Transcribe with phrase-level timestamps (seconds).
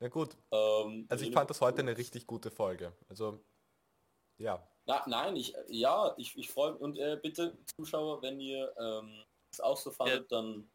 [0.00, 2.96] Na gut, Ähm, also ich fand das heute eine richtig gute Folge.
[3.08, 3.44] Also,
[4.36, 4.64] ja.
[4.86, 6.80] Na, nein, ich, ja, ich, ich freue mich.
[6.80, 10.70] Und äh, bitte, Zuschauer, wenn ihr ähm, es auch so fandet, dann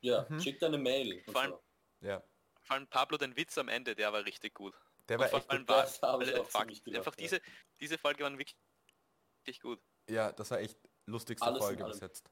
[0.00, 0.40] ja, Mhm.
[0.40, 1.22] schickt eine Mail.
[1.24, 2.06] Vor allem- so.
[2.06, 2.22] Ja.
[2.62, 4.74] Vor allem Pablo, den Witz am Ende, der war richtig gut.
[5.08, 5.68] Der war echt gut.
[5.68, 7.22] war, Das habe ich auch fuck, ziemlich gedacht, einfach ja.
[7.22, 7.40] diese,
[7.80, 8.56] diese Folge waren wirklich
[9.46, 9.80] richtig gut.
[10.08, 12.24] Ja, das war echt lustigste Alles Folge bis jetzt.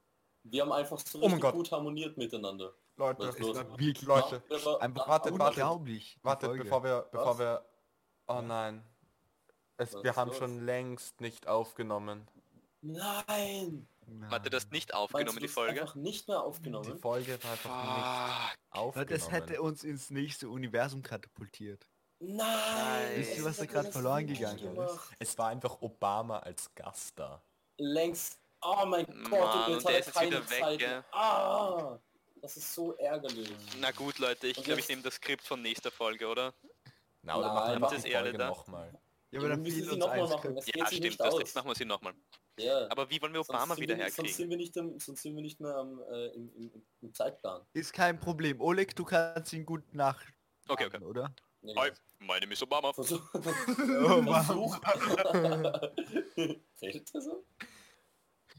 [0.43, 1.55] Wir haben einfach so Oh Gott.
[1.55, 2.73] gut harmoniert miteinander.
[2.97, 3.55] Leute, Was ist?
[3.79, 4.43] Wirklich, Leute,
[4.81, 5.59] einfach wartet, wartet.
[5.59, 6.15] unglaublich.
[6.19, 7.39] die wartet, bevor wir, bevor Was?
[7.39, 7.65] wir...
[8.27, 8.85] Oh nein.
[9.77, 10.37] Es, wir haben los?
[10.39, 12.29] schon längst nicht aufgenommen.
[12.83, 13.87] Nein!
[14.07, 14.31] Nein.
[14.31, 15.81] Hat er das nicht Meinst aufgenommen, du, die das Folge?
[15.83, 16.99] einfach nicht mehr Die aufgenommen?
[16.99, 17.99] Folge war einfach nicht Fuck.
[18.03, 19.09] Ja, aufgenommen.
[19.11, 21.87] das hätte uns ins nächste Universum katapultiert.
[22.19, 23.17] Nein!
[23.17, 24.99] Wisst ihr, es was da das verloren nicht gegangen ist?
[25.19, 27.43] Es war einfach Obama als Gast da.
[27.79, 28.40] Längst.
[28.63, 30.79] Oh mein Gott, Mann, jetzt der hat ist er jetzt keine wieder weg, Zeit.
[30.79, 31.05] gell?
[31.13, 31.99] Ah!
[32.43, 33.51] Das ist so ärgerlich.
[33.81, 36.55] Na gut, Leute, ich glaube, ich nehme das Skript von nächster Folge, oder?
[37.23, 38.99] Na, oder Nein, machen wir das die Folge nochmal.
[39.31, 40.55] Ja, aber dann müssen sie uns nochmal machen.
[40.57, 41.55] Geht Ja, stimmt, nicht das aus.
[41.55, 42.15] machen wir sie nochmal.
[42.59, 42.87] Ja.
[42.91, 44.37] Aber wie wollen wir Obama wieder wir nicht- Sonst herkriegen?
[44.37, 47.63] sind wir nicht, im, sonst sind wir nicht mehr am, äh, im, im, im Zeitplan.
[47.75, 48.61] Ist kein Problem.
[48.61, 50.21] Oleg, du kannst ihn gut nach.
[50.69, 51.05] Okay, okay.
[51.05, 51.33] Oder?
[51.63, 52.93] Nee, Hi, my name Obama.
[52.95, 53.23] Versuch.
[53.35, 54.45] Oh, Mann.
[54.45, 54.79] Versuch.
[56.83, 57.45] Redet er so?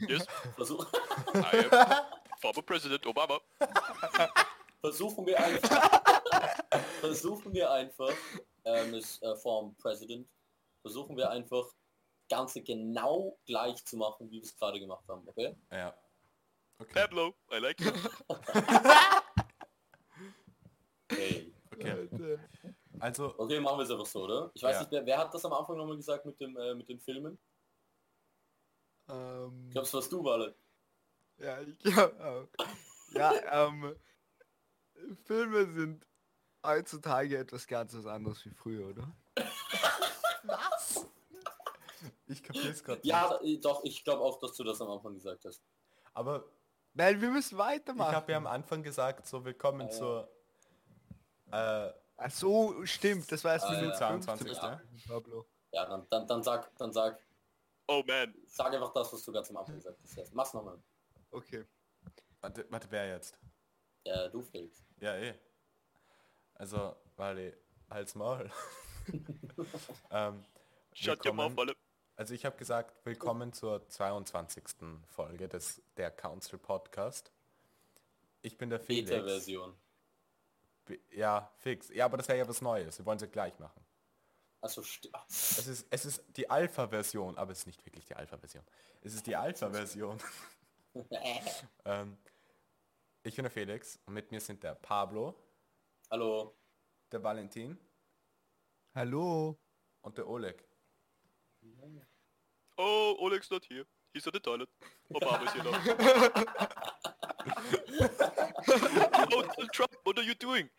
[0.08, 0.86] Yes, Versuch.
[1.36, 2.06] I am
[2.40, 3.40] former President Obama.
[4.82, 6.02] Versuchen wir einfach.
[7.00, 8.14] versuchen wir einfach,
[8.66, 10.28] ähm, das äh, Form President,
[10.82, 11.66] versuchen wir einfach
[12.30, 15.56] Ganze genau gleich zu machen, wie wir es gerade gemacht haben, okay?
[15.72, 15.94] Ja.
[16.80, 16.94] Okay.
[16.94, 17.92] Pablo, I like you.
[21.12, 21.54] Okay.
[21.74, 22.38] okay.
[23.00, 24.52] Also, Okay, machen wir es einfach so, oder?
[24.54, 24.80] Ich weiß Ja.
[24.82, 27.38] nicht, wer, wer hat das am Anfang nochmal gesagt mit dem äh, mit den Filmen?
[29.10, 30.56] Ähm, Ich glaube, es warst du, Walle.
[31.38, 32.48] ja, ich glaub auch.
[33.14, 33.96] Ja, ähm,
[35.26, 36.06] Filme sind
[36.66, 39.12] heutzutage etwas ganz was anderes wie früher, oder?
[40.44, 41.06] was?
[42.28, 45.44] Ich kapier's gerade Ja, äh, doch, ich glaube auch, dass du das am Anfang gesagt
[45.46, 45.62] hast.
[46.14, 46.46] Aber
[46.94, 48.16] Nein, wir müssen ich weitermachen.
[48.16, 49.90] habe ja am Anfang gesagt, so willkommen Ah, ja.
[49.92, 50.32] zur...
[51.52, 53.98] Äh, Ach so, stimmt, das war jetzt Ah, Minute ja.
[53.98, 55.14] 22, 22, ja.
[55.14, 55.46] Pablo.
[55.72, 57.18] Ja, dann, dann, dann sag, dann sag,
[57.88, 58.34] Oh man.
[58.48, 60.16] sag einfach das, was du ganz am Anfang gesagt hast.
[60.16, 60.80] Jetzt Mach's nochmal.
[61.32, 61.66] Okay.
[62.40, 63.38] warte, warte, wer jetzt?
[64.06, 64.84] Ja, du Felix.
[65.00, 65.34] Ja, eh.
[66.56, 67.54] Also, Wally,
[67.90, 68.50] halt's Maul.
[70.12, 70.44] ähm,
[70.94, 71.76] Shut your mouth, willkommen- Walle.
[72.18, 74.64] Also ich habe gesagt, willkommen zur 22.
[75.08, 77.32] Folge des der Council Podcast.
[78.44, 79.10] Ich bin der Felix.
[79.10, 79.76] Beta-Version.
[80.86, 81.90] Be- Ja, fix.
[81.90, 83.00] Ja, aber das wäre ja was Neues.
[83.00, 83.84] Wir wollen es ja gleich machen.
[84.64, 84.68] Ah,
[85.28, 88.64] Es ist, es ist die Alpha-Version, aber es ist nicht wirklich die Alpha-Version.
[89.02, 90.20] Es ist die Alpha-Version.
[91.86, 92.18] ähm,
[93.24, 95.36] ich bin der Felix und mit mir sind der Pablo,
[96.12, 96.56] Hallo.
[97.12, 97.78] der Valentin
[98.94, 99.58] Hallo.
[100.02, 100.64] und der Oleg.
[102.78, 103.86] Oh, Oleg's not here.
[104.14, 104.70] He's at the toilet.
[105.14, 105.82] Obama is here now.
[108.68, 110.70] oh, Donald Trump, what are you doing?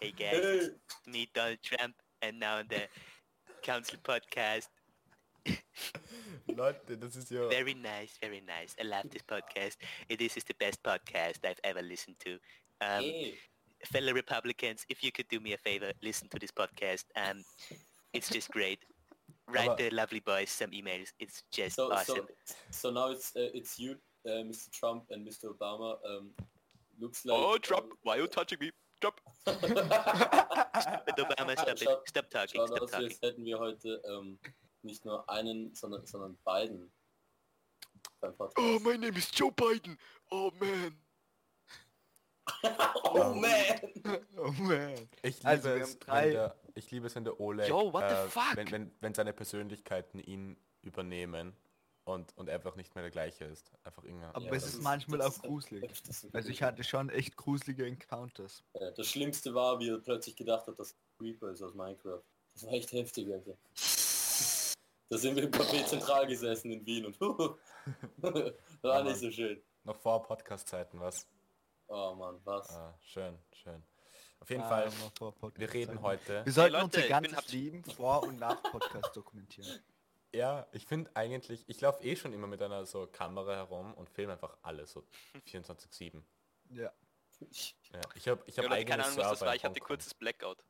[0.00, 0.58] Hey guys, Hey.
[0.58, 2.88] it's me Donald Trump and now on the
[3.62, 4.70] council podcast.
[6.46, 7.48] Leute, das ist ja...
[7.48, 8.74] Very nice, very nice.
[8.78, 9.78] I love this podcast.
[10.08, 12.32] This is the best podcast I've ever listened to.
[12.80, 13.38] Um, Hey.
[13.84, 17.04] fellow Republicans, if you could do me a favor, listen to this podcast.
[17.16, 17.42] Um,
[18.12, 18.84] it's just great.
[19.48, 21.08] Write the lovely boys some emails.
[21.18, 22.26] It's just So, awesome.
[22.44, 23.96] so, so now it's uh, it's you,
[24.26, 24.70] uh, Mr.
[24.70, 25.46] Trump and Mr.
[25.56, 25.96] Obama.
[26.06, 26.30] Um,
[27.00, 27.38] looks like.
[27.38, 28.70] Oh, Trump, why are you touching me?
[29.00, 29.20] Trump.
[29.44, 31.78] But Obama, stop.
[31.78, 32.66] Schaut- Stop talking.
[32.66, 33.08] Stop talking.
[33.08, 34.38] als hätten wir heute ähm,
[34.82, 36.90] nicht nur einen, sondern, sondern beiden.
[38.56, 39.98] Oh, my name is Joe Biden.
[40.30, 40.96] Oh man.
[43.04, 44.22] oh man!
[44.36, 45.08] Oh man.
[45.22, 48.14] Ich liebe, Also, es, wenn der, ich liebe es, wenn der Oleg, Yo, what the
[48.14, 48.56] äh, fuck?
[48.56, 51.54] Wenn, wenn, wenn seine Persönlichkeiten ihn übernehmen
[52.14, 53.70] und, und einfach nicht mehr der gleiche ist.
[53.84, 54.30] Einfach irgendein...
[54.34, 55.90] Aber Ja, es ist manchmal auch gruselig.
[56.32, 58.62] Also ich hatte schon echt gruselige Encounters.
[58.74, 62.22] Äh, Das Schlimmste war, wie er plötzlich gedacht hat, dass Reaper ist aus Minecraft.
[62.54, 63.56] Das war echt heftig, Alter.
[65.08, 67.20] Da sind wir im Café Zentral gesessen in Wien und
[68.82, 69.60] war nicht so schön.
[69.84, 71.26] Noch vor Podcast-Zeiten, was?
[71.88, 72.70] Oh Mann, was?
[72.70, 73.82] Ah, schön, schön.
[74.38, 74.92] Auf jeden Ah, Fall,
[75.56, 76.44] wir reden heute...
[76.44, 79.80] Wir sollten Leute, unser ganzes Leben vor und nach Podcast dokumentieren.
[80.32, 84.08] Ja, ich finde eigentlich, ich laufe eh schon immer mit einer so Kamera herum und
[84.10, 85.04] filme einfach alles so
[85.46, 86.22] 24-7.
[86.70, 86.92] Ja.
[87.92, 89.54] Ja, ich habe ich Ja, hab Leute, keine Ahnung, was das war.
[89.56, 90.62] Ich hatte kurzes Blackout.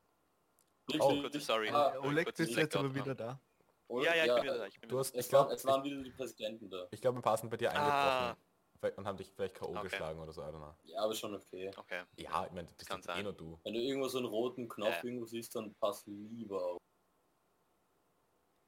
[0.86, 1.22] Wirklich?
[1.22, 1.68] Kurz, sorry.
[1.70, 3.40] Ah, Oleg, kurzes bist jetzt aber wieder da?
[3.88, 4.04] oder?
[4.16, 4.66] Ja, ja, ich bin wieder da.
[4.66, 6.86] Ich bin Du hast, ich glaube, es waren wieder die Präsidenten da.
[6.90, 8.36] ich, glaube, ein paar sind bei dir eingebrochen Ah.
[8.78, 9.70] Vielleicht- Und haben dich vielleicht K.O.
[9.72, 9.82] Okay.
[9.82, 10.74] geschlagen oder so, I don't know.
[10.84, 11.70] Ja, aber schon okay.
[11.76, 12.02] Okay.
[12.16, 13.24] Ja, ich meine, das Kann ist eh sein.
[13.24, 13.60] nur du.
[13.64, 15.04] Wenn du irgendwo so einen roten Knopf Ja.
[15.04, 16.78] irgendwo siehst, dann pass lieber auf.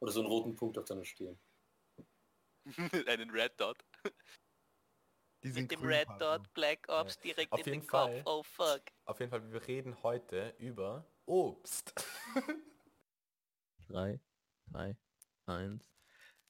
[0.02, 1.38] Oder so einen roten Punkt auf deiner Stirn.
[3.06, 3.76] Einen Red Dot.
[5.44, 6.08] Mit dem Red.
[6.18, 8.10] Dot Black Ops direkt Auf in den jeden Kopf.
[8.10, 8.22] Fall.
[8.26, 8.80] Oh fuck.
[9.04, 11.94] Auf jeden Fall, wir reden heute über Obst.
[13.88, 14.18] 3,
[14.72, 14.96] 2,
[15.46, 15.88] 1.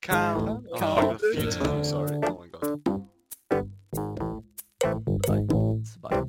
[0.01, 1.21] Count, Oh, count.
[1.21, 2.17] viel zu früh, sorry.
[2.27, 2.81] Oh mein Gott.
[5.27, 5.47] 3,
[6.01, 6.23] 2.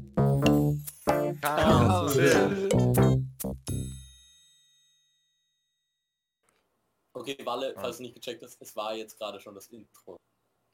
[7.24, 10.18] Okay, Walle, falls du nicht gecheckt hast, es war jetzt gerade schon das Intro.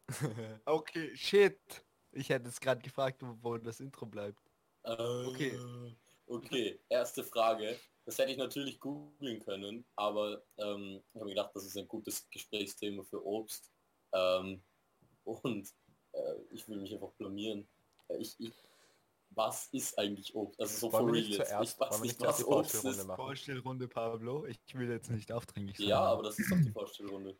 [0.65, 1.59] Okay, shit.
[2.11, 4.39] Ich hätte es gerade gefragt, wo- das Intro bleibt.
[4.83, 5.59] Okay.
[6.25, 7.79] Okay, erste Frage.
[8.05, 11.87] Das hätte ich natürlich googeln können, aber ähm, ich habe mir gedacht, das ist ein
[11.87, 13.71] gutes Gesprächsthema für Obst.
[14.13, 14.63] Ähm,
[15.25, 15.71] und
[16.13, 17.67] äh, ich will mich einfach blamieren.
[18.07, 18.51] Äh, Ich, ich,
[19.39, 20.59] was ist eigentlich Obst?
[20.59, 21.47] Also so for real nicht jetzt.
[21.49, 23.15] zuerst, Ich weiß nicht, was die Obst Vorstellrunde ist.
[23.15, 24.45] Vorstellrunde, Pablo.
[24.45, 25.87] Ich will jetzt nicht aufdringlich sein.
[25.87, 27.37] Ja, aber das ist doch die Vorstellrunde.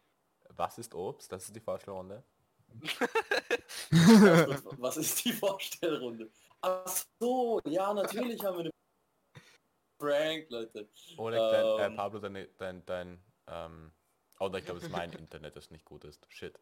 [0.56, 1.30] Was ist Obst?
[1.32, 2.24] Das ist die Vorstellrunde.
[4.78, 6.32] Was ist die Vorstellrunde?
[6.62, 6.88] Ach
[7.20, 8.72] so, ja, natürlich haben wir eine
[9.98, 10.88] Prank, Leute.
[11.18, 11.96] Dein, äh, Ähm.
[11.96, 13.92] Pablo, dein, dein, dein ähm,
[14.40, 16.26] oder ich glaube, es ist mein Internet, das nicht gut ist.
[16.30, 16.60] Shit.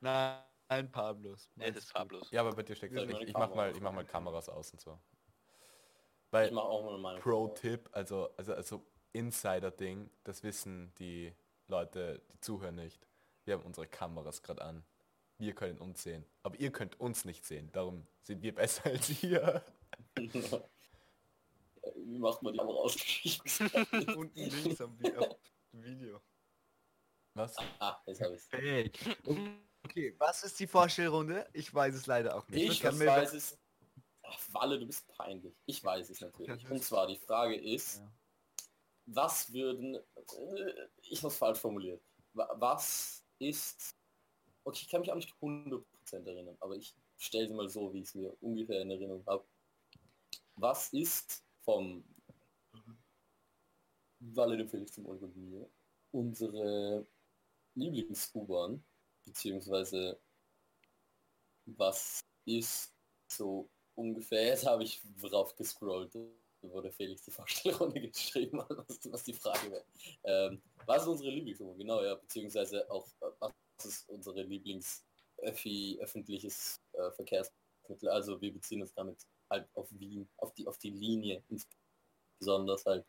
[0.00, 1.50] Nein, nein Pablos.
[1.56, 2.30] Nee, das ist Pablos.
[2.30, 3.22] Ja, aber bei dir steckt ich nicht.
[3.22, 4.04] Ich mach mal, ich mach mal?
[4.04, 4.98] Kameras aus und so.
[6.26, 11.34] Ich Weil mache auch mal meine Pro-Tipp, also, also, also Insider-Ding, das wissen die
[11.66, 13.06] Leute, die zuhören nicht.
[13.44, 14.84] Wir haben unsere Kameras gerade an.
[15.38, 16.24] Wir können uns sehen.
[16.42, 17.70] Aber ihr könnt uns nicht sehen.
[17.72, 19.64] Darum sind wir besser als ihr.
[21.96, 22.94] Wie macht man die Kamera aus?
[24.16, 25.36] Unten links am Vi- auf
[25.72, 26.20] dem Video.
[27.34, 27.56] Was?
[27.78, 28.92] ah, jetzt habe ich.
[29.84, 31.48] Okay, was ist die Vorstellrunde?
[31.52, 32.70] Ich weiß es leider auch nicht.
[32.72, 33.58] Ich Kann mir- weiß es.
[34.22, 35.54] Ach, Walle, du bist peinlich.
[35.66, 36.70] Ich weiß es natürlich.
[36.70, 38.12] Und zwar die Frage ist, Ja.
[39.06, 42.00] was würden, äh, ich es falsch formuliert,
[42.32, 43.96] Wa- was ist,
[44.62, 47.98] okay, ich kann mich auch nicht 100% erinnern, aber ich stelle sie mal so, wie
[48.00, 49.44] ich es mir ungefähr in Erinnerung habe.
[50.54, 52.04] Was ist vom
[54.20, 55.26] Walle dem Felix zum Olga
[56.12, 57.06] unsere
[57.74, 58.84] Lieblings-U-Bahn,
[59.24, 60.18] beziehungsweise
[61.66, 62.92] was ist
[63.28, 66.14] so ungefähr, jetzt habe ich drauf gescrollt,
[66.62, 69.84] der Felix die Vorstellrunde geschrieben was, was die Frage wäre.
[70.24, 71.78] Ähm, was ist unsere Lieblings-U-Bahn?
[71.78, 73.06] Genau, ja, beziehungsweise auch,
[73.38, 73.52] was
[73.84, 78.08] ist unsere Lieblings-Öffi, öffentliches äh, Verkehrsmittel?
[78.08, 83.06] Also wir beziehen uns damit halt auf Wien, auf die, auf die Linie insbesondere halt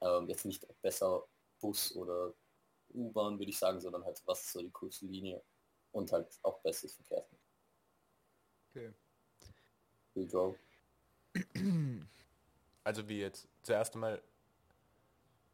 [0.00, 1.24] ähm, jetzt nicht besser
[1.60, 2.34] Bus oder
[2.94, 5.42] U-Bahn würde ich sagen, sondern halt was ist so die coolste Linie
[5.92, 7.38] und halt auch bestes Verkehrsmittel.
[8.70, 8.94] Okay.
[10.14, 10.58] Joe.
[12.84, 14.22] Also wie jetzt zuerst einmal,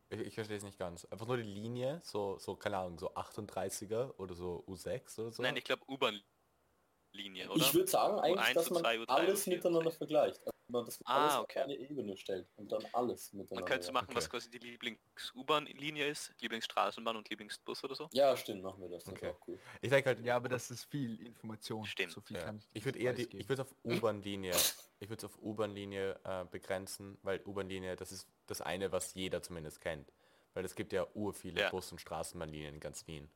[0.09, 1.05] ich, ich verstehe es nicht ganz.
[1.07, 5.43] Einfach nur die Linie, so, so keine Ahnung, so 38er oder so U6 oder so.
[5.43, 7.61] Nein, ich glaube U-Bahn-Linie, oder?
[7.61, 9.97] Ich würde sagen eigentlich, U1, dass man U2, U3, alles U4, miteinander U6.
[9.97, 10.41] vergleicht.
[10.69, 11.59] Man das Ah, alles okay.
[11.61, 13.69] auf eine Ebene stellt und dann alles Man miteinander.
[13.71, 14.31] könnte so machen, was Okay.
[14.39, 18.09] quasi die Lieblings-U-Bahn-Linie ist, Lieblingsstraßenbahn und Lieblingsbus oder so.
[18.13, 19.05] Ja, stimmt, machen wir das.
[19.05, 19.29] Das Okay.
[19.29, 19.59] ist auch cool.
[19.83, 21.85] Ich denke halt, Ja, aber das ist viel Information.
[21.85, 22.13] Stimmt.
[22.13, 22.45] So viel Ja.
[22.45, 24.53] kann ich Ich würde eher die, ich würde es auf U-Bahn-Linie,
[25.01, 29.43] ich würde es auf U-Bahn-Linie äh, begrenzen, weil U-Bahn-Linie, das ist das eine, was jeder
[29.43, 30.11] zumindest kennt.
[30.55, 31.71] Weil es gibt ja ur viele Ja.
[31.71, 33.31] Bus- und Straßenbahnlinien in ganz Wien.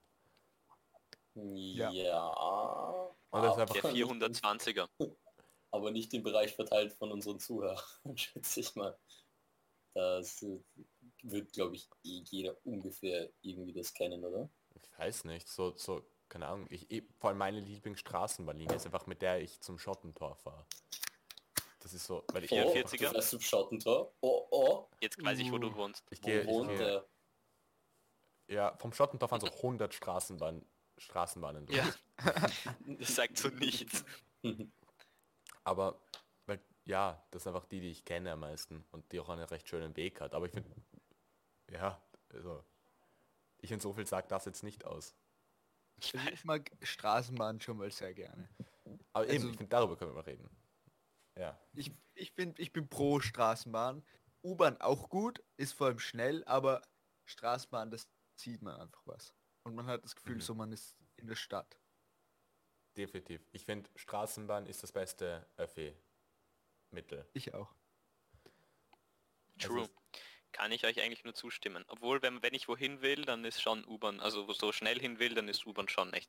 [1.35, 1.89] Ja.
[3.31, 4.89] Und das ist einfach Der nicht- 420er.
[5.71, 7.81] Aber nicht im Bereich verteilt von unseren Zuhörern,
[8.17, 8.99] schätze ich mal.
[9.95, 10.45] Das
[11.23, 14.49] wird, glaube ich, eh jeder ungefähr irgendwie das kennen, oder?
[14.75, 16.67] Ich weiß nicht, so, so, keine Ahnung.
[16.71, 20.67] Ich, vor allem meine Lieblingsstraßenbahnlinie ist einfach mit der ich zum Schottentor fahre.
[21.81, 22.91] Das ist so, weil ich, Oh, 44er?
[22.91, 24.13] du fährst zum Schottentor.
[24.21, 24.87] Oh, oh.
[25.01, 25.77] Jetzt weiß ich, wo du Uh.
[25.77, 26.05] wohnst.
[26.11, 27.09] ich Wo gehe, ich wohnt gehe, der?
[28.49, 30.65] ja, vom Schottentor fahren so 100 Straßenbahn,
[30.99, 31.79] Straßenbahnen durch.
[31.79, 31.93] Ja.
[32.99, 34.05] Das sagt so nichts.
[35.69, 36.01] Aber,
[36.47, 39.45] weil, ja, das sind einfach die, die ich kenne am meisten und die auch einen
[39.45, 40.35] recht schönen Weg hat.
[40.35, 40.71] Aber ich finde,
[41.71, 42.01] ja,
[42.33, 42.65] also,
[43.59, 45.15] ich finde, so viel sagt das jetzt nicht aus.
[46.01, 48.49] Ich mag Straßenbahn schon mal sehr gerne.
[49.13, 50.49] Aber eben, Also- ich finde, darüber können wir mal reden.
[51.37, 51.59] Ja.
[51.75, 54.05] Ich, ich, bin, ich bin pro Straßenbahn.
[54.45, 56.83] U-Bahn auch gut, ist vor allem schnell, aber
[57.27, 59.35] Straßenbahn, das sieht man einfach was.
[59.65, 60.41] Und man hat das Gefühl, Mhm.
[60.41, 61.79] so man ist in der Stadt.
[62.99, 63.41] Definitiv.
[63.53, 67.25] Ich finde, Straßenbahn ist das beste Öffi-Mittel.
[67.33, 67.73] Ich auch.
[69.61, 69.83] True.
[69.83, 69.93] Also
[70.51, 71.85] Kann ich euch eigentlich nur zustimmen.
[71.87, 75.21] Obwohl, wenn, wenn ich wohin will, dann ist schon U-Bahn, also wo so schnell hin
[75.21, 76.29] will, dann ist U-Bahn schon echt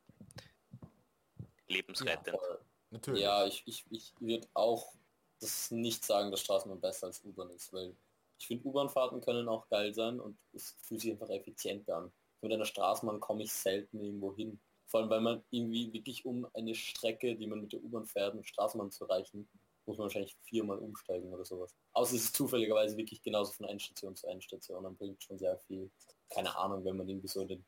[1.68, 2.38] lebensrettend.
[2.38, 2.60] Voll.
[2.92, 3.24] Natürlich.
[3.24, 4.94] Ja, ich, ich, ich würde auch
[5.40, 7.96] das nicht sagen, dass Straßenbahn besser als U-Bahn ist, weil
[8.38, 12.12] ich finde U-Bahn-Fahrten können auch geil sein und es fühlt sich einfach effizienter an.
[12.42, 14.60] Mit einer Straßenbahn komme ich selten irgendwo hin.
[14.90, 18.34] Vor allem, weil man irgendwie wirklich um eine Strecke, die man mit der U-Bahn fährt,
[18.34, 19.48] mit Straßenbahn zu erreichen,
[19.86, 21.76] muss man wahrscheinlich viermal umsteigen oder sowas.
[21.94, 25.92] Außer es ist zufälligerweise wirklich genauso von Endstation zu Endstation, dann bringt schon sehr viel.
[26.30, 27.64] Keine Ahnung, wenn man irgendwie so den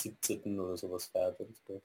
[0.00, 0.58] 17.
[0.58, 1.82] oder sowas fährt oder sowas.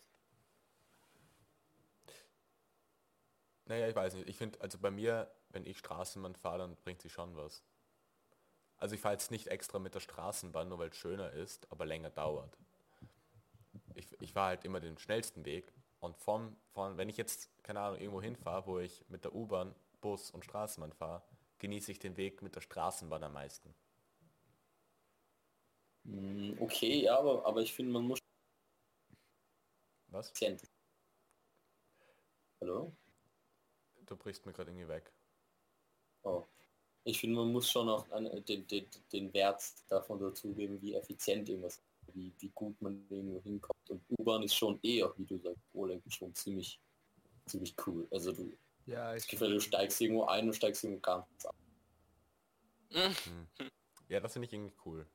[3.65, 4.27] Naja, ich weiß nicht.
[4.27, 7.63] Ich finde, also bei mir, wenn ich Straßenbahn fahre, dann bringt sie schon was.
[8.77, 11.86] Also ich fahre jetzt nicht extra mit der Straßenbahn, nur weil es schöner ist, aber
[11.86, 12.58] länger dauert.
[13.96, 17.81] Ich, ich fahre halt immer den schnellsten Weg und von, von, wenn ich jetzt, keine
[17.81, 21.22] Ahnung, irgendwo hinfahre, wo ich mit der U-Bahn, Bus und Straßenbahn fahre,
[21.60, 23.74] genieße ich den Weg mit der Straßenbahn am meisten.
[26.03, 28.19] Mm, Okay, ja, aber, aber ich finde, man muss
[30.12, 30.34] Was?
[32.62, 32.91] Hallo?
[34.05, 35.12] Du brichst mir gerade irgendwie weg.
[36.24, 36.46] Oh.
[37.03, 41.48] Ich finde, man muss schon auch an, den, den, den Wert davon dazugeben, wie effizient
[41.48, 43.89] irgendwas ist, wie, wie gut man irgendwo hinkommt.
[43.89, 46.79] Und U-Bahn ist schon eher, wie du sagst, Oleg, schon ziemlich,
[47.45, 48.07] ziemlich cool.
[48.11, 51.55] Also du, Ja, ich Gefühl, du steigst irgendwo ein und steigst irgendwo ganz ab.
[54.07, 55.05] Ja, das finde ich irgendwie cool.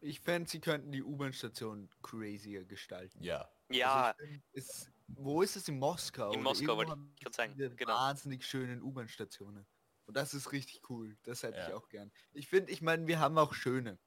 [0.00, 3.22] Ich fände, sie könnten die U-Bahn-Station crazier gestalten.
[3.22, 3.50] Ja.
[3.70, 5.68] Ja, Also ich find, es, wo ist es?
[5.68, 6.32] In Moskau?
[6.32, 7.92] In Moskau wollte ich gerade sagen, genau.
[7.92, 9.66] Wahnsinnig schönen U-Bahn-Stationen.
[10.06, 11.16] Und das ist richtig cool.
[11.22, 11.76] Das hätte ich Ja.
[11.76, 12.10] auch gern.
[12.32, 13.98] Ich finde, ich meine, wir haben auch schöne.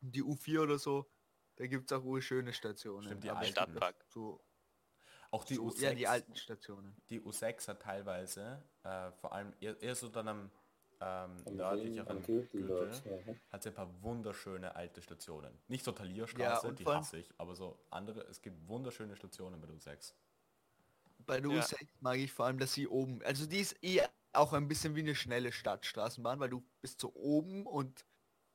[0.00, 1.10] Die U4 oder so,
[1.56, 3.04] da gibt es auch urschöne Stationen.
[3.04, 3.52] Stimmt, die Aber alten.
[3.52, 4.04] Stadtpark.
[4.08, 4.40] So,
[5.30, 5.80] Auch die so U6.
[5.82, 6.96] ja, die alten Stationen.
[7.10, 10.50] die U6 hat teilweise, äh, vor allem eher, eher so dann am
[11.00, 12.70] ähm, nördlicheren Gürtel
[13.04, 13.34] ja.
[13.50, 15.58] hat sie ein paar wunderschöne alte Stationen.
[15.68, 19.60] Nicht so Ja, Talierstraße, und die hasse ich, aber so andere, es gibt wunderschöne Stationen
[19.60, 20.14] bei der U6.
[21.26, 21.60] Bei der Ja.
[21.60, 24.94] U6 mag ich vor allem, dass sie oben, also die ist eher auch ein bisschen
[24.94, 28.04] wie eine schnelle Stadtstraßenbahn, weil du bist so oben und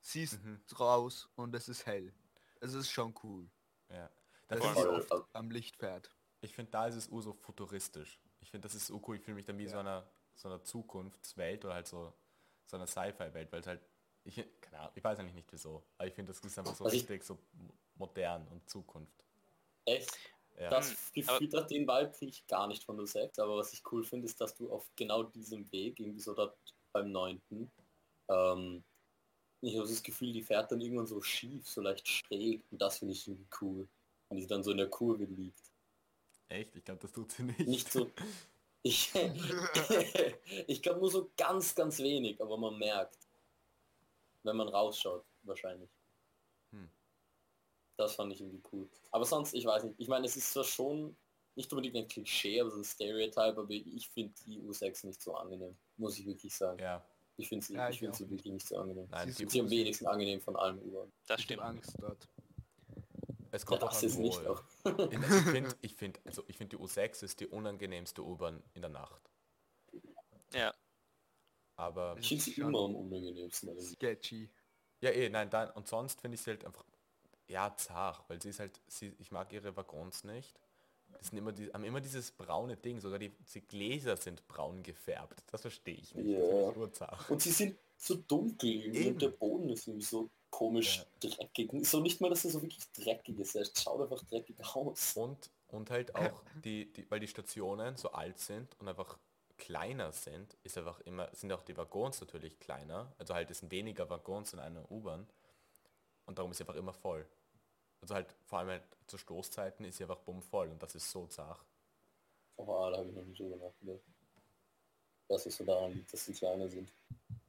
[0.02, 0.60] siehst Mhm.
[0.80, 2.14] raus und es ist hell.
[2.60, 3.50] Also es ist schon cool,
[3.90, 4.10] Ja.
[4.48, 6.10] dass Das ist, oft am Licht fährt.
[6.42, 8.20] ich finde, da ist es ur so futuristisch.
[8.40, 9.16] Ich finde, das ist so cool.
[9.18, 12.14] Ich fühle mich dann wie so einer so einer Zukunftswelt oder halt so
[12.66, 13.82] so einer Sci-Fi-Welt, weil es halt,
[14.24, 16.86] ich, keine Ahnung, ich weiß eigentlich nicht wieso, aber ich finde, das ist einfach so
[16.88, 19.24] ich- richtig so mo- modern und Zukunft.
[19.86, 20.10] Echt?
[20.58, 20.70] Ja.
[20.70, 23.74] Das Hm, aber- Gefühl, den Vibe kriege ich gar nicht von der 6, aber was
[23.74, 26.58] ich cool finde, ist, dass du auf genau diesem Weg, irgendwie so dort
[26.94, 27.42] beim 9.
[28.30, 28.84] Ähm,
[29.62, 32.98] ich habe das Gefühl, die fährt dann irgendwann so schief, so leicht schräg und das
[32.98, 33.88] finde ich irgendwie cool.
[34.30, 35.62] Und die dann so in der Kurve liegt.
[36.48, 36.76] Echt?
[36.76, 37.68] Ich glaube, das tut sie nicht.
[37.68, 38.10] Nicht so.
[38.82, 39.12] Ich,
[40.68, 43.18] ich glaube nur so ganz, ganz wenig, aber man merkt,
[44.44, 45.90] wenn man rausschaut, wahrscheinlich.
[46.72, 46.90] Hm.
[47.98, 48.90] Das fand ich irgendwie cool.
[49.12, 49.96] Aber sonst, ich weiß nicht.
[50.00, 51.16] Ich meine, es ist zwar schon
[51.56, 55.36] nicht unbedingt ein Klischee, aber so ein Stereotype, aber ich finde die U6 nicht so
[55.36, 56.80] angenehm, muss ich wirklich sagen.
[56.80, 57.06] Ja,
[57.42, 59.08] Ich finde sie, Ja, ich finde sie wirklich nicht so angenehm.
[59.10, 61.12] nein, Sie ist Sie am wenigsten angenehm von allen U-Bahn.
[61.28, 61.62] das Ich stimmt.
[61.64, 62.28] Angst dort.
[63.52, 64.50] es kommt auch Das an ist nicht ja.
[64.52, 64.64] auch.
[65.12, 68.82] In- Ich finde, ich find, also ich find, die U6 ist die unangenehmste U-Bahn in
[68.82, 69.22] der Nacht.
[70.54, 70.74] Ja,
[71.78, 73.70] Aber Ich finde sie immer am unangenehmsten.
[73.70, 74.50] Also, Sketchy.
[75.02, 76.86] ja, eh, nein, dann und sonst finde ich sie halt einfach
[77.48, 80.60] ja zart, weil sie ist halt, sie, ich mag ihre Waggons nicht.
[81.18, 84.84] Das sind immer die, haben immer dieses braune Ding, sogar die, die Gläser sind braun
[84.84, 85.44] gefärbt.
[85.52, 86.28] Das verstehe ich nicht.
[86.28, 86.72] Ja.
[86.72, 87.30] ich.
[87.30, 89.14] Und sie sind so dunkel Eben.
[89.14, 91.72] und der Boden ist irgendwie so komisch dreckig.
[91.86, 95.16] So nicht mal, dass er so wirklich dreckig ist, er schaut einfach dreckig aus.
[95.16, 99.18] Und, und halt auch die, die, weil die Stationen so alt sind und einfach
[99.58, 103.14] kleiner sind, ist einfach immer, sind auch die Waggons natürlich kleiner.
[103.18, 105.28] Also halt es sind weniger Waggons in einer U-Bahn.
[106.26, 107.26] Und darum ist sie einfach immer voll.
[108.02, 111.28] Also halt vor allem halt zu Stoßzeiten ist sie einfach bummvoll und das ist so
[111.28, 111.64] zart.
[112.58, 114.02] Aber da habe ich noch nicht drüber nachgedacht.
[115.28, 116.92] Dass es so daran liegt, dass sie kleiner sind.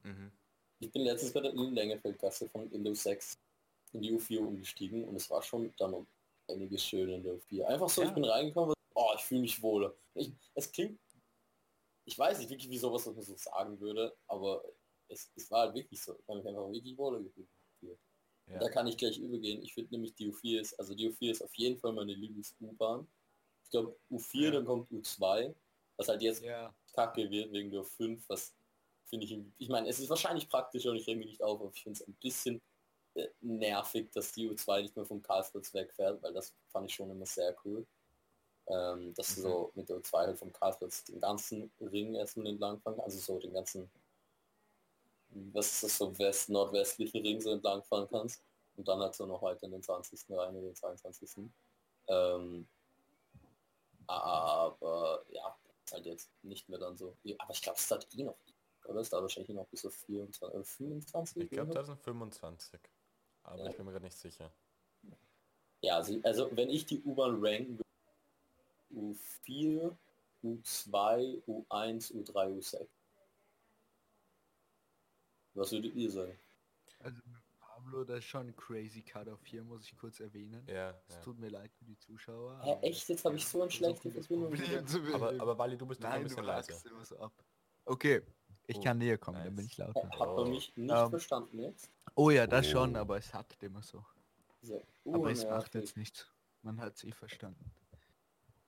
[0.02, 0.30] Mhm.
[0.78, 3.38] Ich bin letztens bei der Längefeldgasse von Windows 6
[3.92, 6.06] in die U4 umgestiegen und es war schon dann
[6.48, 7.64] einiges schöner in der U4.
[7.64, 8.08] Einfach so, Ja.
[8.08, 9.94] ich bin reingekommen und oh, ich fühle mich wohler.
[10.14, 10.98] Ich, es klingt,
[12.04, 14.64] ich weiß nicht wirklich, wie sowas was man so sagen würde, aber
[15.08, 16.18] es, es war halt wirklich so.
[16.18, 17.48] Ich habe mich einfach wirklich wohler gefühlt.
[18.46, 18.58] Ja.
[18.58, 19.62] Da kann ich gleich übergehen.
[19.62, 23.06] Ich finde nämlich die U4 ist, also die U4 ist auf jeden Fall meine Lieblings-U-Bahn.
[23.64, 24.50] Ich glaube U4, Ja.
[24.50, 25.54] dann kommt U2,
[25.96, 26.74] was halt jetzt Ja.
[26.92, 28.52] kacke wird wegen der 5, was
[29.06, 31.70] finde ich, ich meine, es ist wahrscheinlich praktischer und ich reg mich nicht auf, aber
[31.74, 32.60] ich finde es ein bisschen
[33.14, 37.10] äh, nervig, dass die U2 nicht mehr vom Karlsplatz wegfährt, weil das fand ich schon
[37.10, 37.86] immer sehr cool.
[38.68, 39.44] Ähm, dass du Mhm.
[39.44, 43.52] so mit der U2 halt vom Karlsplatz den ganzen Ring erstmal entlangfahren, also so den
[43.52, 43.90] ganzen,
[45.52, 48.42] was ist das, so west-nordwestlichen Ring so entlangfahren kannst
[48.76, 50.30] und dann halt so noch weiter in den 20.
[50.30, 51.50] rein, in den 22.
[52.08, 52.66] Ähm,
[54.06, 55.56] aber ja,
[55.92, 57.16] Halt jetzt nicht mehr dann so.
[57.38, 58.36] Aber ich glaube, es dauert eh noch.
[58.86, 61.42] Oder es dauert wahrscheinlich noch bis so 24, äh, 25.
[61.42, 61.84] Ich glaube oder?
[61.84, 62.80] 2025.
[63.42, 63.70] Aber Ja.
[63.70, 64.50] ich bin mir gerade nicht sicher.
[65.82, 69.96] Ja, also, also wenn ich die U-Bahn ranken würde, U4,
[70.44, 72.86] U2, U1, U3, U6.
[75.54, 76.38] Was würdet ihr sagen?
[77.00, 77.20] Also
[77.60, 80.64] Pablo, das ist schon ein crazy Cut auf hier, muss ich kurz erwähnen.
[80.68, 81.20] Ja, Es ja.
[81.22, 82.60] tut mir leid für die Zuschauer.
[82.62, 83.08] Hä, aber echt?
[83.08, 84.54] Jetzt habe ich so ein schlechtes Verbindung.
[85.14, 86.72] Aber, aber Wally, du bist doch ein Nein, bisschen du leise.
[86.72, 87.32] hackst immer so ab.
[87.84, 88.22] Okay,
[88.66, 89.72] ich Oh, kann näher kommen, dann bin nice.
[89.72, 90.08] ich lauter.
[90.18, 91.90] Habt ihr mich nicht Ähm, verstanden jetzt?
[92.14, 94.04] Oh ja, das schon, aber es hackt immer so.
[94.62, 94.80] So.
[95.12, 96.30] Aber es macht jetzt nichts.
[96.62, 97.72] Man hat es eh verstanden.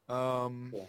[0.08, 0.88] Ähm, Okay.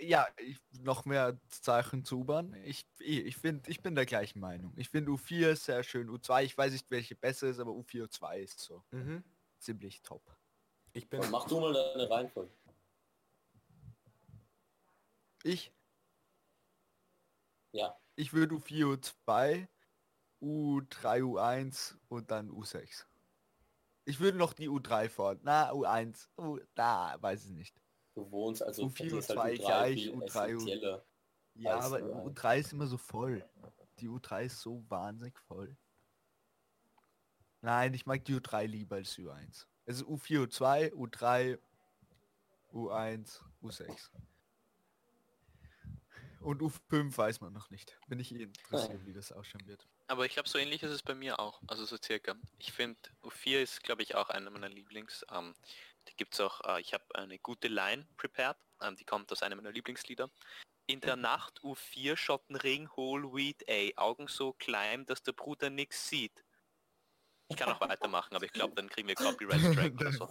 [0.00, 2.54] Ja, ich, noch mehr Zeichen zu U-Bahn.
[2.64, 4.72] Ich, ich, ich finde, ich bin der gleichen Meinung.
[4.76, 6.08] Ich finde U4 ist sehr schön.
[6.08, 9.24] U2, ich weiß nicht, welche besser ist, aber U4 U2 ist so Mhm.
[9.58, 10.22] ziemlich top.
[10.92, 11.20] Ich bin.
[11.30, 12.50] Mach du mal deine Reihenfolge.
[15.42, 15.72] Ich,
[17.72, 17.96] Ja.
[18.16, 19.68] ich würde U4 U2,
[20.42, 23.04] U3 U1 und dann U6.
[24.04, 25.42] Ich würde noch die U3 fordern.
[25.44, 26.28] Na, U1.
[26.38, 27.80] U, da, weiß ich nicht.
[28.16, 31.02] Du wohnst also U4, für dich ist U2 halt U3 gleich, viel U3, U-.
[31.54, 32.34] Ja, aber U1.
[32.34, 33.44] U3 ist immer so voll.
[33.98, 35.76] Die U3 ist so wahnsinnig voll.
[37.60, 39.66] Nein, ich mag die U3 lieber als U1.
[39.86, 41.58] Also U4, U2, U3,
[42.72, 44.10] U1, U6.
[46.40, 47.98] Und U5 weiß man noch nicht.
[48.08, 49.86] Bin ich eh interessiert, wie das ausschauen wird.
[50.06, 51.60] Aber ich glaube, so ähnlich ist es bei mir auch.
[51.66, 52.34] Also so circa.
[52.58, 55.26] Ich finde, U4 ist, glaube ich, auch einer meiner Lieblings.
[55.30, 55.54] Ähm,
[56.06, 58.56] da gibt es auch, äh, ich habe eine gute Line prepared.
[58.80, 60.30] Ähm, die kommt aus einem meiner Lieblingslieder.
[60.86, 66.44] In der Nacht U4 Schottenring, Holeweed, ey, Augen so klein, dass der Bruder nix sieht.
[67.48, 70.28] Ich kann auch weitermachen, aber ich glaube, dann kriegen wir Copyright Strike oder so.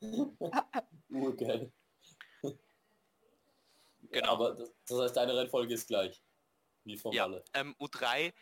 [1.08, 1.72] Urgeil.
[4.10, 4.28] Genau.
[4.32, 6.22] Aber das, das heißt, deine Reihenfolge ist gleich.
[6.84, 7.44] Wie von Ja, alle.
[7.54, 8.32] ähm, U3,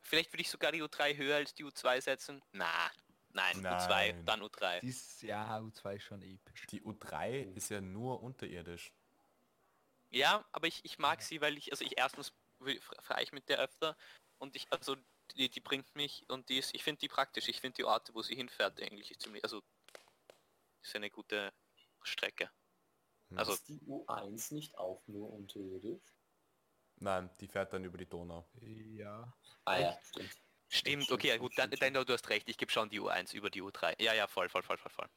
[0.00, 2.42] vielleicht würde ich sogar die U3 höher als die U2 setzen.
[2.52, 2.90] Na,
[3.32, 4.26] nein, U2, Nein.
[4.26, 4.80] dann U3.
[4.80, 6.66] Dies, ja, U2 ist schon episch.
[6.70, 8.92] Die U3 ist ja nur unterirdisch.
[10.10, 12.32] Ja, aber ich, ich mag sie, weil ich, also ich erstens
[13.02, 13.96] fahre ich mit der öfter
[14.38, 14.96] und ich, also
[15.36, 18.14] die, die bringt mich und die ist, ich finde die praktisch, ich finde die Orte,
[18.14, 19.62] wo sie hinfährt eigentlich ziemlich, also
[20.82, 21.52] ist eine gute
[22.02, 22.50] Strecke.
[23.28, 23.38] Hm.
[23.38, 26.02] Also ist die U1 nicht auch nur unterirdisch?
[27.00, 28.48] Nein, die fährt dann über die Donau.
[28.60, 29.32] Ja.
[29.64, 30.34] Ah ja, stimmt.
[30.68, 33.62] Stimmt, okay, gut, dann, dann du hast recht, ich gebe schon die U1 über die
[33.62, 34.00] U3.
[34.02, 35.08] Ja, ja, voll, voll, voll, voll, voll.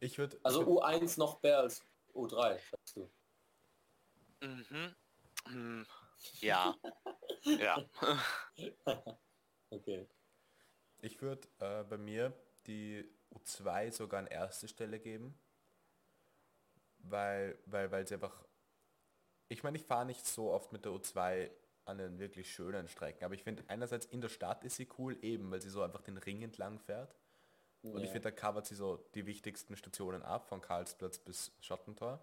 [0.00, 0.38] Ich würde.
[0.42, 3.10] Also U1 noch mehr als U3, sagst du.
[4.40, 4.94] Mhm.
[5.46, 5.86] Hm,
[6.40, 6.74] Ja.
[7.44, 7.84] ja.
[9.72, 10.08] Okay.
[11.00, 12.32] Ich würde äh, bei mir
[12.66, 15.38] die U2 sogar an erste Stelle geben,
[16.98, 18.44] weil, weil, weil sie einfach,
[19.48, 21.50] ich meine, ich fahre nicht so oft mit der U2
[21.90, 25.18] an den wirklich schönen Strecken, aber ich finde einerseits in der Stadt ist sie cool,
[25.22, 27.14] eben weil sie so einfach den Ring entlang fährt
[27.82, 32.20] und ich finde, da covert sie so die wichtigsten Stationen ab, von Karlsplatz bis Schottentor,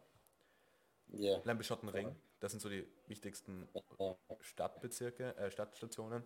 [1.10, 1.42] Ja.
[1.46, 3.68] nein, bis Schottenring, das sind so die wichtigsten.
[4.42, 6.24] Stadtbezirke, äh, Stadtstationen.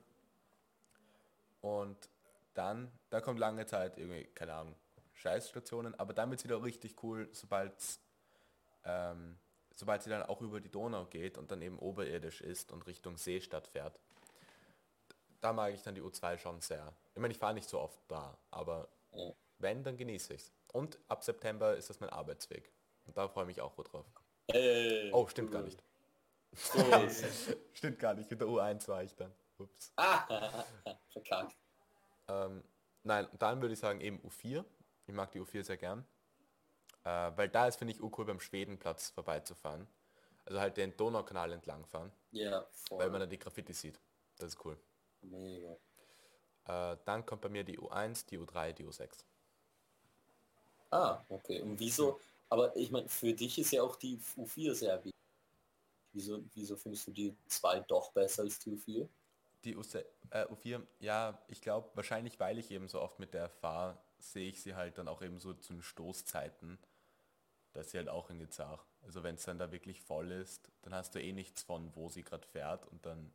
[1.62, 2.10] Und
[2.54, 4.76] dann, da kommt lange Zeit irgendwie, keine Ahnung,
[5.14, 7.74] Scheißstationen, aber dann wird es wieder richtig cool, sobald
[8.84, 9.38] ähm,
[9.76, 13.18] sobald sie dann auch über die Donau geht und dann eben oberirdisch ist und Richtung
[13.18, 14.00] Seestadt fährt.
[15.42, 16.94] Da mag ich dann die U2 schon sehr.
[17.16, 19.32] Ich meine, ich fahre nicht so oft da, aber Ja.
[19.60, 20.52] wenn, dann genieße ich es.
[20.72, 22.72] Und ab September ist das mein Arbeitsweg.
[23.06, 24.06] Und da freue ich mich auch drauf.
[24.50, 25.66] Hey, Oh, stimmt gar cool.
[25.70, 25.84] nicht.
[26.54, 26.80] So.
[27.74, 29.34] Stimmt gar nicht, mit der U1 war ich dann.
[29.58, 29.94] Ups.
[29.96, 30.64] ah,
[31.14, 31.56] verkackt.
[32.28, 32.64] Ähm,
[33.04, 34.64] nein, dann würde ich sagen eben U4.
[35.08, 36.06] Ich mag die U4 sehr gern.
[37.04, 39.88] Äh, weil da ist, finde ich, urcool beim Schwedenplatz vorbeizufahren.
[40.46, 43.00] Also halt den Donaukanal entlang fahren, Ja, voll.
[43.00, 44.00] weil man dann die Graffiti sieht.
[44.38, 44.78] Das ist cool.
[45.22, 45.78] Mega.
[46.66, 49.24] Äh, dann kommt bei mir die U1, die U3, die U6.
[50.90, 51.62] Ah, okay.
[51.62, 52.20] Und wieso?
[52.50, 55.12] Aber ich meine, für dich ist ja auch die U4 sehr wichtig.
[56.14, 59.08] Wieso, wieso findest du die zwei doch besser als die U4?
[59.64, 63.48] Die U6, äh, U4, ja, ich glaube, wahrscheinlich weil ich eben so oft mit der
[63.48, 66.78] fahre, sehe ich sie halt dann auch eben so zu den Stoßzeiten.
[67.74, 68.86] Da ist sie halt auch in Gezach.
[69.04, 72.10] Also wenn es dann da wirklich voll ist, dann hast du eh nichts von, wo
[72.10, 73.34] sie gerade fährt und dann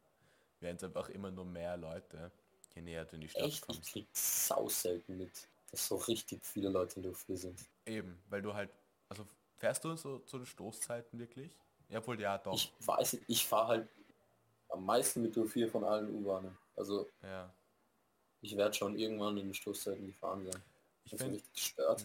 [0.60, 2.30] werden es einfach immer nur mehr Leute,
[2.74, 3.56] je näher du in die Stadt Echt?
[3.56, 3.92] Ich kommst.
[3.92, 7.66] krieg sau selten mit, dass so richtig viele Leute in der U4 sind.
[7.86, 8.70] Eben, weil du halt,
[9.08, 11.50] also fährst du so zu den Stoßzeiten wirklich?
[11.88, 12.54] Ja, wohl ja, doch.
[12.54, 13.88] Ich weiß nicht, ich fahre halt
[14.68, 16.56] am meisten mit der U4 von allen U-Bahnen.
[16.76, 17.52] Also ja.
[18.40, 20.62] ich werde schon irgendwann in den Stoßzeiten gefahren sein.
[21.04, 22.04] Ich finde, richtig gestört.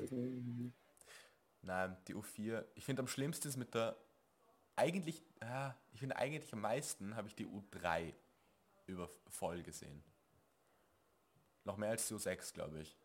[1.61, 2.65] Nein, die U4.
[2.75, 3.95] Ich finde am schlimmsten ist mit der...
[4.75, 8.13] Eigentlich, ah, ich finde eigentlich am meisten habe ich die U3
[8.87, 10.03] über voll gesehen.
[11.63, 12.97] Noch mehr als die U6, glaube ich.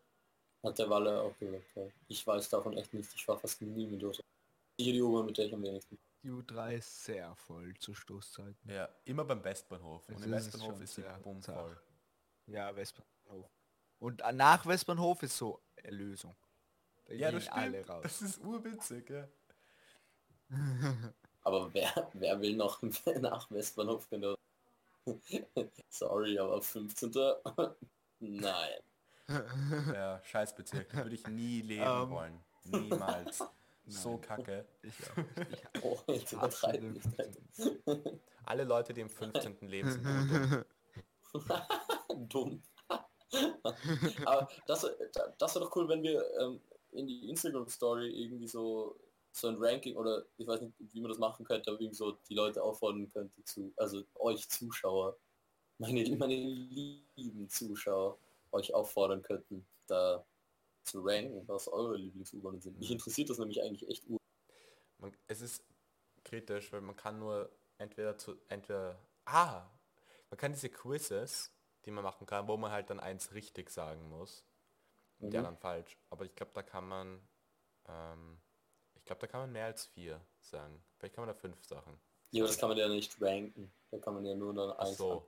[0.63, 1.65] Hat der Walle auch gesagt.
[1.75, 1.83] Ja.
[2.07, 3.13] Ich weiß davon echt nichts.
[3.13, 4.23] Ich war fast nie mit dort.
[4.79, 5.97] Hier die U-Bahn, mit der ich am wenigsten.
[6.23, 8.69] Die U3 ist sehr voll zu Stoßzeiten.
[8.69, 10.07] Ja, immer beim Westbahnhof.
[10.09, 11.57] Und im Westbahnhof ist sie sehr bumm zart.
[11.57, 11.81] voll.
[12.47, 13.49] Ja, Westbahnhof.
[13.99, 16.35] Und äh, nach Westbahnhof ist so Erlösung.
[17.07, 17.89] Da Ja, das alle stimmt.
[17.89, 18.03] raus.
[18.03, 19.27] Das ist urwitzig, ja.
[21.43, 22.81] Aber wer, wer will noch
[23.21, 24.35] nach Westbahnhof genau?
[25.89, 27.13] Sorry, aber 15.
[28.19, 28.79] Nein.
[29.93, 30.89] Ja, Scheißbezirk.
[30.89, 32.09] Da würde ich nie leben Ähm.
[32.09, 32.43] wollen.
[32.65, 33.41] Niemals.
[33.85, 34.65] so kacke.
[34.83, 34.93] Ich
[35.81, 36.07] auch.
[36.09, 36.49] Ich Oh.
[36.49, 37.01] 15.
[38.43, 39.57] Alle Leute, die im 15.
[39.69, 40.65] leben, sind urdumm.
[42.27, 42.63] Dumm.
[44.25, 44.85] Aber das,
[45.37, 46.59] das wäre doch cool, wenn wir ähm,
[46.97, 48.99] in die Instagram-Story irgendwie so
[49.31, 52.17] so ein Ranking oder ich weiß nicht, wie man das machen könnte, aber irgendwie so
[52.27, 55.17] die Leute auffordern könnte zu, also euch Zuschauer,
[55.77, 58.17] meine, meine lieben Zuschauer,
[58.51, 60.25] euch auffordern könnten, da
[60.83, 62.79] zu ranken, was eure Lieblings-U-Bahnen sind.
[62.79, 64.05] Mich interessiert das nämlich eigentlich echt.
[64.97, 65.63] Man, es ist
[66.23, 69.69] kritisch, weil man kann nur entweder zu entweder ah
[70.29, 71.51] man kann diese Quizzes,
[71.85, 74.46] die man machen kann, wo man halt dann eins richtig sagen muss
[75.19, 75.35] Mhm.
[75.35, 75.97] anderen falsch.
[76.09, 77.27] Aber ich glaube, da kann man
[77.87, 78.39] ähm,
[78.95, 80.83] ich glaube, da kann man mehr als vier sagen.
[80.97, 81.97] Vielleicht kann man da fünf Sachen.
[82.31, 83.71] Ja, aber das kann man ja nicht ranken.
[83.89, 85.25] Da kann man ja nur dann Ach eins so.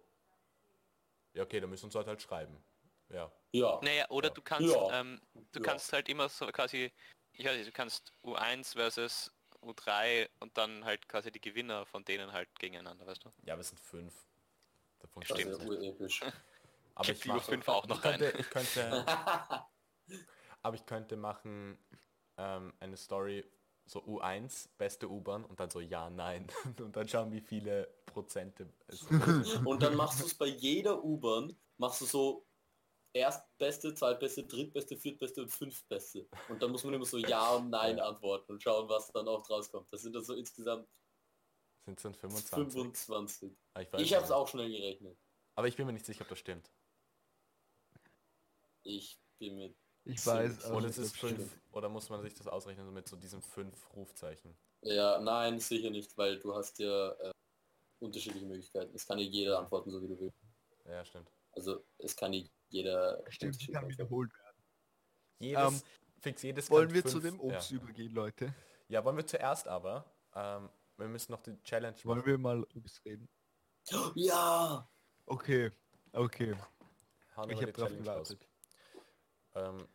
[1.34, 2.62] Ja, okay, dann müssen wir uns halt, halt schreiben.
[3.10, 3.32] Ja.
[3.52, 3.80] Ja.
[3.82, 4.34] Naja, oder Ja.
[4.34, 5.00] du kannst, Ja.
[5.00, 5.66] ähm, du Ja.
[5.66, 6.92] kannst halt immer so quasi,
[7.32, 12.04] ich weiß nicht, du kannst U1 versus U3 und dann halt quasi die Gewinner von
[12.04, 13.32] denen halt gegeneinander, weißt du?
[13.44, 14.14] Ja, wir sind fünf.
[15.00, 16.22] Davon Das ist stimmt.
[16.96, 19.06] Aber ich mache U5 auch noch ich könnte, ich könnte,
[20.62, 21.78] aber ich könnte machen
[22.38, 23.46] ähm, eine Story
[23.86, 26.48] so U1 beste U-Bahn und dann so ja nein
[26.80, 29.04] und dann schauen wie viele Prozente es
[29.66, 32.46] Und dann machst du es bei jeder U-Bahn, machst du so
[33.14, 36.28] erstbeste, zweitbeste, drittbeste, viertbeste und fünftbeste.
[36.48, 39.50] Und dann muss man immer so Ja und Nein antworten und schauen, was dann auch
[39.50, 39.92] rauskommt.
[39.92, 40.88] Das sind dann so insgesamt
[41.86, 42.76] sind es dann 25.
[42.76, 43.58] 25.
[43.74, 45.18] Ah, ich Ich habe es auch schnell gerechnet.
[45.56, 46.72] Aber ich bin mir nicht sicher, ob das stimmt.
[48.84, 51.76] Ich bin mit Ich weiß so auch Oder nicht, es ist ob es fünf stimmt.
[51.76, 54.58] oder muss man sich das ausrechnen mit so diesen fünf Rufzeichen?
[54.82, 57.32] Ja, nein, sicher nicht, weil du hast ja äh,
[58.00, 58.96] unterschiedliche Möglichkeiten.
[58.96, 60.38] Es kann ja jeder antworten, so wie du willst.
[60.86, 61.30] Ja, stimmt.
[61.52, 64.64] Also es kann nicht jeder Stimmt, kann wiederholt werden.
[65.40, 65.82] Jedes, Ähm,
[66.22, 67.78] fix jedes Wollen wir fünf, zu dem Obst Ja.
[67.78, 68.54] übergehen, Leute?
[68.88, 70.06] ja, wollen wir zuerst aber.
[70.34, 73.28] Ähm, wir müssen noch die Challenge Wollen wir mal Obst reden?
[74.16, 74.90] Ja!
[75.26, 75.72] Okay,
[76.14, 76.56] okay.
[77.36, 78.49] Hauen Ich habe drauf gewartet.
[79.56, 79.88] Ähm,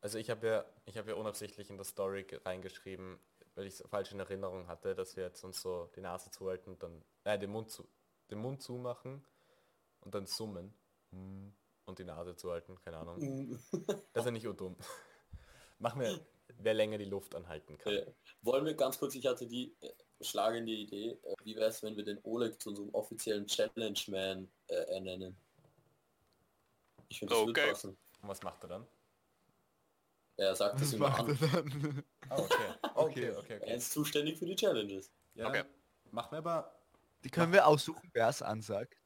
[0.00, 3.18] also ich habe ja, ich habe ja unabsichtlich in der Story ge- reingeschrieben,
[3.54, 6.70] weil ich es falsch in Erinnerung hatte, dass wir jetzt uns so die Nase zuhalten
[6.70, 7.88] und dann, äh, den Mund zu,
[8.30, 9.24] den Mund zumachen
[10.00, 10.74] und dann summen
[11.10, 11.54] Hm,
[11.86, 13.18] und die Nase zuhalten, keine Ahnung.
[14.12, 14.76] Das ist ja nicht so dumm.
[15.78, 16.20] Machen wir,
[16.58, 17.92] wer länger die Luft anhalten kann.
[17.94, 18.06] Äh,
[18.42, 21.96] wollen wir ganz kurz, ich hatte die äh, schlagende Idee, äh, wie wäre es, wenn
[21.96, 25.36] wir den Oleg zu unserem offiziellen Challenge-Man äh, ernennen?
[27.08, 27.56] Ich finde, das Okay.
[27.56, 27.98] wird passen.
[28.22, 28.86] Und was macht er dann?
[30.36, 31.38] Er sagt macht er an.
[31.40, 32.04] dann?
[32.28, 32.54] Ah, okay.
[32.94, 33.76] Okay, okay, Er okay.
[33.76, 35.10] ist zuständig für die Challenges.
[35.34, 35.64] Ja, Okay.
[36.10, 36.74] Machen wir aber.
[37.24, 38.96] Die können wir aussuchen, wer es ansagt.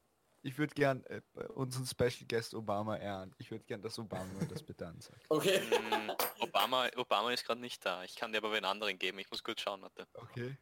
[0.42, 1.20] Ich würde gern äh,
[1.55, 3.35] unseren Special Guest Obama ehren.
[3.38, 5.25] Ich würde gern, dass Obama das bitte ansagt.
[5.29, 5.61] Okay.
[5.61, 8.03] Mm, Obama, Obama ist gerade nicht da.
[8.05, 9.18] Ich kann dir aber einen anderen geben.
[9.20, 10.07] Ich muss kurz schauen, warte.
[10.14, 10.59] Okay.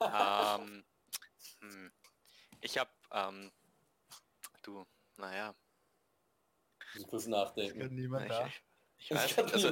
[0.00, 0.84] ähm,
[1.60, 1.92] hm.
[2.60, 3.52] Ich habe, ähm,
[4.62, 4.86] du,
[5.18, 5.54] naja,
[6.94, 7.80] Ich muss nachdenken.
[7.80, 8.46] kann niemand ich, da.
[8.46, 8.62] ich,
[8.98, 9.70] ich Es weiß kann nicht, also,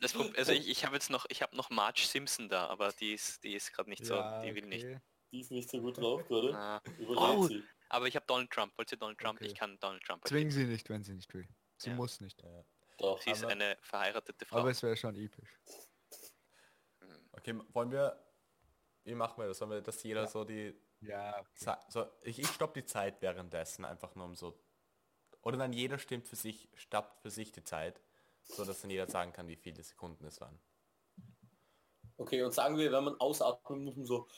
[0.00, 3.12] das, also ich, ich habe jetzt noch, ich habe noch Marge Simpson da, aber die
[3.14, 4.84] ist, die ist gerade nicht so, die will nicht.
[4.84, 5.00] okay.
[5.32, 6.54] Die ist nicht so gut drauf gerade.
[6.56, 6.80] Ah,
[7.16, 7.48] Oh.
[7.48, 7.64] sie.
[7.88, 8.76] aber ich habe Donald Trump.
[8.78, 9.40] Wollt ihr Donald Trump?
[9.40, 9.48] Okay.
[9.50, 10.26] Ich kann Donald Trump.
[10.28, 11.48] Zwingen sie nicht, wenn sie nicht will.
[11.76, 11.96] Sie Ja.
[11.96, 12.40] muss nicht.
[12.40, 12.64] Ja.
[12.98, 13.20] Doch.
[13.20, 14.58] Sie ist eine verheiratete Frau.
[14.58, 15.58] Aber es wäre schon episch.
[17.32, 18.16] Okay, wollen wir.
[19.02, 19.58] Wie machen wir das?
[19.58, 20.26] Sollen wir, dass jeder Ja.
[20.28, 20.72] so die.
[21.00, 21.44] Ja.
[21.56, 24.56] Ze- So, ich, ich stopp die Zeit währenddessen, einfach nur um so.
[25.44, 28.00] Oder dann jeder stimmt für sich, stoppt für sich die Zeit,
[28.42, 30.58] so dass dann jeder sagen kann, wie viele Sekunden es waren.
[32.16, 34.28] Okay, und sagen wir, wenn man ausatmen muss, man so.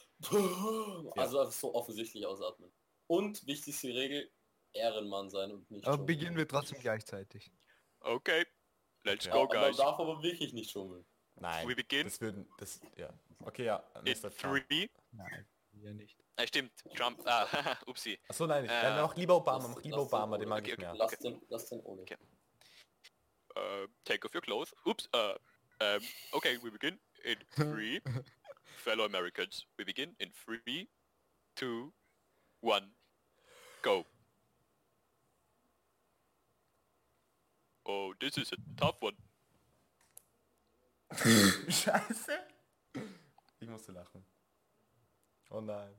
[1.16, 2.73] Also so offensichtlich ausatmen.
[3.07, 4.33] Und wichtigste Regel,
[4.73, 6.07] Ehrenmann sein und nicht Aber schummeln.
[6.07, 7.53] beginnen wir trotzdem gleichzeitig.
[8.01, 8.47] Okay,
[9.05, 9.33] let's Ja.
[9.33, 9.77] go, Aber man guys.
[9.77, 11.07] darf aber wirklich nicht schummeln.
[11.37, 11.69] Nein.
[11.69, 12.05] We begin?
[12.05, 12.49] Das würden.
[12.59, 12.81] Das.
[12.97, 13.12] Ja.
[13.45, 13.77] Okay, ja.
[14.05, 14.88] In three.
[15.12, 16.19] Nein, wir nicht.
[16.38, 17.20] Ah, stimmt, Trump.
[17.25, 17.46] Ah,
[17.87, 18.18] upsi.
[18.29, 20.72] Achso, nein, ich, Äh, äh, mach lieber Obama, mach lieber Obama, den mag Oleg.
[20.75, 20.94] ich mehr.
[20.94, 22.03] Lass den, lass den ohne.
[22.03, 22.16] Okay.
[23.57, 24.75] uh, take off your clothes.
[24.87, 25.09] Oops.
[25.14, 25.35] Uh,
[25.81, 26.01] um,
[26.35, 28.01] okay, we begin in three.
[28.85, 30.88] Fellow Americans, we begin in three,
[31.57, 31.92] two,
[32.61, 32.90] one,
[33.83, 34.05] go.
[37.87, 39.16] Oh, this is a tough one.
[41.14, 42.37] Scheiße.
[43.61, 44.25] Ich musste lachen.
[45.51, 45.94] Oh nein.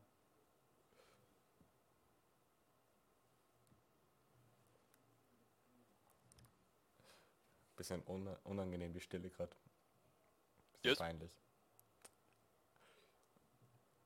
[7.77, 9.55] Bisschen una- unangenehm die Stille gerade.
[10.73, 10.97] Bisschen Yes.
[10.97, 11.31] peinlich.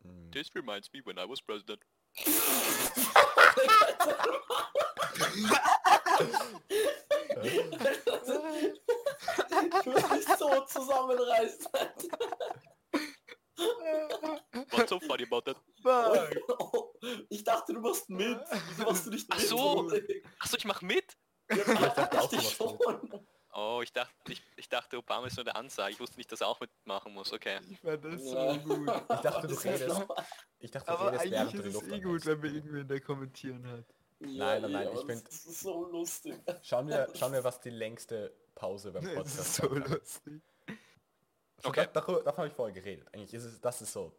[0.04, 0.32] Hm.
[0.32, 1.82] This reminds me when I was president.
[9.84, 9.92] Du
[10.38, 11.66] so zusammenreißen.
[14.72, 15.56] What's so funny about that?
[15.84, 16.94] Oh,
[17.30, 18.40] ich dachte, du machst mit.
[18.70, 19.48] Wieso machst du nicht Ach mit?
[19.48, 19.92] so.
[20.40, 21.18] Achso, ich mach mit?
[21.50, 23.26] Ja, dachte ja, auch, du ich machst schon.
[23.54, 25.92] Oh, ich dachte, ich, ich dachte, Obama ist nur der Ansage.
[25.94, 27.34] Ich wusste nicht, dass er auch mitmachen muss.
[27.34, 27.60] Okay.
[27.70, 28.54] Ich fand das Ja.
[28.54, 28.88] so gut.
[28.88, 30.06] Ich dachte, du redest.
[30.60, 32.54] Ich dachte, du Aber redest während eigentlich du ist es Luft eh gut, wenn wir
[32.54, 33.86] irgendwen der kommentieren hat.
[34.20, 36.36] Nein, nein, nein, aber ich find- Das ist so lustig.
[36.62, 40.42] Schauen wir, schauen wir, was die längste Pause beim Podcast ist so lustig.
[41.64, 41.88] Okay.
[41.92, 43.08] da- Darüber, davon habe ich vorher geredet.
[43.14, 44.16] Eigentlich ist es, das ist so.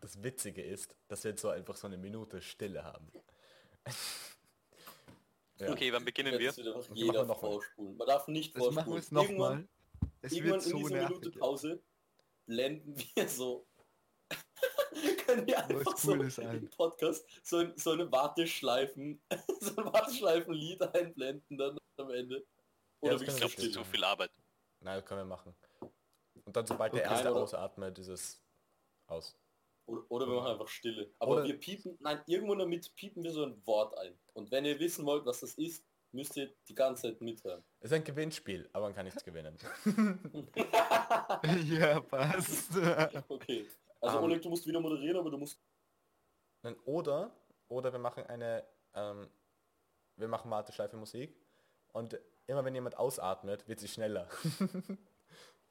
[0.00, 3.10] Das Witzige ist, dass wir jetzt so einfach so eine Minute Stille haben.
[5.60, 5.70] Ja.
[5.70, 6.52] Okay, wann beginnen wir?
[6.94, 7.96] Jeder noch vorspulen.
[7.96, 9.22] Man darf nicht Das machen wir vorspulen.
[9.24, 9.68] Irgendwann,
[10.22, 11.30] Es irgendwann wird in so dieser Minute.
[11.32, 11.82] Pause
[12.46, 13.66] blenden wir so.
[15.26, 19.20] können wir einfach so im Podcast so, so eine Warteschleifen,
[19.60, 22.46] so ein Warteschleifenlied einblenden dann am Ende.
[23.00, 24.30] Oder können Ich glaube, das ist zu viel Arbeit.
[24.80, 25.54] Nein, das können wir machen.
[26.44, 27.10] Und dann sobald der Okay.
[27.12, 28.42] erste Oder- ausatmet, ist es
[29.06, 29.36] aus.
[29.88, 31.10] Oder, oder wir machen einfach Stille.
[31.18, 34.18] Aber Oder- wir piepen, nein, irgendwo damit piepen wir so ein Wort ein.
[34.34, 37.64] Und wenn ihr wissen wollt, was das ist, müsst ihr die ganze Zeit mithören.
[37.80, 39.56] Es ist ein Gewinnspiel, aber man kann nichts gewinnen.
[41.70, 42.70] ja, passt.
[43.28, 43.66] okay.
[44.00, 44.24] Also Ähm.
[44.24, 45.58] Oleg, du musst wieder moderieren, aber du musst...
[46.62, 47.30] Nein, Oder,
[47.68, 49.26] oder wir machen eine, ähm,
[50.16, 51.34] wir machen Warteschleife Musik
[51.92, 54.28] und immer wenn jemand ausatmet, wird sie schneller.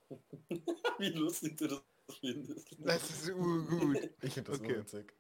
[0.97, 2.75] Wie lustig du das findest.
[2.79, 3.97] Das ist urgut.
[4.21, 4.77] Ich finde das Okay.
[4.79, 5.13] witzig.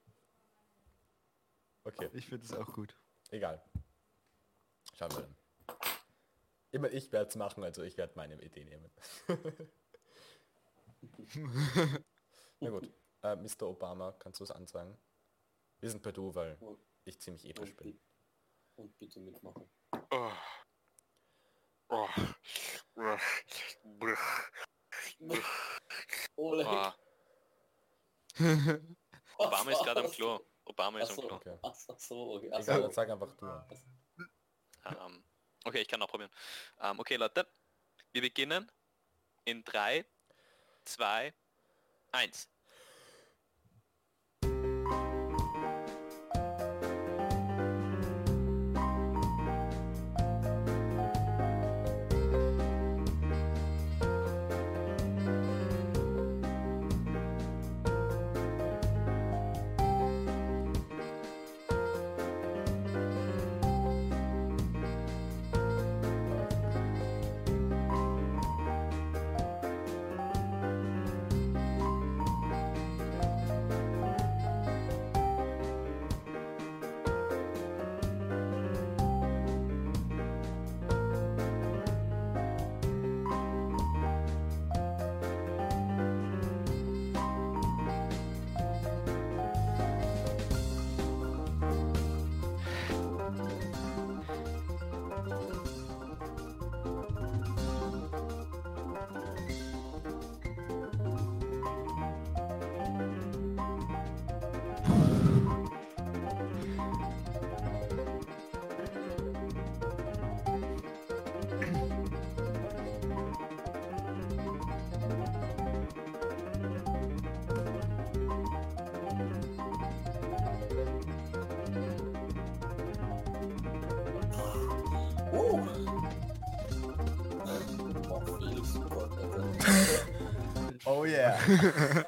[1.83, 2.95] Okay, Ich finde es auch gut.
[3.31, 3.63] egal.
[4.93, 5.35] Schauen wir dann.
[6.71, 8.91] Immer ich werde es machen, also ich werde meine Idee nehmen.
[12.59, 12.91] Na gut,
[13.23, 13.63] äh, Mr.
[13.63, 14.97] Obama, kannst du es anzeigen?
[15.79, 17.91] Wir sind per Du, weil Und- ich ziemlich episch Und, bin.
[17.93, 17.99] bi-
[18.77, 19.69] und bitte mitmachen.
[20.11, 20.31] Oh.
[21.89, 22.07] Oh.
[26.35, 26.67] Oleg.
[26.67, 26.91] Oh.
[29.37, 30.39] Obama ist gerade am Klo.
[30.65, 31.35] Obama ist am Achso, Klo.
[31.35, 31.57] Okay.
[31.61, 32.47] ach so, okay.
[32.47, 32.81] Egal, Achso.
[32.81, 33.45] dann sag einfach du.
[34.85, 35.23] Ähm,
[35.65, 36.31] okay, ich kann auch probieren.
[36.81, 37.47] Ähm, okay, Leute.
[38.11, 38.71] Wir beginnen
[39.45, 40.05] in 3,
[40.85, 41.33] 2,
[42.11, 42.49] 1.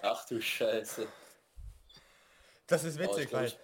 [0.03, 1.07] Ach du Scheiße.
[2.67, 3.59] Das ist Oh, ich witzig, glaube, weil ich,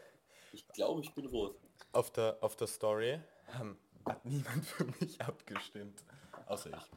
[0.52, 1.60] ich, glaub, ich bin rot.
[1.92, 3.22] auf der, auf der Story
[3.60, 6.04] ähm, hat niemand für mich abgestimmt.
[6.48, 6.92] Außer ich.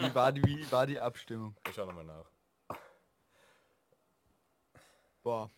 [0.00, 1.56] Wie war die, wie war die Abstimmung?
[1.68, 2.30] Ich schau nochmal nach.
[5.22, 5.50] Boah.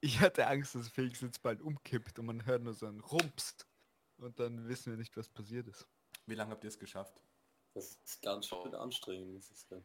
[0.00, 3.56] Ich hatte Angst, dass Felix jetzt bald umkippt und man hört nur so ein Rumps.
[4.18, 5.86] Und dann wissen wir nicht, was passiert ist.
[6.26, 7.20] Wie lange habt ihr es geschafft?
[7.72, 9.84] Das ist ganz schön anstrengend, muss ich sagen.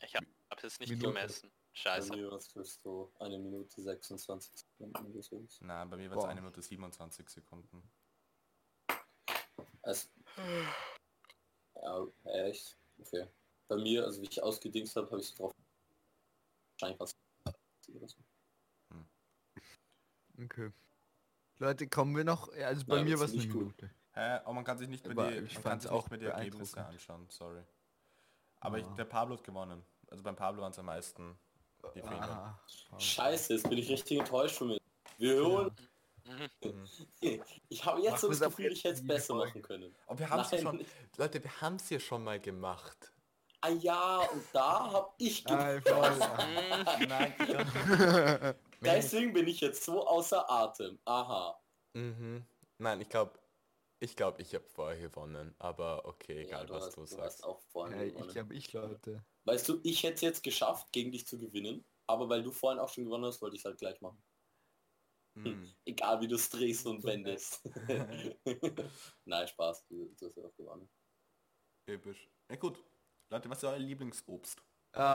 [0.00, 1.06] Ich habe es jetzt nicht Minute.
[1.08, 1.48] gemessen.
[1.50, 2.12] Bei Scheiße.
[2.16, 2.52] mir war es
[2.82, 5.44] so eine Minute 26 Sekunden oder so.
[5.60, 7.82] Nein, bei mir war es eine Minute 27 Sekunden.
[9.82, 10.08] Also,
[11.82, 12.06] ja,
[12.46, 12.76] echt?
[12.98, 13.26] Okay.
[13.68, 15.52] Bei mir, also wie ich ausgedingst habe, habe ich so drauf.
[16.78, 17.16] Wahrscheinlich was.
[17.94, 18.16] oder so.
[20.42, 20.72] Okay.
[21.58, 22.52] Leute, kommen wir noch?
[22.54, 23.62] Ja, Also bei Ja, mir war es eine nicht gut.
[23.62, 23.90] Minute.
[24.12, 24.20] Hä?
[24.44, 26.26] Aber man kann sich nicht mehr die, ich man kann sich auch nicht mehr die
[26.26, 26.94] Ergebnisse beeindruckend.
[27.10, 27.62] anschauen, sorry.
[28.60, 28.94] Aber ich, Ah.
[28.96, 29.84] der Pablo hat gewonnen.
[30.14, 31.36] Also beim Pablo waren es am meisten
[31.96, 32.22] die Fehler.
[32.22, 34.78] Ah, Scheiße, jetzt bin ich richtig enttäuscht von mir.
[35.18, 35.70] Wir holen.
[36.62, 36.88] Mhm.
[37.68, 39.92] Ich habe jetzt Mach so das Gefühl, ich hätte es besser machen können.
[40.06, 40.78] Aber wir haben es ja Nein.
[40.78, 43.12] schon, Leute, wir haben es ja schon mal gemacht.
[43.60, 46.22] Ah ja, und da habe ich Ah, gewonnen.
[46.22, 47.06] voll.
[47.08, 47.34] Nein,
[48.80, 50.96] Deswegen bin ich jetzt so außer Atem.
[51.06, 51.58] Aha.
[51.94, 52.44] mhm.
[52.78, 53.32] Nein, ich glaube,
[54.04, 55.54] ich glaube, ich habe vorher gewonnen.
[55.58, 57.38] Aber okay, Ja, egal du was hast, du du sagst.
[57.38, 58.30] hast auch vorhin gewonnen.
[58.30, 59.24] ich hab ich, Leute.
[59.44, 61.84] Weißt du, ich hätte es jetzt geschafft, gegen dich zu gewinnen.
[62.06, 64.22] Aber weil du vorhin auch schon gewonnen hast, wollte ich es halt gleich machen.
[65.36, 65.68] Hm.
[65.84, 67.60] Egal wie du es drehst und wendest.
[69.24, 70.88] Nein, Spaß, du, du hast ja auch gewonnen.
[71.86, 72.30] Episch.
[72.48, 72.78] Ja gut.
[73.30, 74.62] Leute, was ist euer Lieblingsobst?
[74.92, 75.14] Ähm,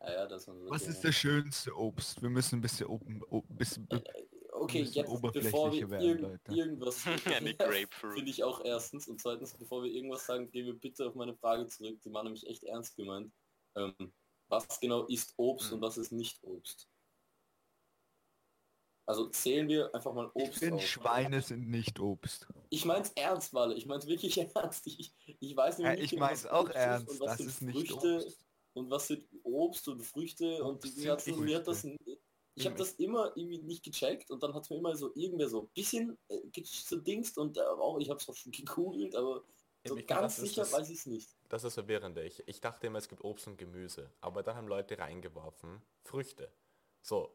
[0.00, 2.22] Ja, ja, was ist das schönste Obst?
[2.22, 4.02] Wir müssen ein bisschen open, o- bisschen, be-
[4.60, 6.52] Okay, jetzt bevor wir werden, irgend, Leute.
[6.54, 6.96] irgendwas
[8.14, 11.34] finde ich auch erstens und zweitens, bevor wir irgendwas sagen, gehen wir bitte auf meine
[11.34, 12.00] Frage zurück.
[12.02, 13.32] Die war nämlich echt ernst gemeint.
[13.76, 13.94] Ähm,
[14.48, 15.76] was genau ist Obst Hm.
[15.76, 16.88] und was ist nicht Obst?
[19.06, 20.86] Also zählen wir einfach mal ich Obst finde, auf.
[20.86, 22.46] Schweine sind nicht Obst.
[22.68, 23.74] Ich mein's ernst, Walle.
[23.74, 24.86] Ich mein's wirklich ernst.
[24.86, 27.28] Ich, ich weiß Ja, nämlich ich nicht, mein's was auch Obst ist ernst, und was
[27.28, 28.46] das sind ist nicht Früchte Obst.
[28.74, 31.82] und was sind Obst und Früchte und Obst die sind ganzen, mir das,
[32.54, 35.48] ich habe Eben, das immer irgendwie nicht gecheckt und dann hat mir immer so irgendwer
[35.48, 39.44] so ein bisschen äh, gedingst und äh, auch ich habe es auch schon gegoogelt, aber
[39.84, 41.30] so Eben, ich ganz sicher das- weiß ich es nicht.
[41.48, 42.22] Das ist das Verwirrende.
[42.24, 44.10] Ich, ich dachte immer, es gibt Obst und Gemüse.
[44.20, 46.52] Aber dann haben Leute reingeworfen, Früchte.
[47.02, 47.34] So,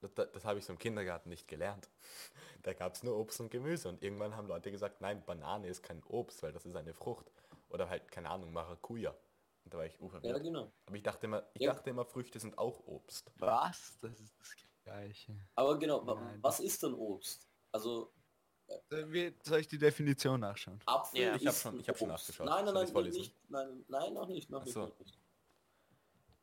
[0.00, 1.88] das, das, das habe ich so im Kindergarten nicht gelernt.
[2.62, 3.88] Da gab es nur Obst und Gemüse.
[3.88, 7.30] Und irgendwann haben Leute gesagt, nein, Banane ist kein Obst, weil das ist eine Frucht.
[7.70, 9.14] Oder halt, keine Ahnung, Maracuja.
[9.68, 10.42] Und da war ich Ja, verwirrt.
[10.42, 10.72] genau.
[10.86, 11.74] Aber ich dachte immer, ich Ja.
[11.74, 13.30] dachte immer, Früchte sind auch Obst.
[13.36, 13.98] Was?
[14.00, 15.36] Das ist das Gleiche.
[15.56, 16.38] Aber genau, Nein.
[16.40, 17.46] was ist denn Obst?
[17.70, 18.10] Also
[18.90, 20.78] Äh, wie- Soll ich die Definition nachschauen?
[20.86, 21.34] Apfel Ja.
[21.34, 22.46] ist Ich hab schon- ein ich hab schon nachgeschaut.
[22.46, 24.86] Nein, nein, nein, nicht, nein, nein, noch nicht, noch so.
[24.98, 25.18] nicht.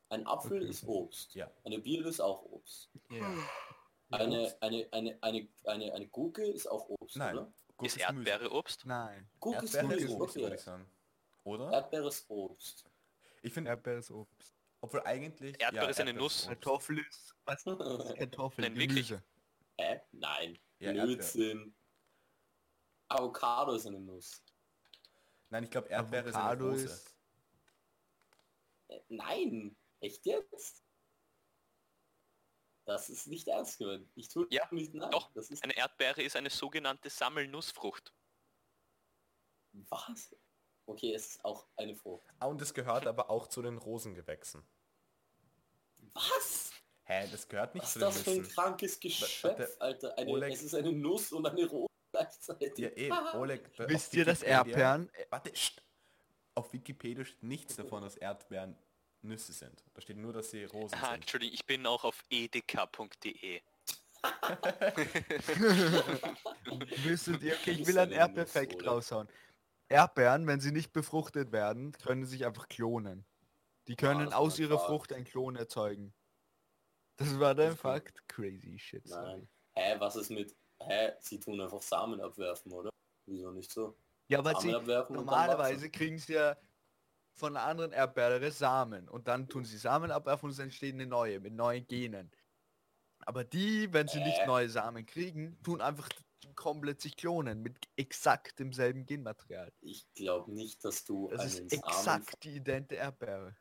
[0.09, 0.91] Ein Apfel Okay, ist okay.
[0.91, 1.33] Obst.
[1.35, 1.51] Ja.
[1.63, 2.89] Eine Birne ist auch Obst.
[4.11, 7.37] Eine, eine, eine, eine, eine, eine Gurke ist auch Obst, Nein.
[7.37, 7.51] oder?
[7.77, 7.97] Gurke Ist.
[7.97, 8.85] Erdbeere Obst?
[8.85, 9.27] Nein.
[9.39, 10.63] Gurke ist Erdbeere ist Gemüse, Obst, würde ich okay.
[10.63, 10.89] sagen.
[11.43, 11.71] Oder?
[11.73, 12.85] Erdbeere ist Obst.
[13.45, 14.55] Ich finde, Erdbeere ist Obst.
[14.81, 15.59] obwohl eigentlich...
[15.61, 16.47] Erdbeere ist eine Erdbeere Nuss.
[16.47, 17.35] Kartoffel ist...
[17.45, 18.61] Was ist Kartoffel?
[18.63, 19.07] Nein, wirklich.
[19.09, 19.23] Gemüse.
[19.77, 20.01] Hä?
[20.11, 20.59] Nein.
[20.79, 20.91] Ja.
[20.91, 21.75] Blödsinn.
[23.07, 24.43] Avocado ist eine Nuss.
[25.49, 27.15] Nein, ich glaube, Erdbeere ist eine Avocado ist...
[28.87, 29.77] Äh, nein.
[29.99, 30.83] Echt jetzt?
[32.85, 34.09] Das ist nicht ernst gemeint.
[34.15, 35.09] Ich tue Ja, nicht nein.
[35.11, 35.31] doch.
[35.33, 38.13] Das ist Eine Erdbeere ist eine sogenannte Sammelnussfrucht.
[39.71, 40.35] was?
[40.87, 42.27] Okay, es ist auch eine Frucht.
[42.39, 44.63] Ah, und es gehört aber auch zu den Rosengewächsen.
[46.13, 46.71] Was?
[47.05, 50.17] Hä, das gehört nicht Was zu ist den das für ein krankes Geschöpf, Alter?
[50.17, 52.77] Eine, Oleg- es ist eine Nuss und eine Rose gleichzeitig.
[52.77, 55.09] Ja, eh, Oleg, da- Wisst ihr, dass Erdbeeren...
[55.29, 55.81] Warte, pst.
[56.55, 58.77] auf Wikipedia steht nichts davon, dass Erdbeeren
[59.21, 59.83] Nüsse sind.
[59.93, 61.21] Da steht nur, dass sie Rosen Aha, sind.
[61.21, 63.61] Entschuldigung, ich bin auch auf edk.de.
[67.03, 68.91] Wüsstet ihr, okay, ich Ist will Erdbeerfakt oder?
[68.91, 69.27] raushauen.
[69.89, 73.25] Erdbeeren, wenn sie nicht befruchtet werden, können sich einfach klonen.
[73.87, 74.89] Die können das aus ihrer Fakt.
[74.89, 76.13] Frucht einen Klon erzeugen.
[77.17, 77.91] Das war der Das ist cool.
[77.91, 78.27] Fakt.
[78.27, 79.05] Crazy shit.
[79.07, 79.47] Nein.
[79.75, 80.55] Hä, was ist mit...
[80.81, 82.89] Hä, sie tun einfach Samen abwerfen, oder?
[83.25, 83.97] Wieso nicht so?
[84.27, 86.57] Ja, weil Samen sie abwerfen normalerweise kriegen sie ja
[87.35, 91.05] von einer anderen Erdbeere Samen und dann tun sie Samen abwerfen und es entstehen eine
[91.05, 92.31] neue mit neuen Genen.
[93.19, 94.47] Aber die, wenn sie nicht Äh.
[94.47, 96.09] neue Samen kriegen, tun einfach
[96.55, 99.71] komplett sich klonen mit exakt demselben Genmaterial.
[99.81, 101.83] Ich glaube nicht, dass du Das ist einen Samen...
[101.83, 103.55] exakt die idente Erdbeere.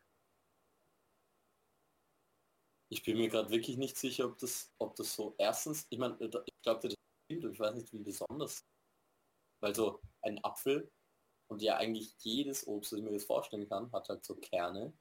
[2.90, 5.34] Ich bin mir gerade wirklich nicht sicher, ob das, ob das so...
[5.38, 6.94] Erstens, ich meine, ich glaube, das
[7.24, 8.64] stimmt, ich weiß nicht, wie besonders.
[9.60, 10.90] Weil so ein Apfel
[11.48, 14.92] und ja eigentlich jedes Obst, das ich mir das vorstellen kann, hat halt so Kerne,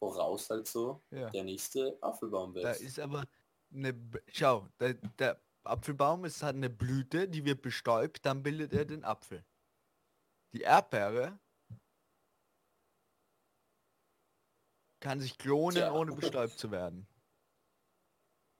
[0.00, 1.30] woraus halt so Ja.
[1.30, 2.82] der nächste Apfelbaum Da wächst.
[2.82, 3.24] ist aber
[3.72, 3.94] eine...
[4.28, 9.04] Schau, der, der Apfelbaum ist hat eine Blüte, die wird bestäubt, dann bildet er den
[9.04, 9.44] Apfel.
[10.52, 11.38] Die Erdbeere
[15.00, 15.92] kann sich klonen, Tja.
[15.92, 17.06] ohne bestäubt zu werden.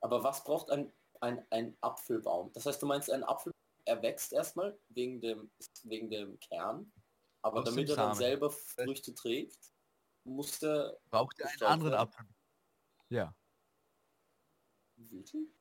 [0.03, 2.53] Aber was braucht ein, ein, ein Apfelbaum?
[2.53, 3.53] Das heißt, du meinst, ein Apfel
[3.85, 5.51] erwächst erstmal wegen dem,
[5.85, 6.91] wegen dem Kern
[7.43, 9.73] Aber Aus damit er dann selber Früchte trägt,
[10.25, 12.03] muss der Braucht er einen anderen werden.
[12.03, 12.27] Apfel?
[13.09, 13.35] Ja,
[14.97, 15.60] wirklich?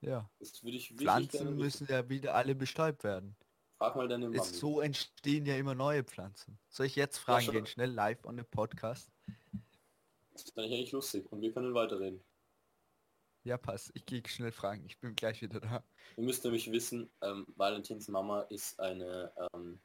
[0.00, 0.30] Ja.
[0.38, 3.36] Das würde ich Pflanzen müssen ja wieder alle bestäubt werden.
[3.78, 4.38] Frag mal deine Mami.
[4.38, 6.58] Es, so entstehen ja immer neue Pflanzen.
[6.68, 7.54] Soll ich jetzt fragen schon.
[7.54, 9.10] gehen, schnell live on the Podcast?
[10.32, 12.22] Das ist eigentlich lustig und wir können weiterreden.
[13.44, 13.90] Ja, passt.
[13.94, 14.84] Ich gehe schnell fragen.
[14.84, 15.84] Ich bin gleich wieder da.
[16.16, 19.80] Ihr müsst nämlich wissen, ähm, Valentins Mama ist eine, ähm,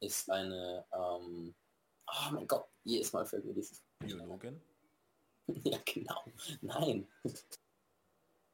[0.00, 1.54] ist eine, ähm,
[2.06, 3.82] oh mein Gott, jedes Mal fällt mir dieses.
[3.98, 4.60] Biologin?
[5.64, 6.24] ja, genau.
[6.60, 7.06] Nein.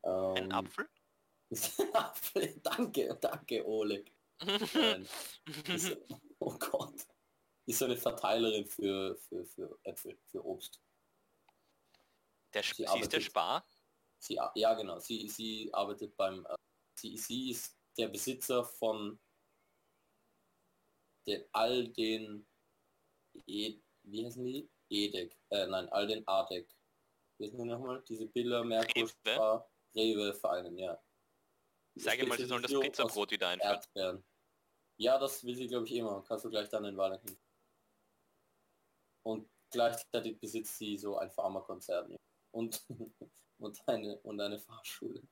[0.02, 0.88] Ein ähm, Apfel?
[1.92, 2.60] Apfel.
[2.62, 4.12] danke, danke, Oleg.
[4.74, 5.08] Nein.
[5.68, 5.96] Ist,
[6.38, 7.06] oh Gott.
[7.66, 10.80] Ist so eine Verteilerin für, für, für Äpfel, für Obst.
[12.52, 13.66] Der, Sie sie ist der arbeitet- Spar?
[14.18, 14.98] Sie, ja, genau.
[14.98, 16.44] Sie, sie arbeitet beim.
[16.46, 16.54] Äh,
[16.98, 19.18] sie, sie ist der Besitzer von
[21.26, 22.46] den, all den.
[23.46, 24.68] E, wie heißen die?
[24.90, 25.38] Edek.
[25.50, 26.68] Äh, nein, all den Adek.
[27.38, 28.02] Wie heißen die nochmal?
[28.08, 29.08] Diese Biller, Merkur, Rewe?
[29.08, 31.00] Spar, Rewe Vereinen, ja.
[31.94, 33.74] Sage mal, sie sollen das Pizzabrot wieder einführen.
[33.74, 34.24] Erdbeeren.
[34.96, 36.22] Ja, das will sie, glaube ich, immer.
[36.24, 37.38] Kannst du gleich dann in Valentin.
[39.24, 42.10] Und gleichzeitig besitzt sie so ein Pharmakonzern.
[42.10, 42.18] ja.
[42.52, 42.84] Und,
[43.58, 45.22] und, eine, und eine Fahrschule.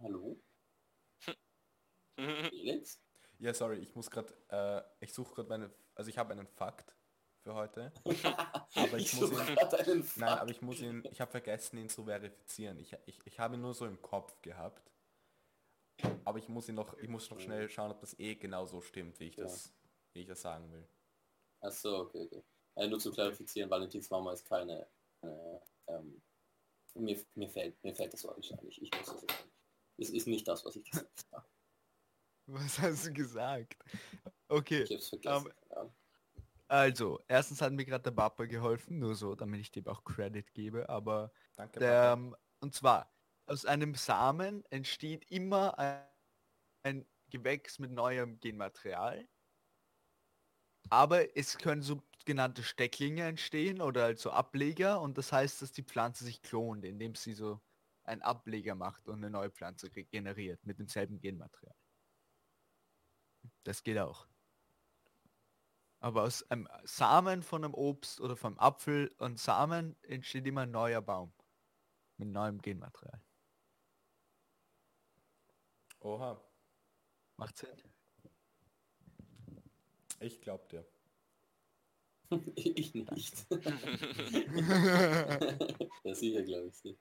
[0.00, 0.42] Hallo?
[2.16, 3.02] Felix?
[3.38, 6.94] Ja, sorry, ich muss gerade, äh, ich suche gerade meine, also ich habe einen Fakt
[7.42, 7.92] für heute.
[8.74, 9.52] Aber ich muss suche
[9.92, 12.78] ihn- Nein, aber ich muss ihn, ich habe vergessen, ihn zu verifizieren.
[12.78, 14.90] Ich, ich, ich habe ihn nur so im Kopf gehabt.
[16.24, 18.80] Aber ich muss ihn noch, ich muss noch schnell schauen, ob das eh genau so
[18.80, 19.44] stimmt, wie ich Ja.
[19.44, 19.72] das,
[20.14, 20.86] wie ich das sagen will.
[21.62, 22.42] Achso, okay, okay.
[22.76, 24.86] Äh, nur zu klarifizieren, Valentins Mama ist keine.
[25.22, 26.22] Äh, ähm,
[26.94, 28.52] mir, mir, fällt, mir fällt das Wort nicht.
[28.62, 29.24] Ich, ich muss das.
[29.98, 31.46] Es ist nicht das, was ich gesagt habe.
[32.46, 33.76] Was hast du gesagt?
[34.48, 35.52] Okay, Ich hab's vergessen.
[35.70, 35.92] ja.
[36.70, 40.52] Also, erstens hat mir gerade der Papa geholfen, nur so, damit ich dem auch Credit
[40.54, 41.80] gebe, aber Danke.
[41.80, 43.12] der, ähm, und zwar,
[43.46, 46.06] aus einem Samen entsteht immer ein,
[46.84, 49.28] ein Gewächs mit neuem Genmaterial,
[50.90, 56.24] aber es können sogenannte Stecklinge entstehen oder also Ableger und das heißt, dass die Pflanze
[56.24, 57.60] sich klont, indem sie so
[58.04, 61.74] einen Ableger macht und eine neue Pflanze regeneriert mit demselben Genmaterial.
[63.64, 64.29] Das geht auch.
[66.00, 70.70] Aber aus einem Samen von einem Obst oder vom Apfel und Samen entsteht immer ein
[70.70, 71.32] neuer Baum
[72.16, 73.20] mit neuem Genmaterial.
[76.00, 76.40] Oha,
[77.36, 77.68] Macht Sinn?
[80.20, 80.86] ich glaub dir.
[82.54, 83.46] ich nicht.
[86.04, 86.76] ja, sicher, glaube ich.
[86.76, 86.98] Sie.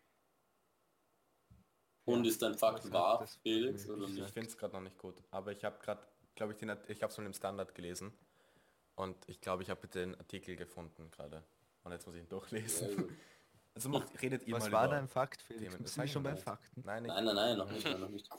[2.05, 4.31] Und ist dein Fakt Das- wahr, das- Felix, oder Ich nicht?
[4.31, 5.21] finde es gerade noch nicht gut.
[5.31, 8.11] Aber ich habe gerade, glaube ich, den, ich habe so einen Standard gelesen.
[8.99, 11.41] Und ich glaube, ich habe den Artikel gefunden gerade.
[11.83, 13.17] Und jetzt muss ich ihn durchlesen.
[13.73, 15.63] Also macht, redet ihr Was mal war dein Fakt, Felix?
[15.71, 15.83] Themen.
[15.83, 16.35] Das Sind wir sag schon ich bei.
[16.35, 16.81] Fakten?
[16.85, 18.29] Nein, ich, Nein, nein, nein, noch nicht, nein, noch nicht.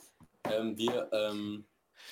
[0.43, 1.65] Ähm, wir, ähm,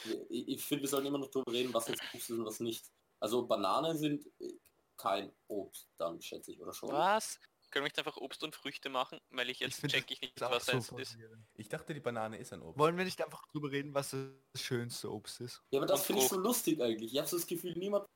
[0.03, 2.45] wir- ich, ich finde, wir sollten immer noch darüber reden, was jetzt Obst ist und
[2.45, 2.89] was nicht.
[3.19, 4.51] Also Bananen sind äh,
[4.97, 6.89] kein Obst, dann schätze ich, oder schon?
[6.89, 7.39] Was?
[7.69, 9.19] Können wir nicht einfach Obst und Früchte machen?
[9.29, 11.15] Weil ich jetzt check ich nicht, das was eins so ist.
[11.53, 12.79] ich dachte, die Banane ist ein Obst.
[12.79, 15.61] Wollen wir nicht einfach drüber reden, was das schönste Obst ist?
[15.69, 17.13] Ja, aber das finde ich so lustig eigentlich.
[17.13, 18.07] Ich habe so das Gefühl, niemand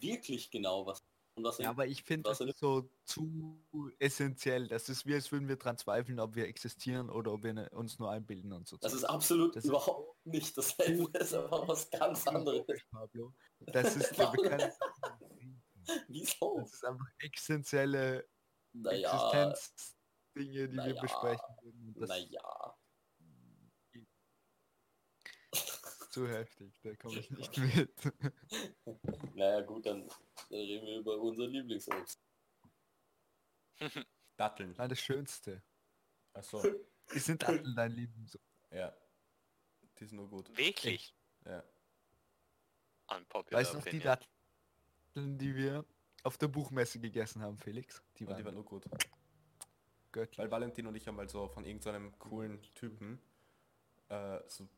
[0.00, 0.98] wirklich genau was.
[1.36, 3.64] Und das Ja, aber ich finde was das ist so zu
[3.98, 4.66] essentiell.
[4.68, 7.70] Das ist wie, als würden wir dran zweifeln, ob wir existieren oder ob wir ne,
[7.70, 8.76] uns nur einbilden und so.
[8.78, 12.66] das ist absolut Das ist- überhaupt nicht dasselbe, das ist aber was ganz anderes.
[12.90, 13.32] Pablo.
[13.60, 14.72] Das ist, wir können,
[16.08, 16.58] Wieso?
[16.60, 18.28] das ist einfach essentielle
[18.72, 22.76] Naja, Existenzdinge, die na wir besprechen naja.
[25.52, 27.92] ist zu heftig, da komme ich nicht mit.
[29.34, 30.08] Naja gut, dann
[30.50, 32.18] reden wir über unser Lieblingsobst.
[34.36, 34.74] Datteln.
[34.76, 35.62] Nein, das Schönste.
[36.32, 36.62] Achso,
[37.14, 38.46] Die sind alle dein Lieblingsobst.
[38.70, 38.94] ja.
[39.98, 40.56] Die sind nur gut.
[40.56, 41.14] Wirklich?
[41.44, 41.62] Ja.
[43.08, 43.98] Unpopular Weißt du noch die.
[44.00, 45.84] Datteln, die wir
[46.22, 48.02] auf der Buchmesse gegessen haben, Felix?
[48.18, 48.84] Die Und die waren waren nur gut.
[50.12, 50.38] göttlich.
[50.38, 53.20] Weil Valentin und ich haben mal so von irgendeinem coolen Typen
[54.08, 54.68] äh, so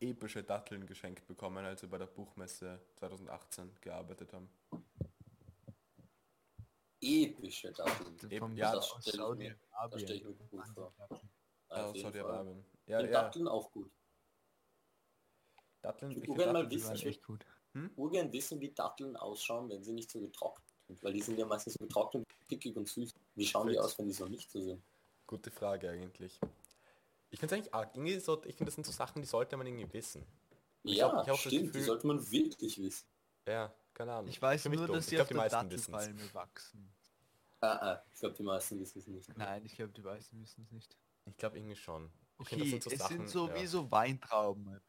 [0.00, 4.48] epische Datteln geschenkt bekommen, als wir bei der Buchmesse 2018 gearbeitet haben.
[7.00, 8.16] Epische Datteln.
[8.30, 9.56] Eben, Vom ja, das aus stell ich mir-
[9.90, 10.36] das stell ich Saudi-Arabien.
[10.38, 10.92] mir gut vor.
[11.70, 11.94] Ja.
[11.94, 12.64] Saudi-Arabien.
[12.86, 13.06] Ja, ja.
[13.10, 13.90] Datteln auch gut.
[15.82, 17.46] Datteln, Ich ich würd find gerne mal Datteln Die wissen, ich echt gut.
[17.96, 21.02] Urgern wissen, wie Datteln ausschauen, wenn sie nicht so getrocknet sind.
[21.04, 23.12] Weil die sind ja meistens so getrocknet, pickig und süß.
[23.36, 23.84] Wie schauen die Fix.
[23.84, 24.82] aus, wenn die so nicht so sind?
[25.26, 26.40] Gute Frage eigentlich.
[27.30, 27.94] Ich finde es eigentlich arg.
[27.94, 30.26] Irgendwie so, ich finde, das sind so Sachen, die sollte man irgendwie wissen.
[30.82, 33.06] Ich ja, hab- ich hab stimmt, die Gefühl- sollte man wirklich wissen.
[33.46, 34.30] Ja, keine Ahnung.
[34.30, 34.96] Ich weiß nur, dumm.
[34.96, 35.68] dass sie glaub, auf die meisten.
[35.68, 36.94] Dattelpalme wachsen.
[37.60, 39.36] Ah, ah, ich glaube, die meisten wissen es nicht.
[39.36, 40.96] Nein, ich glaube, die meisten wissen es nicht.
[41.26, 42.10] Ich glaube irgendwie schon.
[42.38, 43.54] Okay, das sind so es Sachen, sind so ja.
[43.56, 44.80] wie so Weintrauben.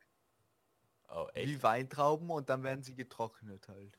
[1.09, 1.49] Oh, echt?
[1.49, 3.97] Wie Weintrauben und dann werden sie getrocknet halt.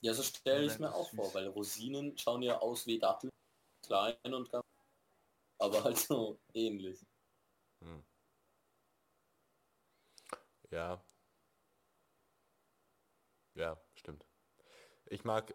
[0.00, 1.34] Ja, so stelle ich mir auch ist vor, süß.
[1.34, 3.32] weil Rosinen schauen ja aus wie Datteln,
[3.82, 4.64] klein und ganz,
[5.58, 7.04] aber halt so ähnlich.
[7.82, 8.04] Hm.
[10.70, 11.02] Ja.
[13.54, 14.26] Ja, stimmt.
[15.06, 15.54] Ich mag,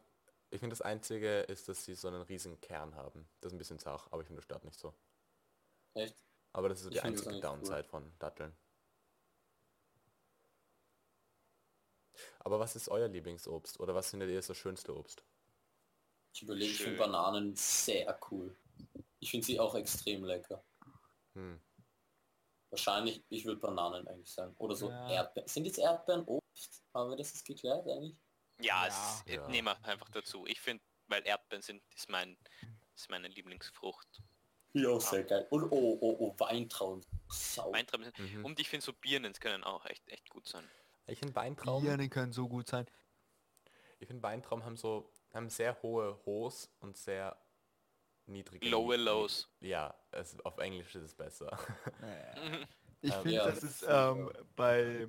[0.49, 3.27] ich finde das Einzige ist, dass sie so einen riesigen Kern haben.
[3.41, 4.93] Das ist ein bisschen zart, aber ich finde das stört nicht so.
[5.93, 6.15] Echt?
[6.53, 7.57] Aber das ist so Ich die finde das einzige eigentlich cool.
[7.57, 8.55] Downside von Datteln.
[12.39, 13.79] Aber was ist euer Lieblingsobst?
[13.79, 15.23] Oder was findet ihr ist das schönste Obst?
[16.33, 16.87] Ich überlege, ich Schön.
[16.87, 18.55] finde Bananen sehr cool.
[19.19, 20.63] Ich finde sie auch extrem lecker.
[21.33, 21.59] Hm.
[22.75, 24.53] Wahrscheinlich, ich würde Bananen eigentlich sagen.
[24.57, 25.09] Oder so Ja.
[25.09, 25.47] Erdbeeren.
[25.47, 26.83] Sind jetzt Erdbeeren Obst?
[26.93, 28.17] Haben wir das jetzt geklärt eigentlich?
[28.59, 28.87] Ja, Ja.
[28.87, 29.47] es Ja.
[29.47, 30.45] nehmen wir einfach dazu.
[30.45, 32.37] Ich finde, weil Erdbeeren sind, ist mein,
[32.93, 34.21] ist meine Lieblingsfrucht.
[34.73, 35.47] Ja, auch sehr geil.
[35.51, 37.01] Und oh, oh, oh, Weintrauben.
[37.29, 37.71] Sau.
[37.71, 38.43] Weintrauben sind, Mhm.
[38.43, 40.69] und ich finde so Birnen können auch echt, echt gut sein.
[41.07, 42.85] Ich finde Weintrauben, Birnen können so gut sein.
[43.99, 47.37] ich finde Weintrauben haben so, haben sehr hohe Ho's und sehr
[48.27, 49.49] niedrige Lower Mi- Lows.
[49.61, 51.57] Ja, es, auf Englisch ist es besser.
[53.01, 55.07] Ich Ähm, finde, ja, das das ist ähm, bei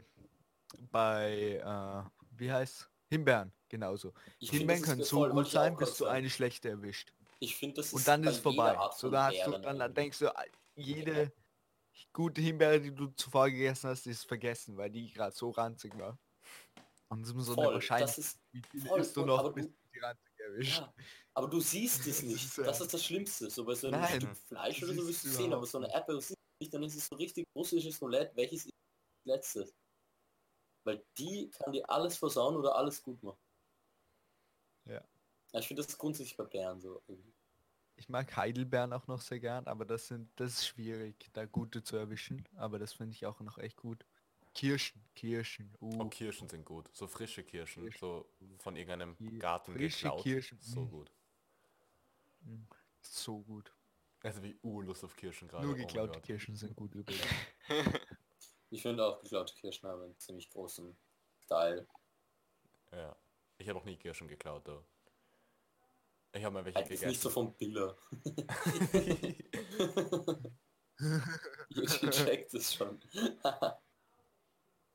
[0.91, 4.13] bei äh, wie heißt Himbeeren genauso.
[4.39, 7.13] Ich Himbeeren können mir so gut sein, bis du eine schlechte erwischt.
[7.41, 8.79] Ich finde, das ist Und dann ist es vorbei.
[8.97, 10.45] So da hast du, dann, dann denkst du, ah,
[10.75, 11.33] jede
[12.13, 16.19] gute Himbeere, die du zuvor gegessen hast, ist vergessen, weil die gerade so ranzig war.
[17.09, 19.25] Und es ist immer so eine Voll, Wahrscheinlich, das ist, wie viel voll isst du
[19.25, 20.79] noch, aber bis die ranzig erwischt.
[20.79, 20.95] ja,
[21.35, 22.45] aber du siehst es Das nicht.
[22.45, 23.51] ist, äh, Das ist das Schlimmste.
[23.51, 25.87] So bei so einem Nein, Stück Fleisch oder so wirst du sehen, aber so eine
[25.89, 25.95] nicht.
[25.95, 28.35] Erdbeere siehst du nicht, dann ist es so richtig russisches Roulette.
[28.37, 28.73] Welches ist
[29.25, 29.75] das letzte?
[30.85, 33.39] Weil die kann dir alles versauen oder alles gut machen.
[34.85, 35.05] Ja.
[35.53, 37.03] Ja, Ich finde das grundsätzlich bei Bären so.
[37.09, 37.35] irgendwie.
[37.99, 41.83] Ich mag Heidelbeeren auch noch sehr gern, aber das sind das ist schwierig, da gute
[41.83, 42.47] zu erwischen.
[42.57, 44.05] Aber das finde ich auch noch echt gut.
[44.57, 45.75] Kirschen, Kirschen.
[45.81, 46.89] Uh, Oh, Kirschen sind gut.
[46.93, 47.99] So frische Kirschen, Kirschen.
[48.01, 48.29] so
[48.59, 50.23] von irgendeinem Ki- Garten frische geklaut.
[50.23, 50.91] Kirschen, So mm.
[50.91, 51.11] gut.
[53.03, 53.73] so gut.
[54.23, 55.65] Also wie Urlust auf Kirschen gerade.
[55.67, 56.23] Nur oh geklaute Gott.
[56.23, 57.27] Kirschen sind gut übrigens.
[58.71, 60.97] Ich finde auch geklaute Kirschen haben einen ziemlich großen
[61.47, 61.87] Teil.
[62.91, 63.15] Ja.
[63.59, 64.85] Ich habe auch nie Kirschen geklaut, though.
[66.33, 67.33] Ich habe mal welche Halt ist nicht so gegessen.
[67.33, 67.97] vom Biller.
[71.69, 73.01] Ihr checkt es schon.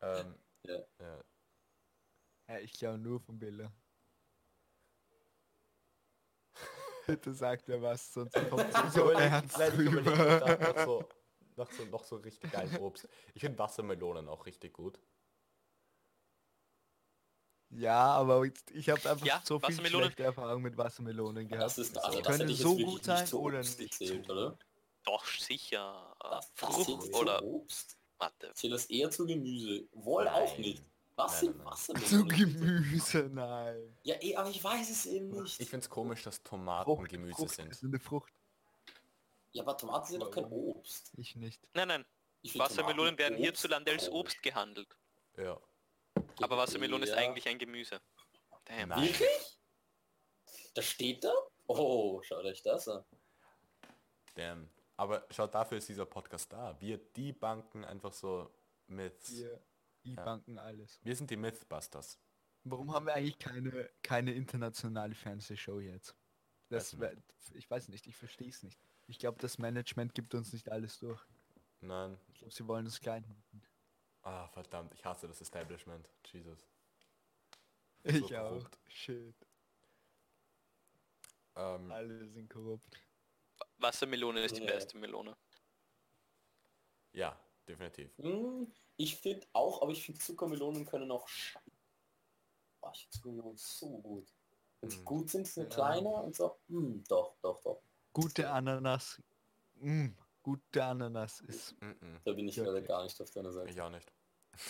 [0.02, 0.78] Ähm, Ja.
[1.00, 1.24] ja.
[2.48, 3.72] Ja, ich glaube nur von Billa.
[7.08, 10.40] Bitte sagt er was, sonst kommt Ich es so ernst nein, ich überleg rüber.
[10.40, 11.10] grad nach so,
[11.56, 13.08] nach so, noch so richtig geilen Obst.
[13.34, 15.00] Ich finde Wassermelonen auch richtig gut.
[17.70, 21.64] Ja, aber jetzt- ich habe einfach Ja, so viel schlechte Erfahrungen mit Wassermelonen gehabt.
[21.64, 22.02] Das ist, So.
[22.02, 24.58] also das jetzt so gut sein oder nicht gezählt, oder?
[25.04, 26.16] Doch, sicher.
[26.20, 27.42] Das, Frucht oder...
[27.44, 27.98] Obst.
[28.22, 28.54] Warte.
[28.54, 29.88] Zählt das eher zu Gemüse?
[29.94, 30.34] Wohl Nein.
[30.34, 30.84] auch nicht.
[31.16, 31.76] Was Nein, sind nein, nein.
[31.76, 32.28] Zu Wassermelonen?
[32.30, 33.98] Gemüse, nein.
[34.04, 35.60] Ja, eh, aber ich weiß es eben nicht.
[35.60, 37.70] Ich finde es komisch, dass Tomaten Frucht, Gemüse Frucht, sind.
[37.72, 38.32] Ist eine Frucht.
[39.54, 41.12] Ja, aber Tomaten sind doch kein Obst.
[41.18, 41.60] Ich nicht.
[41.74, 42.06] Nein, nein.
[42.44, 44.20] Ich Wassermelonen Tomaten werden Obst hierzulande als komisch.
[44.20, 44.96] Obst gehandelt.
[45.38, 45.60] Ja.
[46.42, 47.18] Aber Wassermelone ist Ja.
[47.18, 48.00] eigentlich ein Gemüse.
[48.66, 48.90] Damn.
[48.90, 49.04] Nein.
[49.04, 49.58] Wirklich?
[50.76, 51.34] Das steht da?
[51.68, 53.04] Oh, schaut euch das an.
[54.36, 54.70] Damn.
[55.02, 56.80] Aber schaut, dafür ist dieser Podcast da.
[56.80, 58.54] Wir die Banken einfach so
[58.86, 59.36] Myths.
[59.36, 59.60] Wir
[60.04, 61.00] E-Banken alles.
[61.04, 62.20] Wir sind die Mythbusters.
[62.66, 66.16] Warum haben wir eigentlich keine, keine internationale Fernsehshow jetzt?
[66.70, 67.18] Das Weiß
[67.56, 68.80] ich weiß nicht, ich verstehe es nicht.
[69.08, 71.20] Ich glaube, das Management gibt uns nicht alles durch.
[71.80, 72.20] Nein.
[72.28, 73.64] Ich glaube, sie wollen uns klein halten.
[74.22, 74.94] Ah, verdammt.
[74.94, 76.08] Ich hasse das Establishment.
[76.32, 76.68] Jesus.
[78.04, 78.50] Ich So auch.
[78.50, 78.80] korrupt.
[78.88, 79.36] Shit.
[81.56, 83.02] Ähm, Alle sind korrupt.
[83.82, 84.68] Wassermelone ist die Nee.
[84.68, 85.36] beste Melone.
[87.14, 88.16] ja, definitiv.
[88.18, 91.28] Hm, ich finde auch, aber ich finde Zuckermelonen können auch.
[92.80, 94.34] Boah, ich finde Zuckermelonen so gut.
[94.80, 95.06] Wenn sie Hm.
[95.06, 95.76] gut sind, sind Ja.
[95.76, 96.60] kleiner und so.
[96.68, 97.84] Hm, doch, doch, doch.
[98.14, 99.22] Gute Ananas.
[99.76, 100.10] Mm,
[100.44, 102.20] gute Ananas ist Mm -mm.
[102.24, 102.74] Da bin ich Wirklich.
[102.76, 103.70] leider gar nicht auf deiner Seite.
[103.72, 104.12] Ich auch nicht.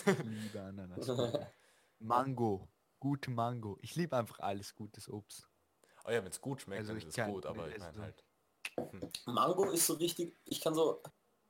[0.05, 1.07] ich liebe Ananas.
[1.99, 2.69] Mango.
[2.99, 3.77] Gute Mango.
[3.81, 5.49] Ich liebe einfach alles gutes Obst.
[6.05, 8.23] Oh ja, wenn es gut schmeckt, Also dann ist es gut, aber ich meine halt.
[9.25, 11.01] Mango ist so richtig, ich kann so,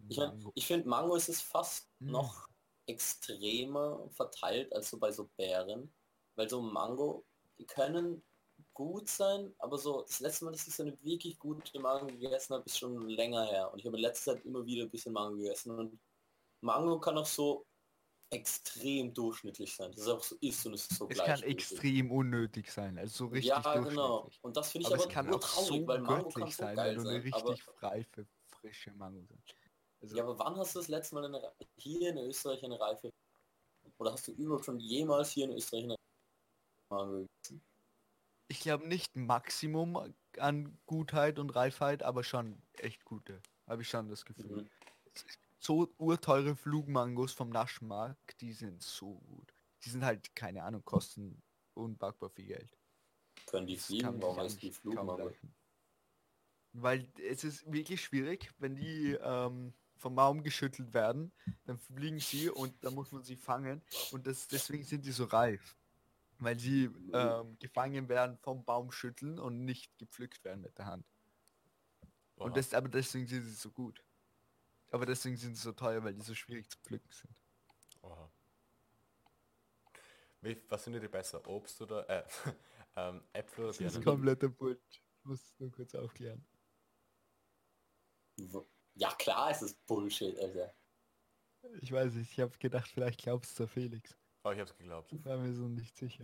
[0.09, 2.11] ich, mein, ich finde Mango ist es fast Mm.
[2.11, 2.47] noch
[2.87, 5.93] extremer verteilt als so bei so Beeren.
[6.35, 7.25] Weil so Mango,
[7.59, 8.23] die können
[8.73, 12.55] gut sein, aber so das letzte Mal, dass ich so eine wirklich gute Mango gegessen
[12.55, 13.71] habe, ist schon länger her.
[13.71, 15.71] Und ich habe in letzter Zeit immer wieder ein bisschen Mango gegessen.
[15.77, 15.99] Und
[16.61, 17.65] Mango kann auch so
[18.31, 19.91] extrem durchschnittlich sein.
[19.91, 23.25] Das ist auch so ist und es ist so Es kann extrem unnötig sein, also
[23.25, 24.29] so richtig Ja, genau.
[24.41, 26.63] Und das finde ich Aber aber, es kann auch so traurig, weil Mango göttlich so
[26.63, 29.55] sein, geil wenn du eine richtig reife, frische Mango hast.
[30.01, 33.11] Also, ja, aber wann hast du das letzte Mal eine, hier in Österreich eine Reife?
[33.97, 35.95] Oder hast du überhaupt schon jemals hier in Österreich eine
[36.89, 37.61] Mango gegessen?
[38.51, 43.41] ich glaube nicht Maximum an Gutheit und Reifheit, aber schon echt gute.
[43.65, 44.63] Habe ich schon das Gefühl.
[44.63, 44.69] Mhm.
[45.63, 49.53] So urteure Flugmangos vom Naschmarkt, die sind so gut.
[49.83, 51.43] Die sind halt, keine Ahnung, kosten
[51.75, 52.77] unbackbar viel Geld.
[53.45, 54.19] Können die fliegen?
[54.21, 55.31] Warum heißt die Flugmango?
[56.73, 61.31] Weil es ist wirklich schwierig, wenn die ähm, vom Baum geschüttelt werden,
[61.65, 65.25] dann fliegen sie und dann muss man sie fangen und das, deswegen sind die so
[65.25, 65.77] reif.
[66.39, 71.05] Weil sie ähm, gefangen werden vom Baum schütteln und nicht gepflückt werden mit der Hand.
[72.35, 74.03] Und das, aber deswegen sind sie so gut.
[74.91, 77.33] Aber deswegen sind sie so teuer, weil die so schwierig zu pflücken sind.
[78.01, 78.31] Oha.
[80.41, 81.45] Wie, was findet ihr besser?
[81.47, 82.23] Obst oder äh,
[82.97, 84.05] ähm, Äpfel oder Das ist Birnen?
[84.05, 85.01] kompletter Bullshit.
[85.17, 86.45] Ich muss nur kurz aufklären.
[88.95, 90.73] Ja klar, es ist Bullshit, Alter.
[91.79, 94.17] Ich weiß nicht, ich habe gedacht, vielleicht glaubst du Felix.
[94.43, 95.13] Oh, ich hab's geglaubt.
[95.13, 96.23] Ich war mir so nicht sicher.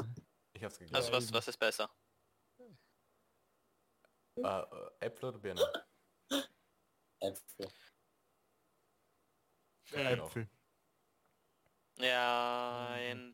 [0.54, 0.96] Ich hab's geglaubt.
[0.96, 1.90] Also was, was ist besser?
[4.36, 5.64] äh, äh, Äpfel oder Birnen?
[7.20, 7.72] Äpfel.
[9.92, 10.26] Genau.
[10.26, 10.48] Äpfel.
[12.00, 13.34] Ja, ein,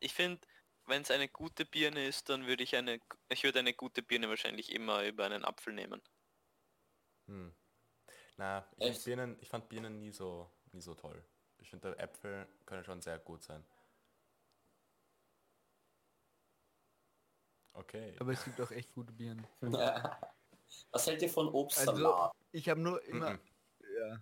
[0.00, 0.40] ich finde,
[0.86, 4.28] wenn es eine gute Birne ist, dann würde ich eine, ich würde eine gute Birne
[4.28, 6.02] wahrscheinlich immer über einen Apfel nehmen.
[7.26, 7.54] Hm.
[8.36, 11.24] Na, ich, Birnen, ich fand Birnen nie so, nie so toll.
[11.58, 13.64] Ich finde Äpfel können schon sehr gut sein.
[17.74, 18.16] Okay.
[18.18, 19.46] Aber es gibt auch echt gute Birnen.
[20.90, 22.32] Was hält ihr von Also, Obstsalat?
[22.50, 23.34] ich habe nur immer...
[23.34, 23.40] Mhm.
[23.98, 24.20] Ja.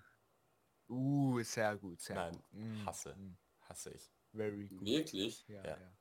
[0.90, 2.52] Uh, sehr gut, sehr Nein, gut.
[2.52, 3.14] Mm, hasse.
[3.14, 3.36] mm,
[3.68, 4.10] Hasse ich.
[4.32, 4.84] very good.
[4.84, 5.46] Wirklich?
[5.46, 5.78] Ja, Ja.
[5.78, 5.92] ja.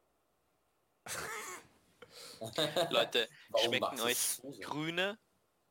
[2.90, 5.20] Leute, Warum schmecken euch so grüne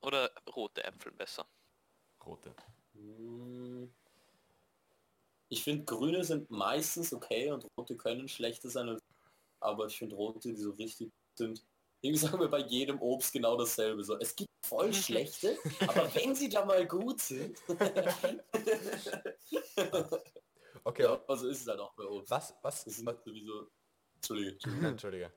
[0.03, 1.49] oder rote Äpfel besser?
[2.25, 2.55] Rote.
[2.93, 3.93] Hm.
[5.49, 8.99] Ich finde grüne sind meistens okay und rote können schlechter sein,
[9.61, 11.67] aber ich finde rote, die so richtig sind.
[12.01, 14.05] Irgendwie sagen wir bei jedem Obst genau dasselbe.
[14.05, 17.59] So, es gibt voll schlechte, aber wenn sie da mal gut sind.
[20.85, 22.31] Okay, ja, also ist es halt auch bei Obst.
[22.31, 23.69] was, was, Das sind was sowieso.
[24.15, 24.87] Entschuldige, Entschuldige.
[24.89, 25.33] Entschuldige.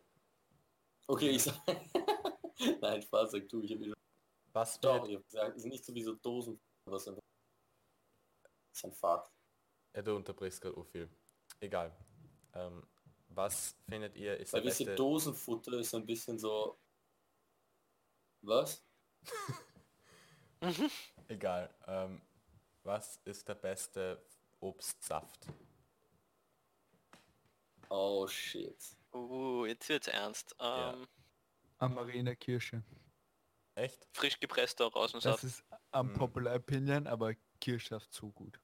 [1.07, 1.55] Okay, ich sag.
[2.81, 3.93] Nein, Spaß, sag du, ich hab wieder.
[4.53, 7.21] Was Doch, ich hab gesagt, es sind nicht sowieso Dosen, was einfach.
[8.41, 9.29] Das ist ein Fakt.
[9.93, 11.09] ja, du unterbrichst gerade viel.
[11.59, 11.91] Egal.
[12.53, 12.87] Ähm,
[13.35, 14.95] was findet ihr ist Weil der beste...
[14.95, 16.77] Dosenfutter ist so ein bisschen so.
[18.41, 18.83] Was?
[21.27, 21.73] Egal.
[21.87, 22.21] Ähm,
[22.83, 24.23] was ist der beste
[24.59, 25.47] Obstsaft?
[27.89, 28.77] Oh shit.
[29.13, 30.55] Uh, jetzt wird's ernst.
[30.59, 30.93] Ja.
[30.93, 31.07] Ähm,
[31.77, 32.83] Amarene Kirsche.
[33.75, 34.07] Echt?
[34.13, 35.43] Frisch gepresster Das Rausensaft.
[35.43, 35.63] ist
[35.93, 36.09] Hm.
[36.09, 38.59] unpopular opinion, aber Kirschsaft so gut.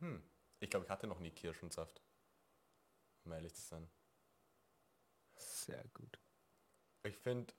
[0.00, 0.22] Hm.
[0.60, 2.02] Ich glaube, ich hatte noch nie Kirschensaft.
[3.24, 3.88] Um ehrlich zu sein.
[5.36, 6.18] Sehr gut.
[7.04, 7.52] Ich finde,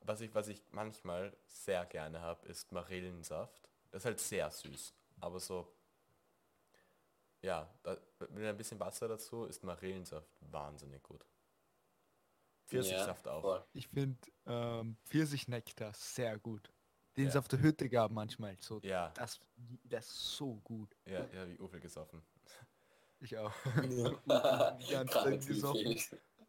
[0.00, 3.70] was ich, was ich manchmal sehr gerne habe, ist Marillensaft.
[3.90, 4.94] Das ist halt sehr süß.
[5.20, 5.72] Aber so,
[7.42, 7.96] ja, da,
[8.30, 11.24] mit ein bisschen Wasser dazu ist Marillensaft wahnsinnig gut.
[12.66, 13.42] Pfirsichsaft auch.
[13.42, 13.64] voll.
[13.72, 16.72] Ich finde ähm, Pfirsichnektar sehr gut.
[17.16, 17.40] Den es Ja.
[17.40, 18.56] auf der Hütte gab manchmal.
[18.60, 19.38] So, Ja, das,
[19.84, 20.96] das ist so gut.
[21.04, 22.22] ja, ja, wie Uwe gesoffen.
[23.24, 23.54] Ich auch.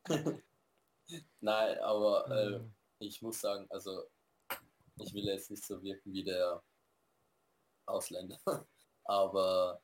[1.40, 2.76] Nein, aber äh, Mhm.
[3.00, 4.04] ich muss sagen, also
[5.00, 6.62] ich will jetzt nicht so wirken wie der
[7.86, 8.38] Ausländer,
[9.06, 9.82] aber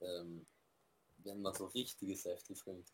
[0.00, 0.44] ähm,
[1.18, 2.90] wenn man so richtige Säfte trinkt,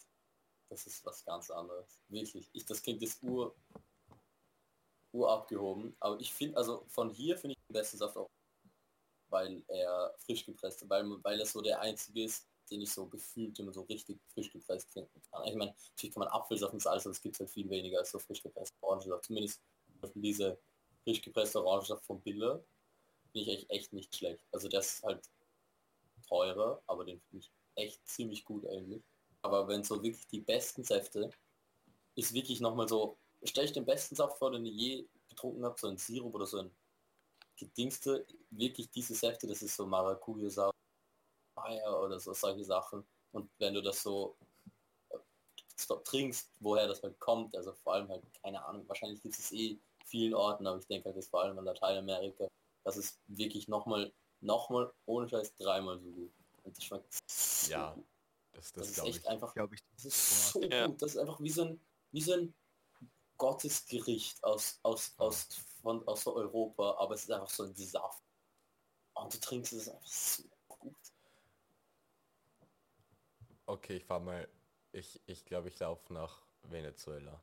[0.68, 2.02] das ist was ganz anderes.
[2.08, 2.50] Wirklich.
[2.52, 3.56] Ich, das Kind ist ur,
[5.12, 8.28] ur abgehoben, aber ich finde, also von hier finde ich den besten Saft auch,
[9.30, 13.58] weil er frisch gepresst, weil, weil er so der einzige ist, den ich so gefühlt
[13.58, 15.44] immer so richtig frisch gepresst trinken kann.
[15.46, 18.10] Ich meine, natürlich kann man Apfelsaft und alles, aber es gibt halt viel weniger als
[18.10, 19.24] so frisch gepresst Orangensaft.
[19.24, 19.60] Zumindest
[19.92, 20.58] zum Beispiel diese
[21.04, 22.62] frisch gepresste Orangensaft von Billa
[23.32, 24.42] finde ich echt, echt nicht schlecht.
[24.52, 25.28] Also der ist halt
[26.28, 29.02] teurer, aber den finde ich echt ziemlich gut eigentlich.
[29.42, 31.30] Aber wenn so wirklich die besten Säfte,
[32.14, 35.80] ist wirklich nochmal so, stell ich den besten Saft vor, den ich je getrunken habe,
[35.80, 36.70] so ein Sirup oder so ein
[37.56, 40.76] gedingste, wirklich diese Säfte, das ist so Maracuja-Saft,
[41.64, 43.04] Eier oder so, solche Sachen.
[43.32, 44.36] Und wenn du das so,
[45.80, 47.56] Stop trinkst, woher das halt kommt.
[47.56, 51.06] Also vor allem halt, keine Ahnung, wahrscheinlich gibt es eh vielen Orten, aber ich denke
[51.06, 52.48] halt, das vor allem in Lateinamerika,
[52.84, 56.32] das ist wirklich nochmal, nochmal ohne Scheiß dreimal so gut.
[56.64, 58.04] Und das schmeckt so Ja, gut.
[58.52, 59.28] das, Das, das ist echt ich.
[59.28, 59.80] einfach, Glaube ich.
[59.94, 60.86] das ist so Ja.
[60.86, 61.00] gut.
[61.00, 61.80] Das ist einfach wie so ein,
[62.12, 62.54] wie so ein
[63.38, 65.48] Gottesgericht aus, aus, aus,
[65.80, 68.22] von, aus Europa, aber es ist einfach so ein Saft.
[69.14, 70.94] Und du trinkst es einfach so gut.
[73.70, 74.48] Okay, ich fahr mal.
[74.92, 77.40] Ich ich, glaube, ich laufe nach Venezuela.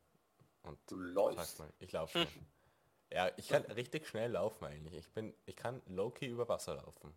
[0.64, 1.60] Und Du sag läufst.
[1.60, 2.28] mal, ich laufe schon.
[3.10, 4.94] Ja, ich kann richtig schnell laufen eigentlich.
[5.08, 7.16] Ich bin, ich kann low-key über Wasser laufen.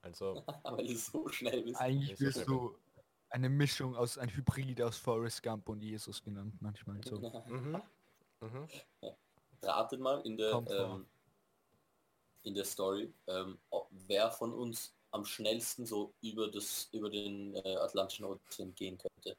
[0.00, 1.80] Also, Weil du so schnell bist.
[1.80, 2.78] Eigentlich Ist das wirst du
[3.28, 7.16] eine Mischung aus, ein Hybrid aus Forrest Gump und Jesus genannt manchmal so.
[7.48, 7.82] mhm,
[8.40, 8.68] mhm.
[9.62, 11.08] Ratet mal in der, ähm,
[12.44, 17.54] in der Story, ähm, ob- wer von uns am schnellsten so über das über den
[17.54, 19.36] äh, Atlantischen Ozean gehen könnte.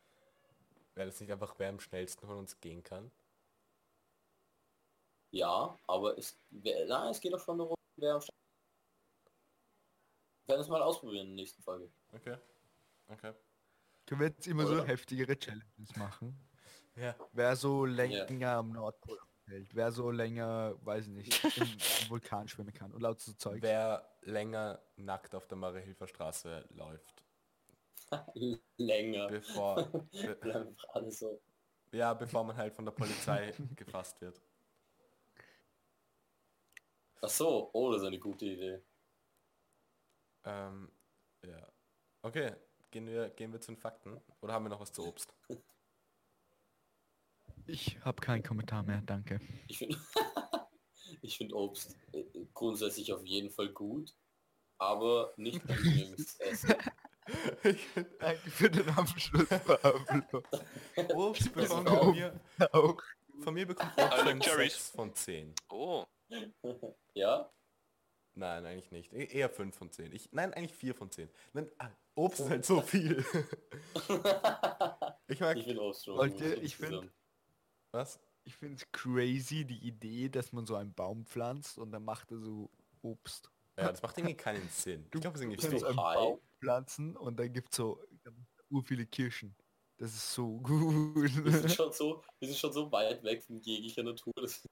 [0.95, 3.11] Wäre das nicht einfach, wer am schnellsten von uns gehen kann?
[5.31, 8.37] Ja, aber es, wer, nein, es geht doch schon darum, wer am schnellsten.
[10.45, 11.91] Wir werden es mal ausprobieren in der nächsten Folge.
[12.11, 12.37] Okay.
[13.07, 13.33] Okay.
[14.05, 14.85] Können wir jetzt immer so Oder?
[14.85, 16.37] heftigere Challenges machen?
[16.95, 17.15] Ja.
[17.31, 21.67] Wer so länger am Nordpol hält, wer so länger, weiß ich nicht, im,
[22.09, 23.61] Vulkan schwimmen kann und laut so Zeug.
[23.61, 27.23] Wer länger nackt auf der Marie-Hilfer Straße läuft,
[28.77, 29.27] Länger.
[29.27, 31.41] bevor, be, Bleiben einfach alle so.
[31.91, 34.41] ja, bevor man halt von der Polizei gefasst wird.
[37.21, 38.81] Ach so, oh, das ist eine gute Idee.
[40.45, 40.91] Ähm,
[41.41, 41.71] ja.
[42.21, 42.55] Okay,
[42.91, 44.21] gehen wir, gehen wir zu den Fakten.
[44.41, 45.33] Oder haben wir noch was zu Obst?
[47.65, 49.39] Ich habe keinen Kommentar mehr, danke.
[49.67, 49.97] Ich finde
[51.21, 54.13] ich finde Obst äh, grundsätzlich auf jeden Fall gut,
[54.77, 56.75] aber nicht angenehmes Essen.
[58.19, 60.43] Danke für den Abschluss, Pablo.
[61.15, 62.39] Obst bekommt von mir,
[62.73, 63.01] Auch.
[63.41, 64.43] von mir bekommt Obst.
[64.55, 65.53] 6 von 10.
[65.69, 66.03] Oh,
[67.13, 67.49] Ja?
[68.35, 69.13] Nein, eigentlich nicht.
[69.13, 70.11] E- Eher 5 von 10.
[70.11, 71.29] Ich, nein, eigentlich 4 von 10.
[71.53, 73.23] Nein, ah, Obst ist halt so viel.
[75.27, 75.55] ich mag...
[75.57, 77.11] Ich finde Obst schon ihr- ich find- insgesamt.
[77.93, 78.19] Was?
[78.45, 82.31] Ich finde es crazy, die Idee, dass man so einen Baum pflanzt und dann macht
[82.31, 82.69] er so
[83.01, 83.49] Obst.
[83.77, 85.05] Ja, das macht irgendwie keinen Sinn.
[85.13, 85.85] Ich glaube, es ist irgendwie du fake.
[85.85, 85.95] einen?
[85.95, 88.03] Baum pflanzen und dann gibt es so
[88.69, 89.55] ur viele Kirschen.
[89.97, 91.45] Das ist so gut.
[91.45, 94.33] Wir sind schon so, wir sind schon so weit weg von jeglicher Natur.
[94.35, 94.67] dass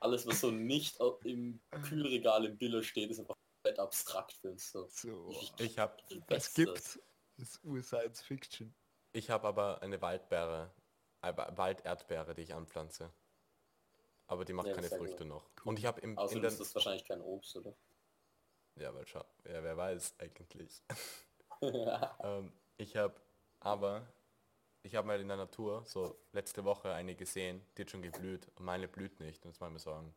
[0.00, 4.72] alles, was so nicht im Kühlregal im Biller steht, ist einfach komplett abstrakt für uns.
[4.72, 4.88] So.
[4.88, 5.30] so.
[5.58, 7.00] Ich habe Wie Das best gibt's.
[7.38, 8.74] Das ist Ur-Science Fiction.
[9.12, 10.74] ich hab aber eine Waldbeere,
[11.22, 13.12] Walderdbeere, die ich anpflanze.
[14.26, 14.88] Aber die macht Ja, keine.
[14.88, 15.50] Früchte noch.
[15.64, 17.74] Und ich habe im Außerdem in der, ist das wahrscheinlich kein Obst, oder?
[18.76, 20.82] Ja, weil schau, ja, wer weiß eigentlich.
[22.22, 23.14] ähm, ich habe
[23.60, 24.12] aber,
[24.82, 28.48] ich habe mal in der Natur so letzte Woche eine gesehen, die hat schon geblüht
[28.56, 29.44] und meine blüht nicht.
[29.44, 30.14] Und jetzt mal mir sagen.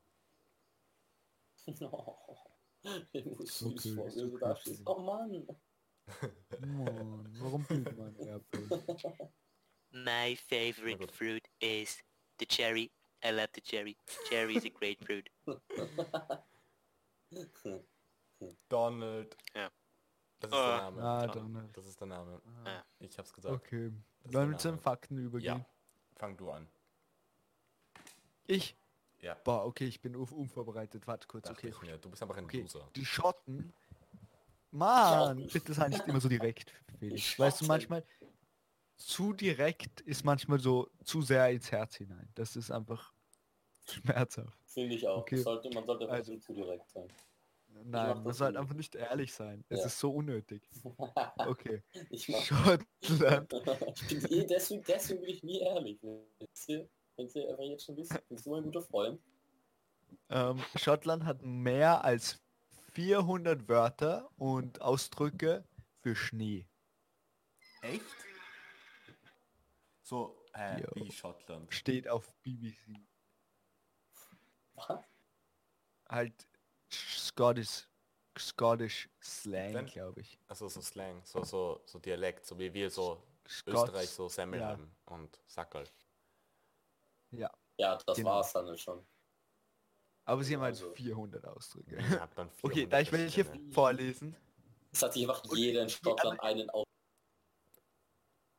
[3.12, 4.56] ich muss So süß cool, vor so mir so da cool.
[4.56, 4.84] stehst.
[4.86, 5.48] Oh Mann!
[6.60, 8.86] Mann, warum blüht man Erdbeeren?
[9.96, 11.12] My favorite gut.
[11.12, 11.98] fruit is
[12.38, 12.92] the cherry.
[13.24, 13.96] I love the cherry.
[14.30, 15.30] Cherry is a great fruit.
[18.70, 19.36] Donald.
[19.54, 19.70] Ja.
[20.40, 20.68] Das ist Ah.
[20.68, 21.02] der Name.
[21.04, 21.78] Ah, Donald.
[21.78, 22.42] Das ist der Name.
[22.66, 22.84] Ja.
[23.00, 23.56] Ich hab's gesagt.
[23.56, 23.92] Okay.
[24.26, 24.80] Wollen wir zu den.
[24.80, 25.60] Fakten übergehen?
[25.60, 25.66] Ja.
[26.18, 26.68] Fang du an.
[28.48, 28.76] Ich?
[29.22, 29.34] Ja.
[29.44, 31.08] Boah, okay, ich bin un- unvorbereitet.
[31.08, 31.70] Warte kurz, Dachte okay.
[31.70, 31.98] ich mir.
[31.98, 32.88] Du bist einfach ein Okay, Loser.
[32.96, 33.74] die Schotten.
[34.72, 37.40] Mann, bitte sei nicht immer so direkt, Felix.
[37.40, 38.04] Weißt du, manchmal
[38.98, 42.30] zu direkt ist manchmal so zu sehr ins Herz hinein.
[42.36, 43.14] Das ist einfach
[43.90, 44.58] schmerzhaft.
[44.66, 45.20] Finde ich auch.
[45.20, 45.38] Okay.
[45.38, 47.08] Sollte, man sollte einfach Also- nicht zu direkt sein.
[47.84, 49.66] Nein, man das sollte einfach nicht ehrlich sein.
[49.68, 49.86] Es Ja.
[49.88, 50.70] ist so unnötig.
[51.38, 51.84] Okay.
[52.10, 53.54] Ich mach Schottland.
[53.96, 56.00] ich bin eh deswegen, deswegen bin ich nie ehrlich.
[56.02, 56.88] Wenn Sie,
[57.18, 59.22] wenn Sie einfach jetzt schon wissen, bist du ein guter Freund.
[60.30, 62.42] Ähm, Schottland hat mehr als
[62.94, 65.66] 400 Wörter und Ausdrücke
[66.02, 66.66] für Schnee.
[67.82, 68.06] Echt?
[70.06, 70.88] So, hä, Jo.
[70.94, 71.74] wie Schottland.
[71.74, 73.00] Steht auf BBC.
[74.76, 75.04] Was?
[76.08, 76.48] Halt
[76.94, 77.88] Scottish,
[78.38, 80.40] Scottish Slang, glaube ich.
[80.48, 84.60] Also so Slang, so, so, so Dialekt, so wie wir so Scots, Österreich so Semmel
[84.60, 84.68] ja.
[84.70, 85.88] haben und Sackerl.
[87.32, 88.30] Ja, Ja, das Genau.
[88.30, 89.04] war's dann schon.
[90.26, 91.96] aber sie haben halt Also- 400 Ausdrücke.
[91.98, 94.36] Ich hab dann Okay, 400 da ich welche vorlesen,
[94.92, 96.86] Es hat sich einfach jeder in Schottland einen auf.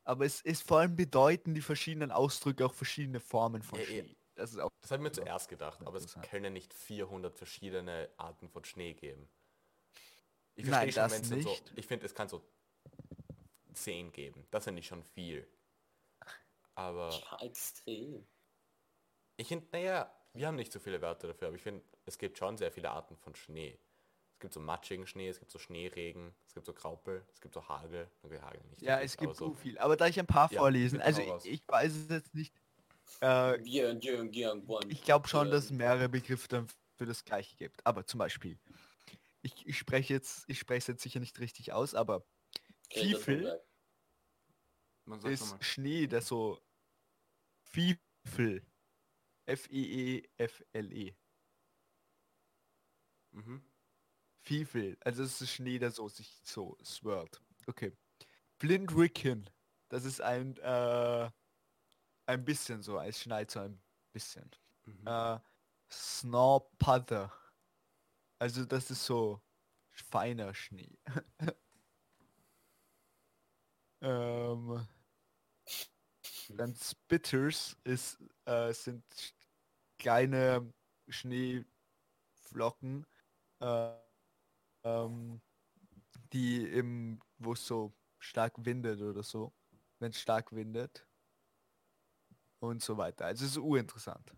[0.06, 3.84] Aber es ist vor allem bedeuten die verschiedenen Ausdrücke auch verschiedene Formen von Ja.
[3.84, 4.16] Schnee.
[4.34, 8.10] Das ist auch Das habe ich mir zuerst gedacht, aber es können nicht 400 verschiedene
[8.18, 9.28] Arten von Schnee geben.
[10.54, 11.72] Ich Nein, verstehe schon, das dann so, nicht.
[11.76, 12.42] ich finde, es kann so
[13.72, 14.46] 10 geben.
[14.50, 15.46] Das finde ich schon viel.
[16.74, 18.26] Aber Ja, extrem.
[19.36, 22.36] ich finde, naja, wir haben nicht so viele Wörter dafür, aber ich finde, es gibt
[22.38, 23.78] schon sehr viele Arten von Schnee.
[24.36, 27.54] Es gibt so matschigen Schnee, es gibt so Schneeregen, es gibt so Graupel, es gibt
[27.54, 28.06] so Hagel.
[28.22, 28.82] Okay, Hagel nicht.
[28.82, 29.78] Ja, es gibt so viel.
[29.78, 32.54] Aber da ich ein paar Ja, vorlesen, also ich, ich weiß es jetzt nicht.
[33.22, 33.58] Äh,
[34.90, 36.66] ich glaube schon, dass es mehrere Begriffe dann
[36.98, 37.86] für das gleiche gibt.
[37.86, 38.58] Aber zum Beispiel,
[39.40, 42.22] ich, ich spreche jetzt, ich spreche es jetzt sicher nicht richtig aus, aber.
[45.06, 45.64] Man sagt ist.
[45.64, 46.60] Schnee, der so
[47.64, 48.58] Fiefel.
[48.58, 48.62] E
[49.46, 51.14] F-E-E-F-L-E.
[53.32, 53.62] Mhm.
[54.46, 54.96] Fiefel.
[55.00, 57.40] Also es ist Schnee, der so sich so swirlt.
[57.66, 57.92] Okay.
[58.58, 59.50] Flintwicken.
[59.88, 61.30] Das ist ein äh,
[62.26, 63.80] ein bisschen so, es schneit so ein
[64.12, 64.50] bisschen.
[64.84, 65.06] Mhm.
[65.06, 65.38] Äh,
[65.90, 67.32] Snowpother.
[68.38, 69.40] Also das ist so
[69.92, 70.98] feiner Schnee.
[74.00, 74.86] ähm,
[76.50, 79.04] dann Spitters ist, äh, sind
[79.98, 80.72] kleine
[81.08, 83.06] Schneeflocken,
[83.60, 84.05] äh,
[84.86, 85.40] ähm,
[86.32, 89.52] die im, wo es so stark windet oder so,
[89.98, 91.06] wenn es stark windet
[92.60, 93.26] und so weiter.
[93.26, 94.32] Also es ist urinteressant.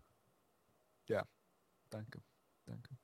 [1.07, 1.27] Ja,
[1.89, 2.21] danke,
[2.65, 2.97] danke.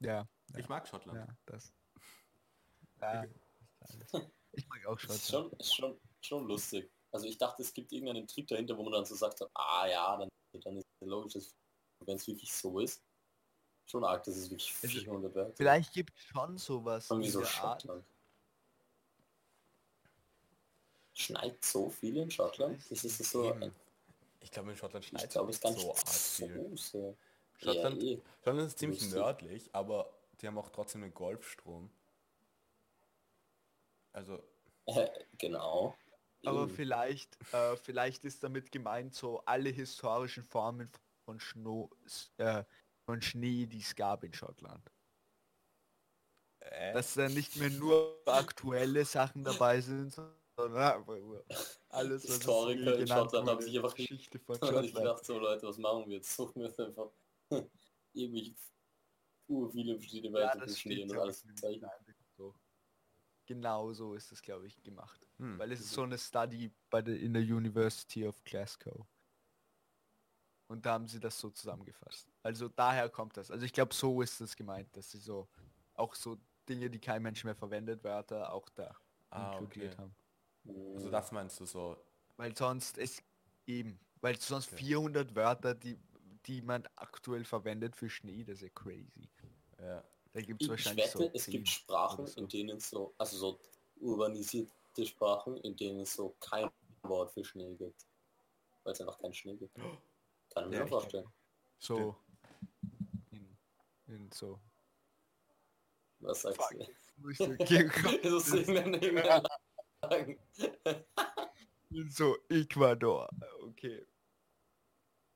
[0.00, 1.18] Ja, ja, Ich mag Schottland.
[1.18, 1.72] ja, das.
[3.00, 3.24] Ja,
[4.52, 5.52] ich mag auch Das ist Schottland.
[5.52, 6.90] schon, ist schon, schon lustig.
[7.12, 9.86] Also ich dachte, es gibt irgendeinen Trieb dahinter, wo man dann so sagt, so, ah
[9.86, 10.28] ja, dann,
[10.64, 11.50] dann ist es logisch,
[12.04, 13.00] wenn es wirklich so ist.
[13.90, 15.52] Schon arg, dass es wirklich Also, 400 Werte.
[15.56, 17.82] Vielleicht gibt es schon sowas Irgendwie so der Art.
[17.82, 18.04] Schottland.
[21.14, 22.84] Schneit so viel in Schottland?
[22.90, 23.46] Ist es so?
[23.50, 23.74] Eben.
[24.40, 26.76] Ich glaube, in Schottland Ich schneit glaube, es ist gar so nicht arg viel.
[26.76, 27.16] so.
[27.56, 28.22] Schottland, Ja, eh.
[28.44, 29.18] Schottland ist ziemlich Lustig.
[29.18, 31.90] nördlich, aber die haben auch trotzdem einen Golfstrom.
[34.12, 34.42] Also,
[34.86, 35.08] Äh,
[35.38, 35.96] genau.
[36.44, 36.70] Aber Eben.
[36.70, 40.88] vielleicht, äh, vielleicht ist damit gemeint so alle historischen Formen
[41.24, 41.90] von, Schno
[42.36, 42.64] äh,
[43.08, 44.92] von Schnee, die es gab in Schottland.
[46.60, 51.06] äh, Dass da nicht mehr nur aktuelle Sachen dabei sind, sondern
[51.88, 54.94] alles, was Historiker in Schottland haben sich einfach Geschichte von Schottland.
[54.94, 56.36] dachte so, Leute, was machen wir jetzt?
[56.36, 57.10] Suchen wir jetzt einfach
[58.12, 58.54] irgendwie
[59.72, 61.46] viele verschiedene Ja, Werte das Schnee und das alles
[62.36, 62.54] so.
[63.46, 65.26] Genau so ist es, glaube ich, gemacht.
[65.38, 65.58] hm.
[65.58, 69.06] Weil es ist so eine Study bei der, in der University of Glasgow.
[70.68, 72.28] Und da haben sie das so zusammengefasst.
[72.42, 73.50] Also daher kommt das.
[73.50, 75.48] Also ich glaube, so ist es gemeint, dass sie so
[75.94, 76.36] auch so
[76.68, 78.94] Dinge, die kein Mensch mehr verwendet, Wörter auch da
[79.30, 80.02] ah, inkludiert okay.
[80.02, 80.14] haben.
[80.94, 81.96] Also das meinst du so,
[82.36, 83.22] Weil sonst es
[83.66, 84.84] eben, weil sonst Okay.
[84.84, 85.98] 400 Wörter, die,
[86.44, 89.28] die man aktuell verwendet für Schnee, das ist ja crazy.
[89.80, 90.04] ja.
[90.34, 92.40] Da gibt Ich, es ich wahrscheinlich wette, so es 10 gibt Sprachen, so.
[92.42, 93.60] in denen es so, also so
[94.00, 96.68] urbanisierte Sprachen, in denen es so kein
[97.02, 98.06] Wort für Schnee gibt.
[98.84, 99.74] Weil es einfach keinen Schnee gibt.
[100.58, 101.28] Kann ich mir Ja, vorstellen.
[101.78, 102.16] so
[103.30, 103.56] in,
[104.06, 104.60] in so
[106.20, 106.70] Was sagst Fuck.
[106.78, 106.86] du?
[107.30, 107.38] Ich
[112.12, 113.28] so Ecuador.
[113.62, 114.06] Okay.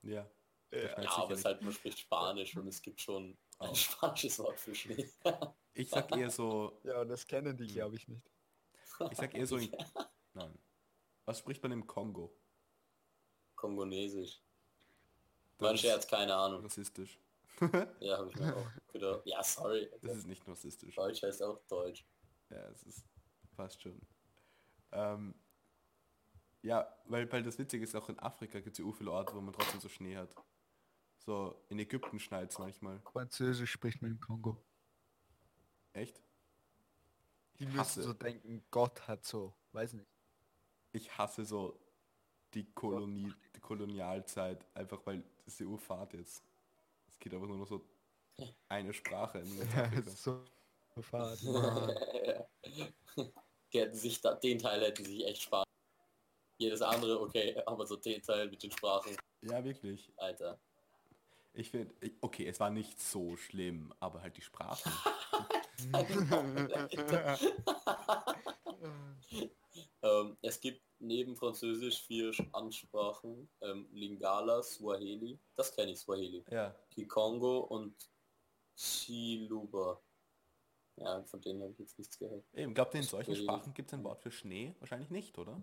[0.02, 0.28] Ja.
[0.72, 0.88] Ja.
[0.88, 3.74] schneit Ja, aber es halt, man spricht Spanisch und es gibt schon ein Oh.
[3.74, 5.08] spanisches Wort für Schnee.
[5.74, 8.30] Ich sag eher so, Ja, das kennen die, glaube ich, nicht.
[9.10, 9.74] ich sag eher so in,
[10.34, 10.58] nein.
[11.24, 12.36] Was spricht man im Kongo?
[13.54, 14.42] Kongolesisch.
[15.62, 16.62] Mein Scherz, keine Ahnung.
[16.62, 17.18] Rassistisch.
[18.00, 19.22] Ja, habe ich mir auch gedacht.
[19.26, 19.88] Ja, sorry.
[20.02, 20.94] Das ist nicht rassistisch.
[20.94, 22.04] Deutsch heißt auch Deutsch.
[22.50, 23.06] Ja, es ist
[23.54, 24.00] fast schon.
[24.92, 25.34] Ähm,
[26.62, 29.40] ja, weil, weil das Witzige ist, auch in Afrika gibt es ja viele Orte, wo
[29.40, 30.34] man trotzdem so Schnee hat.
[31.18, 33.00] So, in Ägypten schneit es manchmal.
[33.00, 34.62] Französisch spricht man im Kongo.
[35.92, 36.20] Echt?
[37.58, 40.08] Die Ich müssen hasse, so denken, Gott hat so, weiß nicht.
[40.92, 41.78] ich hasse so
[42.55, 46.42] die, Kolonie, die Kolonialzeit, einfach weil das ist die Urfahrt jetzt.
[47.09, 47.84] Es geht aber nur noch so
[48.68, 50.44] eine Sprache in Ja, so
[51.00, 51.38] fad.
[53.72, 55.66] Die hätten sich da, den Teil hätten sie sich echt sparen.
[56.59, 60.12] Jedes andere, okay, aber so den Teil mit den Sprachen, Ja, wirklich.
[60.16, 60.59] Alter.
[61.55, 64.92] Ich finde, okay, es war nicht so schlimm, aber halt die Sprachen.
[70.03, 73.48] Ähm, es gibt neben Französisch vier Ansprachen.
[73.61, 76.44] Ähm, Lingala, Swahili, das kenne ich, Swahili.
[76.50, 77.94] ja, Kikongo und
[78.76, 80.00] Chiluba.
[80.96, 82.44] Ja, von denen habe ich jetzt nichts gehört.
[82.53, 83.44] eben, glaubt ihr, in solchen Swahili.
[83.44, 84.74] Sprachen gibt es ein Wort für Schnee?
[84.78, 85.62] Wahrscheinlich nicht, oder?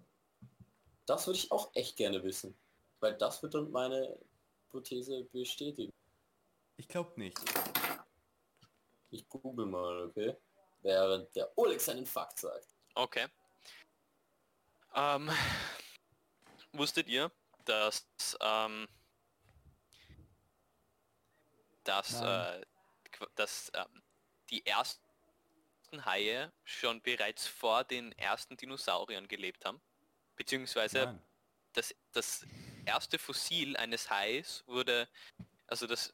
[1.06, 2.58] Das würde ich auch echt gerne wissen.
[3.00, 4.20] Weil das wird dann meine
[4.66, 5.94] Hypothese bestätigen.
[6.78, 7.38] Ich glaube nicht.
[9.10, 10.36] Ich google mal, okay?
[10.82, 12.68] Während der Oleg seinen Fakt sagt.
[12.96, 13.26] Okay.
[14.96, 15.30] Ähm,
[16.74, 17.32] wusstet ihr,
[17.66, 18.08] dass,
[18.42, 18.88] ähm,
[21.84, 22.62] dass, äh,
[23.36, 24.04] dass ähm,
[24.50, 25.02] die ersten
[26.06, 29.82] Haie schon bereits vor den ersten Dinosauriern gelebt haben.
[30.36, 31.22] Beziehungsweise Nein.
[31.74, 32.46] das, das
[32.86, 35.08] erste Fossil eines Hais wurde,
[35.68, 36.14] also das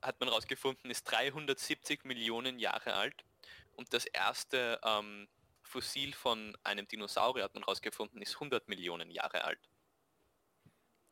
[0.00, 3.24] hat man rausgefunden, ist 370 Millionen Jahre alt.
[3.74, 5.28] Und das erste ähm,
[5.62, 9.60] Fossil von einem Dinosaurier hat man rausgefunden, ist 100 Millionen Jahre alt.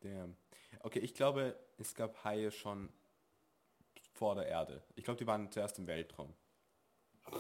[0.01, 0.37] Damn.
[0.81, 2.93] Okay, ich glaube, es gab Haie schon
[4.13, 4.83] vor der Erde.
[4.97, 6.35] Ich glaube, die waren zuerst im Weltraum.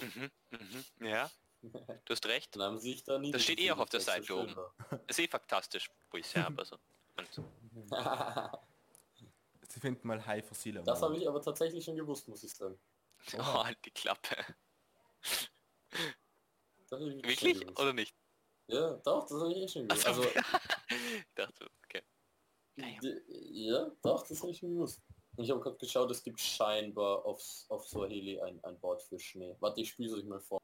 [0.01, 1.31] Mhm, mhm, ja,
[1.63, 2.55] du hast recht.
[2.55, 3.33] Dann haben sie sich da nie...
[3.33, 4.55] Das steht eh auch auf der Seite oben.
[5.07, 6.59] Ist eh faktastisch, wo ich es her habe.
[6.59, 6.79] Also.
[9.69, 10.81] Sie finden mal Hai-Fossile.
[10.81, 12.79] am Das habe ich aber tatsächlich schon gewusst, muss ich sagen.
[13.39, 14.37] oh, halt die Klappe.
[15.23, 15.49] Das hab
[15.93, 16.15] ich schon
[16.91, 17.69] Wirklich?
[17.79, 18.17] Oder nicht?
[18.67, 20.07] Ja, doch, das habe ich eh schon gewusst.
[20.07, 20.33] Also, Also,
[20.89, 22.03] ich dachte, okay.
[22.77, 25.03] d- ja, doch, das habe ich schon gewusst.
[25.37, 29.19] Und ich habe gerade geschaut, es gibt scheinbar auf, auf Swahili ein, ein Wort für
[29.19, 29.57] Schnee.
[29.61, 30.59] Warte, ich spiele es euch mal vor.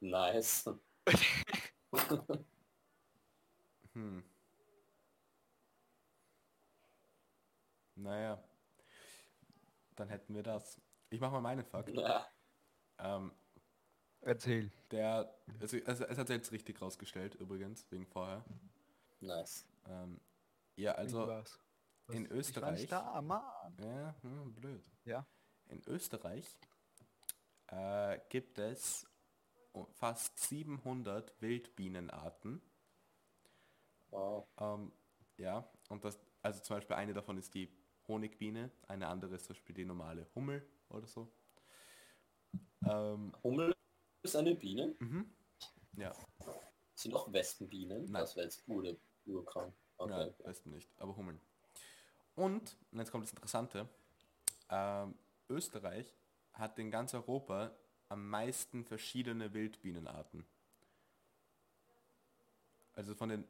[0.00, 0.70] Nice.
[3.92, 4.22] Hm.
[7.96, 8.42] Naja.
[9.96, 10.80] Dann hätten wir das.
[11.10, 11.88] Ich mache mal meinen Fakt.
[11.90, 12.32] Ja.
[12.98, 13.32] Ähm,
[14.22, 14.70] Erzähl.
[14.90, 18.44] der, also, also es hat selbst richtig rausgestellt, übrigens, wegen vorher.
[19.20, 19.66] Nice.
[19.86, 20.20] Ähm,
[20.76, 21.26] ja, also?
[21.26, 21.58] Was?
[22.08, 22.86] in Ich war nicht Österreich.
[22.88, 23.76] da, Mann.
[23.78, 24.84] Ja, hm, blöd.
[25.04, 25.26] Ja.
[25.68, 26.58] In Österreich
[27.68, 29.06] äh, gibt es
[29.92, 32.60] fast 700 Wildbienenarten.
[34.10, 34.48] Wow.
[34.58, 34.92] Ähm,
[35.36, 37.72] ja, und das, also zum Beispiel eine davon ist die
[38.08, 41.32] Honigbiene, eine andere ist zum Beispiel die normale Hummel oder so.
[42.84, 43.74] Ähm, Hummel
[44.22, 44.94] ist eine Biene.
[44.98, 45.30] mhm.
[45.96, 46.14] Ja,
[46.94, 48.04] Sind auch Wespenbienen?
[48.04, 48.22] Nein.
[48.22, 48.96] Das wäre jetzt ur,
[49.26, 49.74] urkrank.
[49.96, 50.28] Okay.
[50.28, 51.40] ja, besten nicht, aber Hummeln.
[52.36, 53.88] Und, und jetzt kommt das Interessante,
[54.70, 55.14] ähm,
[55.48, 56.14] Österreich
[56.52, 57.72] hat in ganz Europa
[58.08, 60.46] am meisten verschiedene Wildbienenarten.
[62.94, 63.44] Also von den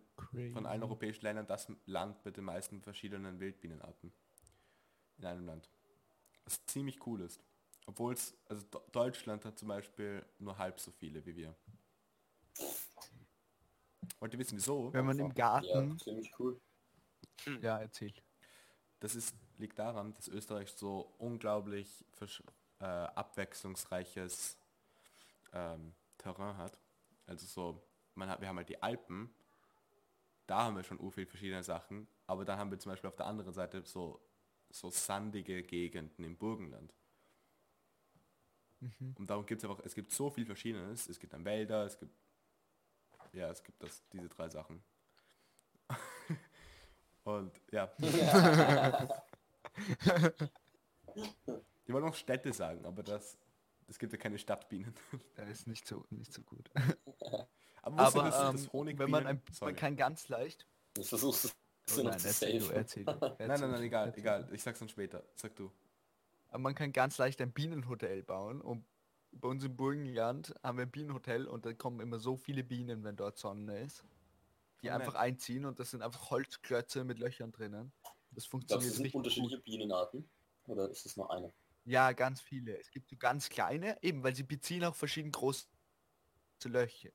[0.52, 4.12] von allen europäischen Ländern das Land mit den meisten verschiedenen Wildbienenarten.
[5.18, 5.68] In einem Land.
[6.44, 7.40] Was ziemlich cool ist.
[7.86, 11.54] Obwohl es, also Deutschland hat zum Beispiel nur halb so viele wie wir.
[14.18, 14.92] Wollt ihr wissen wieso?
[14.92, 15.98] Wenn man im Ja, Garten...
[15.98, 16.60] ziemlich cool.
[17.60, 18.12] Ja, erzähl.
[19.00, 22.04] Das ist, liegt daran, dass Österreich so unglaublich
[22.80, 24.58] äh, abwechslungsreiches
[25.52, 26.78] ähm, Terrain hat.
[27.26, 27.82] Also so,
[28.14, 29.34] man hat, wir haben halt die Alpen,
[30.46, 33.16] da haben wir schon ur viel verschiedene Sachen, aber dann haben wir zum Beispiel auf
[33.16, 34.20] der anderen Seite so,
[34.68, 36.92] so sandige Gegenden im Burgenland.
[38.80, 41.08] Und darum gibt es einfach, es gibt so viel Verschiedenes.
[41.08, 42.14] Es gibt dann Wälder, es gibt,
[43.32, 44.82] ja, es gibt das, diese drei Sachen.
[47.24, 47.92] Und ja.
[51.86, 53.36] Ich wollte noch Städte sagen, aber das,
[53.88, 54.94] es gibt ja keine Stadtbienen.
[55.34, 56.70] Das ist nicht so, nicht so gut.
[57.82, 59.12] Aber, Aber ihr, dass ähm, das Honigbienen...
[59.12, 60.66] wenn man, ein, man kann ganz leicht...
[60.96, 61.56] Ich versuch's es
[61.98, 63.12] Oh noch nein, zu erzähl du, erzähl du.
[63.12, 64.20] Nein, nein, erzähl nein, du, egal, erzähl.
[64.20, 64.48] egal.
[64.52, 65.24] Ich sag's dann später.
[65.34, 65.72] Sag du.
[66.50, 68.86] Aber man kann ganz leicht ein Bienenhotel bauen und
[69.32, 73.04] bei uns im Burgenland haben wir ein Bienenhotel und da kommen immer so viele Bienen,
[73.04, 74.04] wenn dort Sonne ist,
[74.82, 75.16] die Oh, einfach nett.
[75.16, 77.94] einziehen und das sind einfach Holzklötze mit Löchern drinnen.
[78.32, 79.60] Das Glaubst funktioniert es sind unterschiedliche gut.
[79.60, 80.30] Bienenarten?
[80.64, 81.52] Oder ist es nur eine?
[81.84, 82.78] Ja, ganz viele.
[82.78, 85.66] Es gibt so ganz kleine, eben weil sie beziehen auch verschieden große
[86.64, 87.10] Löcher,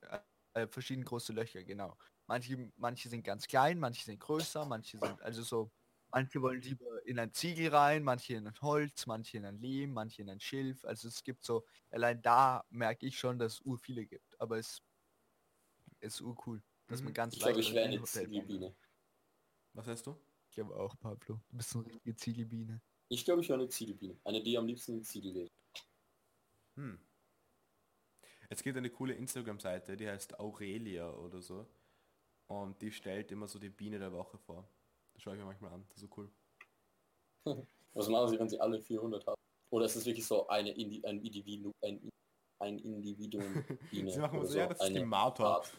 [0.54, 1.98] äh, verschieden große Löcher, genau.
[2.28, 5.72] Manche, manche sind ganz klein, manche sind größer, manche sind also so,
[6.16, 9.92] manche wollen lieber in ein Ziegel rein, manche in ein Holz, manche in ein Lehm,
[9.94, 10.86] manche in ein Schilf.
[10.86, 14.58] Also es gibt so, allein da merke ich schon, dass es ur viele gibt, aber
[14.58, 14.82] es
[16.00, 17.14] ist ur cool, dass man Mhm.
[17.14, 18.06] ganz Ich glaube, leicht ich ein wäre eine kann.
[18.06, 18.76] Ziegelbiene.
[19.74, 20.16] Was hast du?
[20.50, 21.42] Ich glaube auch, Pablo.
[21.50, 22.82] Du bist so eine richtige Ziegelbiene.
[23.10, 24.20] Ich glaube, ich wäre eine Ziegelbiene.
[24.24, 25.52] Eine, die am liebsten in Ziegel lebt.
[26.78, 27.00] Hm.
[28.50, 31.68] Es gibt eine coole Instagram-Seite, die heißt Aurelia oder so.
[32.48, 34.70] Und die stellt immer so die Biene der Woche vor.
[35.16, 35.86] Das schaue ich mir manchmal an.
[35.88, 36.30] Das ist so cool.
[37.94, 39.36] Was machen sie, wenn sie alle 400 haben?
[39.72, 42.10] Oder ist es wirklich so eine Indi ein Individuum, ein,
[42.60, 43.44] ein Individuum
[43.92, 44.12] Biene?
[44.12, 45.04] Sie machen oder so, ja, das ist die.
[45.04, 45.74] Art?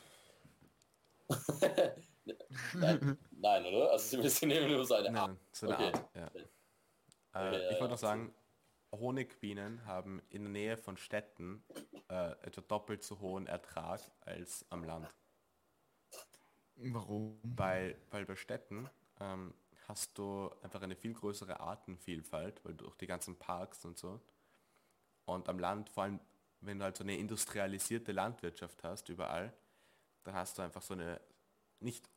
[2.74, 3.91] nein, nein, oder?
[3.91, 5.28] Also sie müssen nehmen nur so eine Art.
[5.28, 5.84] Nein, so eine Okay.
[5.84, 6.16] Art.
[6.16, 6.26] Ja.
[6.26, 6.45] Okay.
[7.34, 8.34] Äh, Ja, ich wollte noch sagen,
[8.93, 11.62] Honigbienen haben in der Nähe von Städten
[12.09, 15.14] äh, etwa doppelt so hohen Ertrag als am Land.
[16.76, 17.41] Warum?
[17.43, 18.89] Weil, weil bei Städten
[19.21, 19.55] ähm,
[19.89, 24.21] hast du einfach eine viel größere Artenvielfalt, weil durch die ganzen Parks und so.
[25.25, 26.21] Und am Land, vor allem
[26.61, 29.53] wenn du halt so eine industrialisierte Landwirtschaft hast, überall,
[30.25, 31.21] dann hast du einfach so eine
[31.81, 32.09] nicht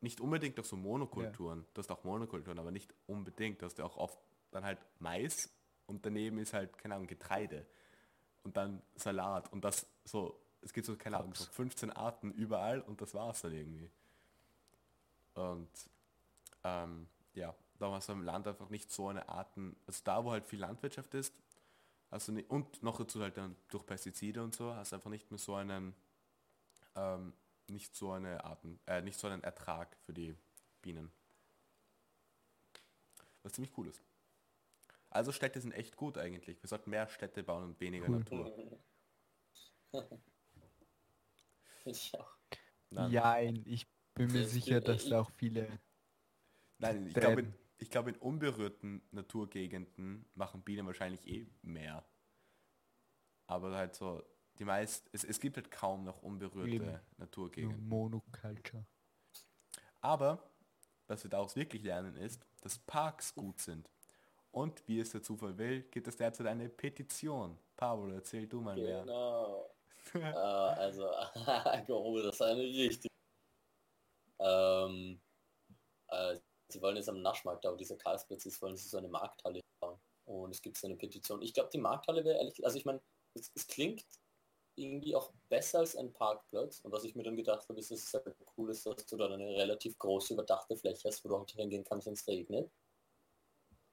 [0.00, 1.66] nicht unbedingt auch so Monokulturen.
[1.74, 3.60] Du hast auch Monokulturen, aber nicht unbedingt.
[3.60, 4.18] Du hast ja auch oft
[4.52, 5.50] dann halt Mais
[5.86, 7.66] und daneben ist halt, keine Ahnung, Getreide.
[8.44, 9.52] Und dann Salat.
[9.52, 13.42] Und das so, es gibt so, keine Ahnung, so 15 Arten überall und das war's
[13.42, 13.90] dann irgendwie.
[15.34, 15.68] Und
[16.64, 20.32] ähm, ja, da hast du im Land einfach nicht so eine Arten, also da wo
[20.32, 21.34] halt viel Landwirtschaft ist,
[22.10, 25.30] also nicht, und noch dazu halt dann durch Pestizide und so, hast du einfach nicht
[25.30, 25.94] mehr so einen,
[26.94, 27.34] ähm,
[27.68, 30.34] nicht so eine Arten, äh, nicht so einen Ertrag für die
[30.80, 31.10] Bienen.
[33.42, 34.02] Was ziemlich cool ist.
[35.10, 36.62] Also Städte sind echt gut eigentlich.
[36.62, 38.18] Wir sollten mehr Städte bauen und weniger Cool.
[38.18, 38.52] Natur.
[39.90, 40.20] Finde
[41.84, 42.36] ich auch.
[42.90, 45.80] Nein, ich bin mir sicher, bin dass da auch viele...
[46.78, 52.04] Nein ich glaube, in, ich glaube in unberührten Naturgegenden machen Bienen wahrscheinlich eh mehr.
[53.46, 54.22] Aber halt so,
[54.58, 56.86] die meisten, es, es gibt halt kaum noch unberührte Eben.
[56.86, 57.88] Nur Naturgegenden.
[57.88, 58.84] Monoculture.
[60.00, 60.50] Aber,
[61.06, 63.90] was wir daraus wirklich lernen ist, dass Parks gut sind.
[64.50, 67.58] Und wie es der Zufall will, gibt es derzeit eine Petition.
[67.76, 69.02] Pablo, erzähl du mal mehr.
[69.02, 69.70] Genau.
[70.14, 71.06] äh, also,
[71.46, 73.10] Alkohol, das ist eine richtig.
[74.40, 75.20] Ähm,
[76.08, 76.38] äh,
[76.68, 79.98] sie wollen jetzt am Naschmarkt, aber dieser Karlsplatz ist, wollen sie so eine Markthalle bauen.
[80.24, 81.42] Und es gibt so eine Petition.
[81.42, 83.00] Ich glaube, die Markthalle wäre ehrlich, also ich meine,
[83.34, 84.04] es, es klingt
[84.78, 86.80] irgendwie auch besser als ein Parkplatz.
[86.80, 89.16] Und was ich mir dann gedacht habe, ist, dass es halt cool ist, dass du
[89.16, 92.70] dann eine relativ große überdachte Fläche hast, wo du halt hingehen kannst, wenn es regnet.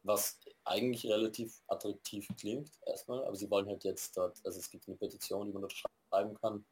[0.04, 4.88] Was eigentlich relativ attraktiv klingt erstmal, aber sie wollen halt jetzt dort, also es gibt
[4.88, 6.64] eine Petition, die man dort schreiben kann,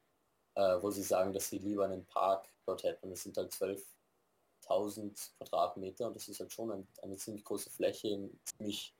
[0.55, 3.09] äh, wo sie sagen, dass sie lieber einen Park dort hätten.
[3.09, 3.51] Das sind halt
[4.67, 8.95] 12.000 Quadratmeter und das ist halt schon ein, eine ziemlich große Fläche, in, ziemlich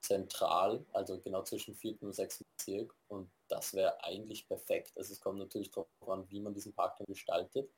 [0.00, 4.92] zentral, also genau zwischen vierten und sechsten Bezirk und das wäre eigentlich perfekt.
[4.96, 7.70] Also es kommt natürlich darauf an, wie man diesen Park dann gestaltet.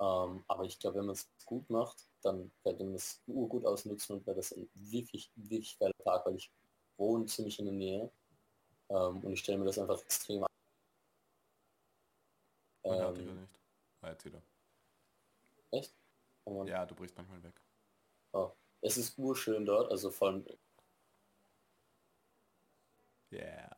[0.00, 4.16] Ähm, aber ich glaube, wenn man es gut macht, dann könnte man es urgut ausnutzen
[4.16, 6.50] und wäre das ein wirklich, wirklich geiler Park, weil ich
[6.96, 8.10] wohne ziemlich in der Nähe
[8.90, 10.48] ähm, und ich stelle mir das einfach extrem an.
[12.84, 13.60] Dich ja Ähm, nicht.
[14.02, 14.42] Ah, jetzt wieder.
[15.70, 15.94] echt?
[16.44, 17.60] Und, Ja, du brichst manchmal weg.
[18.32, 20.46] oh, es ist urschön dort, also von
[23.32, 23.70] Yeah.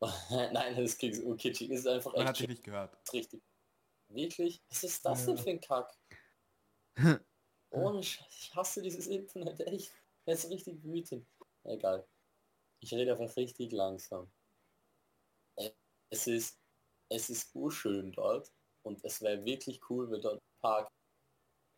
[0.30, 1.70] Nein, das klingt so kitschig.
[1.70, 2.96] Es ist einfach Man echt hat dich nicht gehört.
[3.12, 3.42] richtig.
[4.08, 4.62] Wirklich?
[4.70, 5.92] Was ist das denn für ein Kack?
[7.70, 9.92] Ohne Scheiß, ich hasse dieses Internet, echt.
[10.24, 11.26] Das ist richtig wütend.
[11.64, 12.06] Egal.
[12.80, 14.30] Ich rede einfach richtig langsam.
[16.10, 16.58] Es ist,
[17.10, 18.50] es ist urschön dort
[18.82, 20.90] und es wäre wirklich cool, wenn dort ein Park,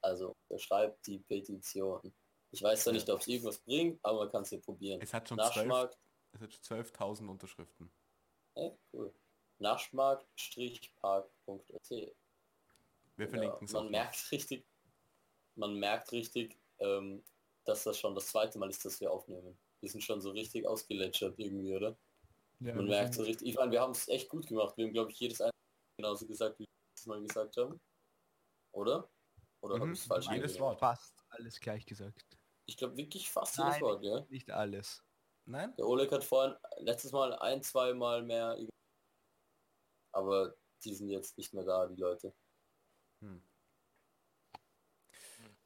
[0.02, 2.12] also er schreibt die Petition.
[2.52, 5.00] Ich weiß zwar nicht, ob es irgendwas bringt, aber man kann es ja probieren.
[5.00, 5.98] Es hat schon zwölf, Naschmarkt,
[6.32, 7.92] es hat schon 12.000 Unterschriften.
[8.54, 9.12] äh, cool.
[9.58, 11.90] Naschmarkt-park.at.
[11.90, 13.82] Wir Ja, verlinken es auch.
[13.82, 13.90] man noch.
[13.90, 14.66] merkt richtig,
[15.54, 17.22] man merkt richtig, ähm,
[17.64, 19.58] dass das schon das zweite Mal ist, dass wir aufnehmen.
[19.80, 21.96] Wir sind schon so richtig ausgeletschert irgendwie, oder?
[22.60, 24.76] Ja, Man merkt so richtig, ich meine, wir haben es echt gut gemacht.
[24.76, 25.50] Wir haben, glaube ich, jedes eine
[25.98, 27.80] genauso gesagt, wie wir es Mal gesagt haben.
[28.72, 29.08] Oder?
[29.62, 30.58] Oder Mhm, habe ich falsch jedes?
[30.58, 30.78] Wort.
[30.78, 32.26] fast alles gleich gesagt.
[32.66, 33.82] Ich glaube wirklich fast jedes Nein.
[33.82, 34.20] Wort, ja.
[34.28, 35.04] Nicht alles.
[35.44, 35.74] Nein?
[35.76, 38.56] Der Oleg hat vorhin letztes Mal ein, zwei Mal mehr.
[40.12, 40.54] Aber
[40.84, 42.34] die sind jetzt nicht mehr da, die Leute.
[43.22, 43.42] Hm.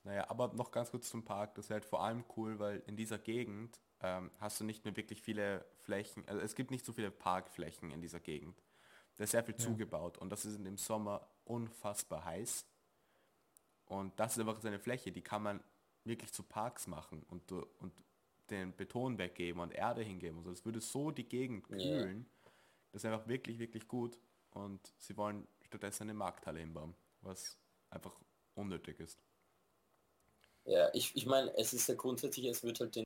[0.02, 1.54] Naja, aber noch ganz kurz zum Park.
[1.54, 4.96] Das wäre halt vor allem cool, weil in dieser Gegend ähm, hast du nicht mehr
[4.96, 6.28] wirklich viele Flächen.
[6.28, 8.62] Also es gibt nicht so viele Parkflächen in dieser Gegend.
[9.16, 9.60] Da ist sehr viel Ja.
[9.64, 12.66] zugebaut und das ist im Sommer unfassbar heiß.
[13.86, 15.62] Und das ist einfach so eine Fläche, die kann man
[16.04, 17.92] wirklich zu Parks machen und, und
[18.50, 20.38] den Beton weggeben und Erde hingeben.
[20.38, 20.50] und so.
[20.50, 22.26] das würde so die Gegend kühlen.
[22.92, 24.18] Das ist einfach wirklich, wirklich gut.
[24.50, 27.58] Und sie wollen stattdessen eine Markthalle hinbauen, was
[27.90, 28.14] einfach
[28.54, 29.18] unnötig ist.
[30.64, 33.04] Ja, ich, ich meine, es ist ja grundsätzlich, es wird halt den,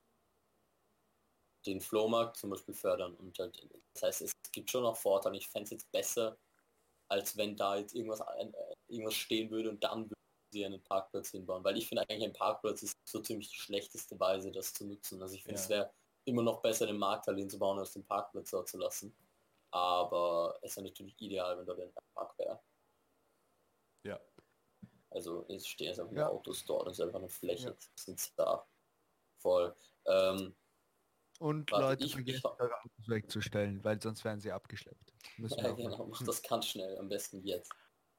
[1.66, 5.36] den Flohmarkt zum Beispiel fördern und halt, das heißt, es gibt schon noch Vorteile.
[5.36, 6.38] Ich fände es jetzt besser,
[7.09, 8.52] als wenn da jetzt irgendwas, äh,
[8.88, 10.14] irgendwas stehen würde und dann würden
[10.51, 14.19] sie einen Parkplatz hinbauen, weil ich finde eigentlich ein Parkplatz ist so ziemlich die schlechteste
[14.19, 15.20] Weise, das zu nutzen.
[15.23, 15.62] Also ich finde, Ja.
[15.65, 15.93] es wäre
[16.25, 19.15] immer noch besser, den Markthalle hinzubauen, als den Parkplatz dort zu lassen.
[19.70, 22.61] Aber es wäre natürlich ideal, wenn dort ein Park wäre.
[24.05, 24.20] Ja.
[25.11, 26.29] Also es stehen jetzt einfach Ja.
[26.29, 27.77] Autos dort, es ist einfach eine Fläche, Ja.
[27.97, 28.66] sind da.
[29.39, 29.75] Voll.
[30.07, 30.55] Ähm,
[31.41, 35.12] Und Warte, Leute ich- vergessen, ich- eure Autos wegzustellen, weil sonst werden sie abgeschleppt.
[35.37, 37.70] Müssen ja, genau, mach das ganz schnell, am besten jetzt.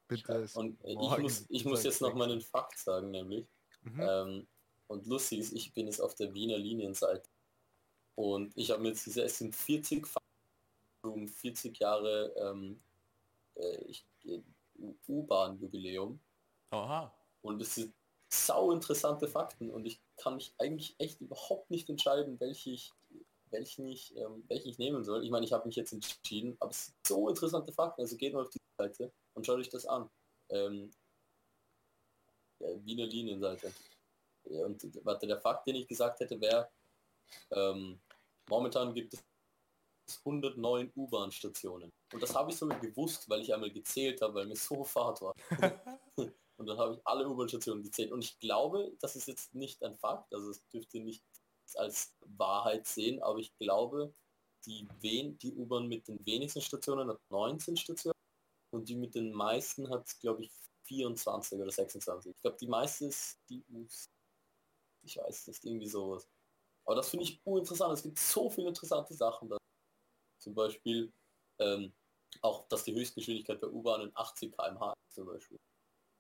[0.10, 0.50] Bitte.
[0.56, 3.48] Und äh, ich muss, ich muss jetzt noch mal einen Fakt sagen, nämlich.
[3.84, 4.02] Mhm.
[4.02, 4.48] Ähm,
[4.88, 7.30] und lustig ist, ich bin jetzt auf der Wiener Linienseite.
[8.16, 10.28] Und ich habe mir jetzt diese, es sind 40 Fakten
[11.04, 12.82] um 40 Jahre ähm,
[13.56, 13.94] äh,
[14.26, 14.42] äh,
[15.08, 16.20] U-Bahn-Jubiläum.
[16.72, 17.14] Oha.
[17.42, 17.94] Und es sind
[18.30, 22.92] sau interessante Fakten und ich kann mich eigentlich echt überhaupt nicht entscheiden, welche ich,
[23.52, 25.24] welchen ich, ähm, welchen ich nehmen soll.
[25.24, 28.02] Ich meine, ich habe mich jetzt entschieden, aber es sind so interessante Fakten.
[28.02, 30.10] Also geht mal auf die Seite und schaut euch das an.
[30.50, 30.92] Ähm,
[32.60, 33.74] ja, Wiener Linienseite.
[34.44, 36.70] Ja, und warte, der Fakt, den ich gesagt hätte, wäre,
[37.52, 38.02] ähm,
[38.50, 39.24] momentan gibt es
[40.26, 41.90] 109 U-Bahn-Stationen.
[42.12, 45.22] Und das habe ich sogar gewusst, weil ich einmal gezählt habe, weil mir so Fahrt
[45.22, 45.34] war.
[46.58, 48.12] und dann habe ich alle U-Bahn-Stationen gezählt.
[48.12, 51.24] Und ich glaube, das ist jetzt nicht ein Fakt, also es dürfte nicht
[51.76, 54.12] als Wahrheit sehen, aber ich glaube,
[54.66, 58.19] die, wen die U-Bahn mit den wenigsten Stationen hat 19 Stationen
[58.72, 60.52] und die mit den meisten hat, glaube ich,
[60.84, 62.36] 24 oder 26.
[62.36, 63.86] Ich glaube, die meiste ist die U
[65.04, 66.28] ich weiß nicht, irgendwie sowas.
[66.86, 67.94] Aber das finde ich uninteressant.
[67.94, 69.58] Es gibt so viele interessante Sachen da.
[70.40, 71.12] Zum Beispiel
[71.60, 71.94] ähm,
[72.42, 75.58] auch, dass die Höchstgeschwindigkeit bei U-Bahnen 80 km/h ist zum Beispiel.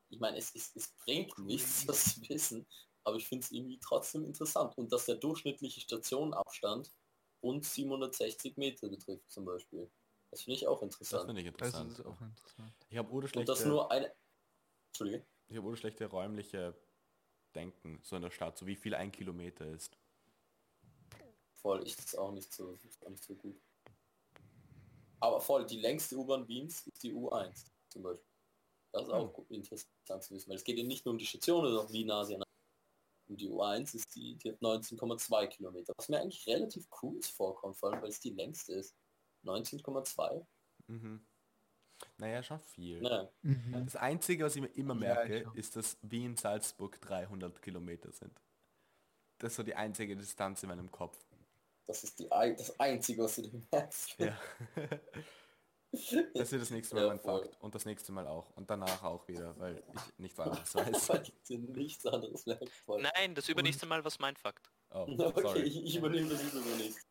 [0.09, 2.67] Ich meine, es, es, es bringt nichts, das zu wissen,
[3.03, 4.77] aber ich finde es irgendwie trotzdem interessant.
[4.77, 6.91] Und dass der durchschnittliche Stationenabstand
[7.41, 9.89] rund 760 Meter betrifft zum Beispiel.
[10.31, 11.25] Das finde ich auch Das interessant.
[11.25, 11.91] finde ich Das interessant.
[11.91, 12.73] ist auch interessant.
[12.89, 14.13] Ich habe oder Und schlechte, das nur eine...
[14.91, 15.25] Entschuldige.
[15.47, 16.75] ich habe oder schlechte räumliche
[17.55, 19.97] Denken, so in der Stadt, so wie viel ein Kilometer ist.
[21.55, 23.59] Voll, ich das auch nicht so, ist auch nicht so gut.
[25.19, 28.25] Aber voll, die längste U-Bahn Wiens ist die U1 zum Beispiel.
[28.91, 31.25] Das ist auch gut, interessant zu wissen, weil es geht ja nicht nur um die
[31.25, 32.43] Station, sondern auch wie nah sie an
[33.29, 37.77] und die U1 ist die, die hat 19,2 Kilometer, was mir eigentlich relativ cool vorkommt,
[37.77, 38.95] vor allem weil es die längste ist.
[39.43, 40.45] 19,2?
[40.87, 41.25] Mhm.
[42.17, 43.01] Naja, schon viel.
[43.01, 43.85] Naja, Mhm.
[43.85, 45.55] Das Einzige, was ich mir immer Ja, merke, auch.
[45.55, 48.41] ist, dass Wien-Salzburg 300 Kilometer sind.
[49.37, 51.17] Das ist so die einzige Distanz in meinem Kopf.
[51.87, 54.19] das ist die, das Einzige, was du dir merkst.
[54.19, 54.39] Ja.
[56.35, 57.19] Das wird das nächste Mal Ja, mein.
[57.19, 57.57] Fakt.
[57.61, 58.51] Und das nächste Mal auch.
[58.55, 61.09] Und danach auch wieder, weil ich nichts anderes weiß.
[61.09, 62.67] Weil ich dir nichts anderes merke.
[62.85, 63.01] Voll.
[63.01, 64.69] Nein, das übernächste Mal was mein Fakt.
[64.91, 65.61] Oh, Okay, sorry.
[65.63, 67.07] ich, ich übernehme das übernächst.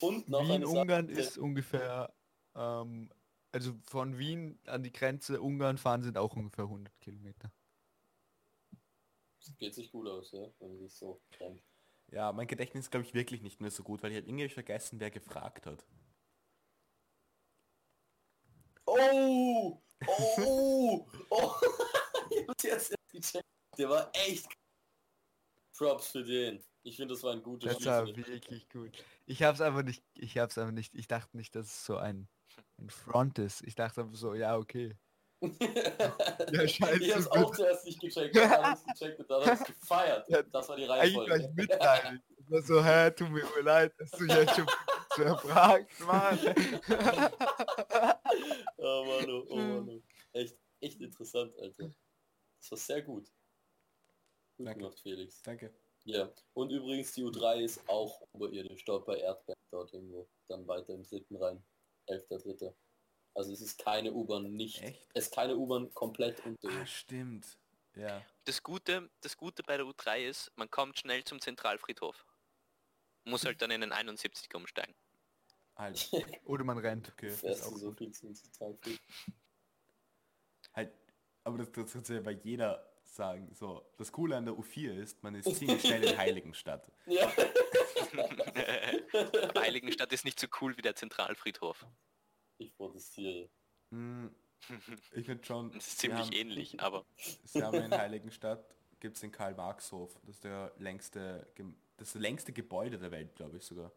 [0.00, 0.80] Und noch Wien, eine Sache.
[0.80, 2.14] Ungarn ist ungefähr,
[2.54, 3.10] ähm,
[3.52, 7.52] also von Wien an die Grenze Ungarn fahren sind auch ungefähr 100 Kilometer.
[9.38, 11.62] Das geht sich gut aus, ja, wenn sich so kennt.
[12.10, 14.48] Ja, mein Gedächtnis ist, glaube ich, wirklich nicht mehr so gut, weil ich habe irgendwie
[14.48, 15.84] vergessen, wer gefragt hat.
[18.86, 19.82] Oh!
[20.06, 21.06] Oh!
[21.30, 21.54] Oh!
[22.30, 23.48] ich hab's jetzt erst gecheckt.
[23.78, 24.46] Der war echt
[25.76, 26.62] Props für den.
[26.82, 28.34] Ich finde, das war ein guter Das war Schlüssel.
[28.34, 29.04] wirklich gut.
[29.26, 32.28] Ich hab's einfach nicht, ich hab's einfach nicht, ich dachte nicht, dass es so ein,
[32.78, 33.62] ein Front ist.
[33.62, 34.96] Ich dachte einfach so, ja, okay.
[36.52, 37.02] Ja, scheiße.
[37.02, 38.36] ich hab's auch zuerst nicht gecheckt.
[38.36, 40.26] Dann hab ich's gecheckt und dann hab ich's gefeiert.
[40.52, 41.44] Das war die Eigentlich Reihenfolge.
[41.50, 42.20] ich mitleidig.
[42.38, 44.66] Ich war so, hä, tut mir leid, dass du jetzt schon
[45.16, 46.38] so erfragt, Mann.
[48.76, 49.88] Oh Mann, oh, oh Mann.
[49.88, 50.02] oh.
[50.32, 51.90] Echt, echt interessant, Alter.
[52.60, 53.30] Das war sehr gut.
[54.56, 54.78] Gut Danke.
[54.80, 55.42] gemacht, Felix.
[55.42, 55.74] Danke.
[56.04, 60.28] Ja, und übrigens die U3 ist auch oberirdisch, dort bei Erdberg, dort irgendwo.
[60.48, 61.64] Dann weiter im dritten rein.
[62.08, 62.74] 11.3.
[63.34, 64.82] Also es ist keine U-Bahn nicht.
[64.82, 65.08] Echt?
[65.14, 66.96] Es ist keine U-Bahn komplett Ah, unterirdisch.
[66.96, 67.58] stimmt.
[67.94, 68.22] Ja.
[68.44, 72.26] Das Gute, das Gute bei der U3 ist, man kommt schnell zum Zentralfriedhof.
[73.24, 74.94] Muss halt dann in den 71 umsteigen.
[75.76, 76.08] Halt.
[76.44, 77.08] Oder man rennt.
[77.08, 77.30] Okay.
[77.30, 79.00] Fährst du so viel zum Zentralfried?
[80.74, 80.92] Halt.
[81.44, 83.52] Aber das, das kannst du ja bei jeder sagen.
[83.54, 86.90] So, das Coole an der U4 ist, man ist ziemlich schnell in Heiligenstadt.
[87.06, 87.30] Ja.
[89.56, 91.86] Heiligenstadt ist nicht so cool wie der Zentralfriedhof.
[92.58, 93.48] Ich protestiere.
[93.90, 94.34] Hm,
[95.14, 95.72] ich finde schon.
[95.72, 97.04] Das ist ziemlich haben, ähnlich, aber
[97.44, 100.18] Sie haben in Heiligenstadt gibt es den Karl-Marx-Hof.
[100.22, 101.46] Das ist der längste,
[101.98, 103.92] das längste Gebäude der Welt, glaube ich sogar.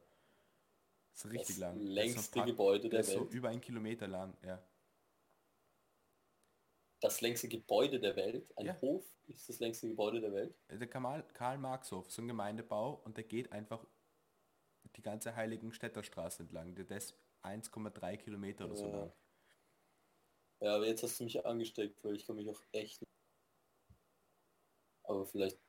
[1.11, 1.75] Das ist richtig Das lang.
[1.75, 3.33] Das ist längste Gebäude der der ist so Welt.
[3.33, 4.61] über ein Kilometer lang, ja.
[6.99, 8.51] Das längste Gebäude der Welt.
[8.57, 8.81] Ein Ja.
[8.81, 10.55] Hof ist das längste Gebäude der Welt.
[10.69, 13.85] Der Karl-Marx-Hof, so ein Gemeindebau und der geht einfach
[14.95, 16.73] die ganze Heiligenstädter Straße entlang.
[16.75, 17.13] Der ist
[17.43, 18.91] 1,3 Kilometer oder so Ja.
[18.91, 19.13] lang.
[20.59, 23.03] Ja, aber jetzt hast du mich angesteckt, weil ich kann mich auch echt.
[25.03, 25.59] Aber vielleicht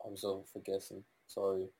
[0.00, 1.06] habe ich es auch vergessen.
[1.26, 1.72] Sorry.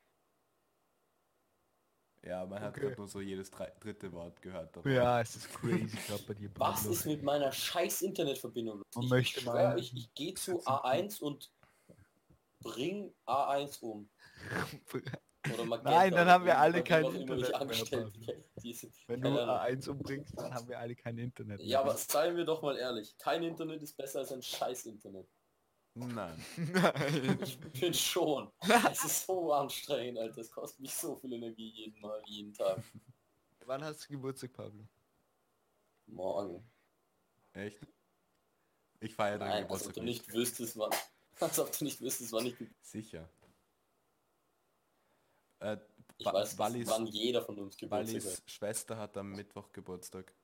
[2.23, 2.89] Ja, man hat Okay.
[2.89, 4.77] grad nur so jedes drei, dritte Wort gehört.
[4.77, 4.91] darüber.
[4.93, 6.93] Ja, es ist crazy gerade bei dir, Was Pablo.
[6.93, 8.77] ist mit meiner scheiß Internetverbindung?
[8.79, 8.87] los?
[8.95, 11.51] Man ich möchte schwör, mal- ich, ich gehe zu A1 und
[12.61, 14.11] bring A1 um.
[15.83, 17.51] Nein, dann haben wir alle kein Internet
[19.07, 19.57] Wenn du keine Ahnung.
[19.79, 21.59] A1 umbringst, dann haben wir alle kein Internet.
[21.61, 21.67] mehr.
[21.67, 23.17] Ja, aber seien wir doch mal ehrlich.
[23.17, 25.27] Kein Internet ist besser als ein scheiß Internet.
[25.95, 26.45] Nein.
[26.73, 27.39] Nein.
[27.43, 28.51] Ich bin schon.
[28.91, 30.41] Es ist so anstrengend, Alter.
[30.41, 32.83] Es kostet mich so viel Energie jeden Mal, jeden Tag.
[33.67, 34.85] Wann hast du Geburtstag, Pablo?
[36.07, 36.65] Morgen.
[37.53, 37.79] Echt?
[39.01, 40.33] Ich feiere deinen Nein, also Geburtstag du nicht.
[40.33, 40.91] wüsstest, wann.
[41.41, 42.55] Als ob du nicht wüsstest, wann ich...
[42.83, 43.29] Sicher.
[45.61, 45.77] Äh,
[46.19, 48.25] Ich Ba- weiß, Wallis- wann jeder von uns Geburtstag hat.
[48.25, 50.35] Wallis Schwester hat am Mittwoch Geburtstag.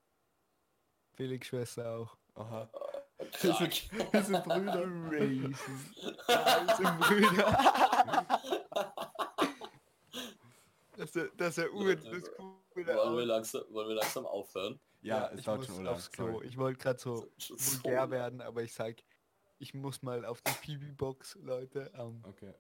[1.15, 2.17] Felix Schwester auch.
[2.35, 2.71] Aha.
[3.19, 4.87] Wir sind Brüder.
[4.89, 8.41] Wir sind Brüder.
[10.97, 12.87] Das ist, das ist ja ur, das ist cool.
[12.87, 14.81] wollen, wir langsam, wollen wir langsam aufhören?
[15.03, 16.41] Ja, es ich dauert muss schon aufs Klo.
[16.43, 18.97] Ich wollte gerade so So- vulgär werden, aber ich sag,
[19.59, 22.55] ich muss mal auf die Pibi-Box, Leute, ähm, Okay.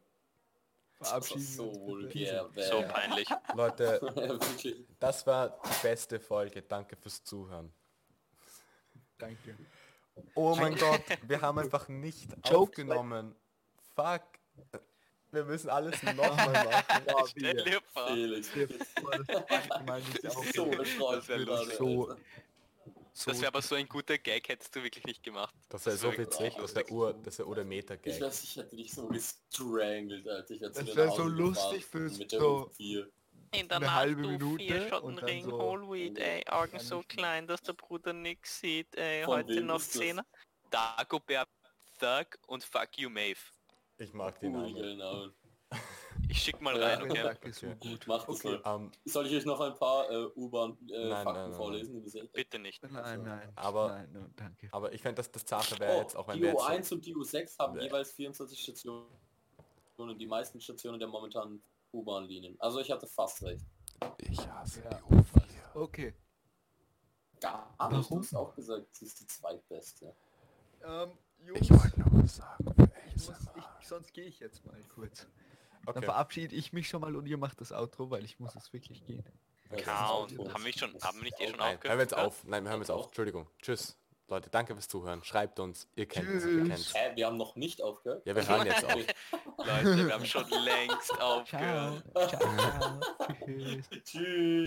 [1.00, 1.40] verabschieden.
[1.42, 2.48] so vulgär.
[2.54, 3.28] So peinlich.
[3.54, 4.84] Leute, Wirklich.
[4.98, 6.62] das war die beste Folge.
[6.62, 7.72] Danke fürs Zuhören.
[9.18, 9.56] Danke.
[10.34, 13.34] Oh mein Gott, wir haben einfach nicht Jokes, aufgenommen.
[13.94, 14.22] Fuck.
[15.32, 17.02] Wir müssen alles nochmal machen.
[17.06, 18.06] Ja, Stell dir vor.
[18.09, 18.48] Felix.
[18.55, 18.68] Ich
[20.55, 22.16] so Das wär gerade, so-
[23.12, 25.55] so Das wäre aber so ein guter Gag, hättest du wirklich nicht gemacht.
[25.68, 28.20] Das wäre so witzig, das wäre Ur, das wäre Ur der Ich Meta-Gag.
[28.20, 30.51] weiß, ich hätte dich so gestrangelt, Alter.
[30.55, 33.06] Ich hätte Das dir wär nach so lustig für mit der so- U4.
[33.52, 36.78] In der Eine Nacht, halbe du Minute vier und Schottenring, dann so- Hallweed, ey, Augen
[36.78, 40.01] so klein, dass der Bruder nix sieht, ey, Von heute noch ist das?
[40.02, 40.27] Zehner.
[40.70, 41.48] Dagobert
[41.98, 43.39] Thug und Fuck You Maeve.
[43.98, 44.74] Ich mag den Namen.
[44.74, 45.28] Genau.
[46.28, 47.36] Ich schick mal Ja, rein, okay?
[47.48, 48.05] Ist so gut.
[48.09, 48.59] Macht das Okay.
[48.64, 48.74] mal.
[48.74, 52.05] Ähm, Soll ich euch noch ein paar äh, Nein, nein, U-Bahn-Fakten nein, vorlesen?
[52.05, 52.82] Die Bitte nicht.
[52.82, 53.52] Nein, nein.
[53.55, 54.68] Aber- nein, no, danke.
[54.73, 56.62] aber ich fände, dass das Sache wäre Oh, jetzt auch, wenn die wir jetzt...
[56.62, 57.85] U1 und die U6 haben Bäh.
[57.85, 59.06] jeweils 24 Stationen.
[60.18, 61.62] Die meisten Stationen der momentanen
[61.97, 62.56] U-Bahn-Linien.
[62.60, 63.64] Also ich hatte fast recht.
[64.18, 64.90] Ich hasse Ja.
[64.90, 65.43] die U4.
[65.74, 66.14] Okay.
[67.40, 68.10] Gar nicht.
[68.10, 70.14] Du hast auch gesagt, sie ist die zweitbeste.
[70.85, 71.10] Ähm,
[71.44, 72.74] Jungs, Ich wollte nur was sagen
[73.14, 73.40] ich muss,
[73.81, 75.27] ich, sonst gehe ich jetzt mal kurz.
[75.85, 76.05] Dann Okay.
[76.05, 79.05] verabschiede ich mich schon mal und ihr macht das Outro, weil ich muss jetzt wirklich
[79.06, 79.24] gehen.
[79.70, 79.85] Okay.
[79.86, 82.27] Haben wir schon, haben wir nicht eh schon auch- Nein, hören wir jetzt aufgehört?
[82.32, 82.44] auf.
[82.44, 83.01] Nein, wir hören jetzt auf.
[83.02, 83.06] Auch.
[83.06, 83.48] Entschuldigung.
[83.62, 83.97] Tschüss.
[84.28, 85.23] Leute, danke fürs Zuhören.
[85.23, 85.89] Schreibt uns.
[85.94, 86.44] Ihr kennt uns.
[86.44, 86.93] Ihr Tschüss.
[86.93, 88.27] kennt Hä, wir haben noch nicht aufgehört?
[88.27, 88.94] Ja, wir hören jetzt auf.
[89.59, 92.05] Leute, wir haben schon längst aufgehört.
[92.12, 92.28] Ciao.
[92.28, 93.01] Ciao.
[93.44, 93.89] Tschüss.
[94.03, 94.65] Tschüss.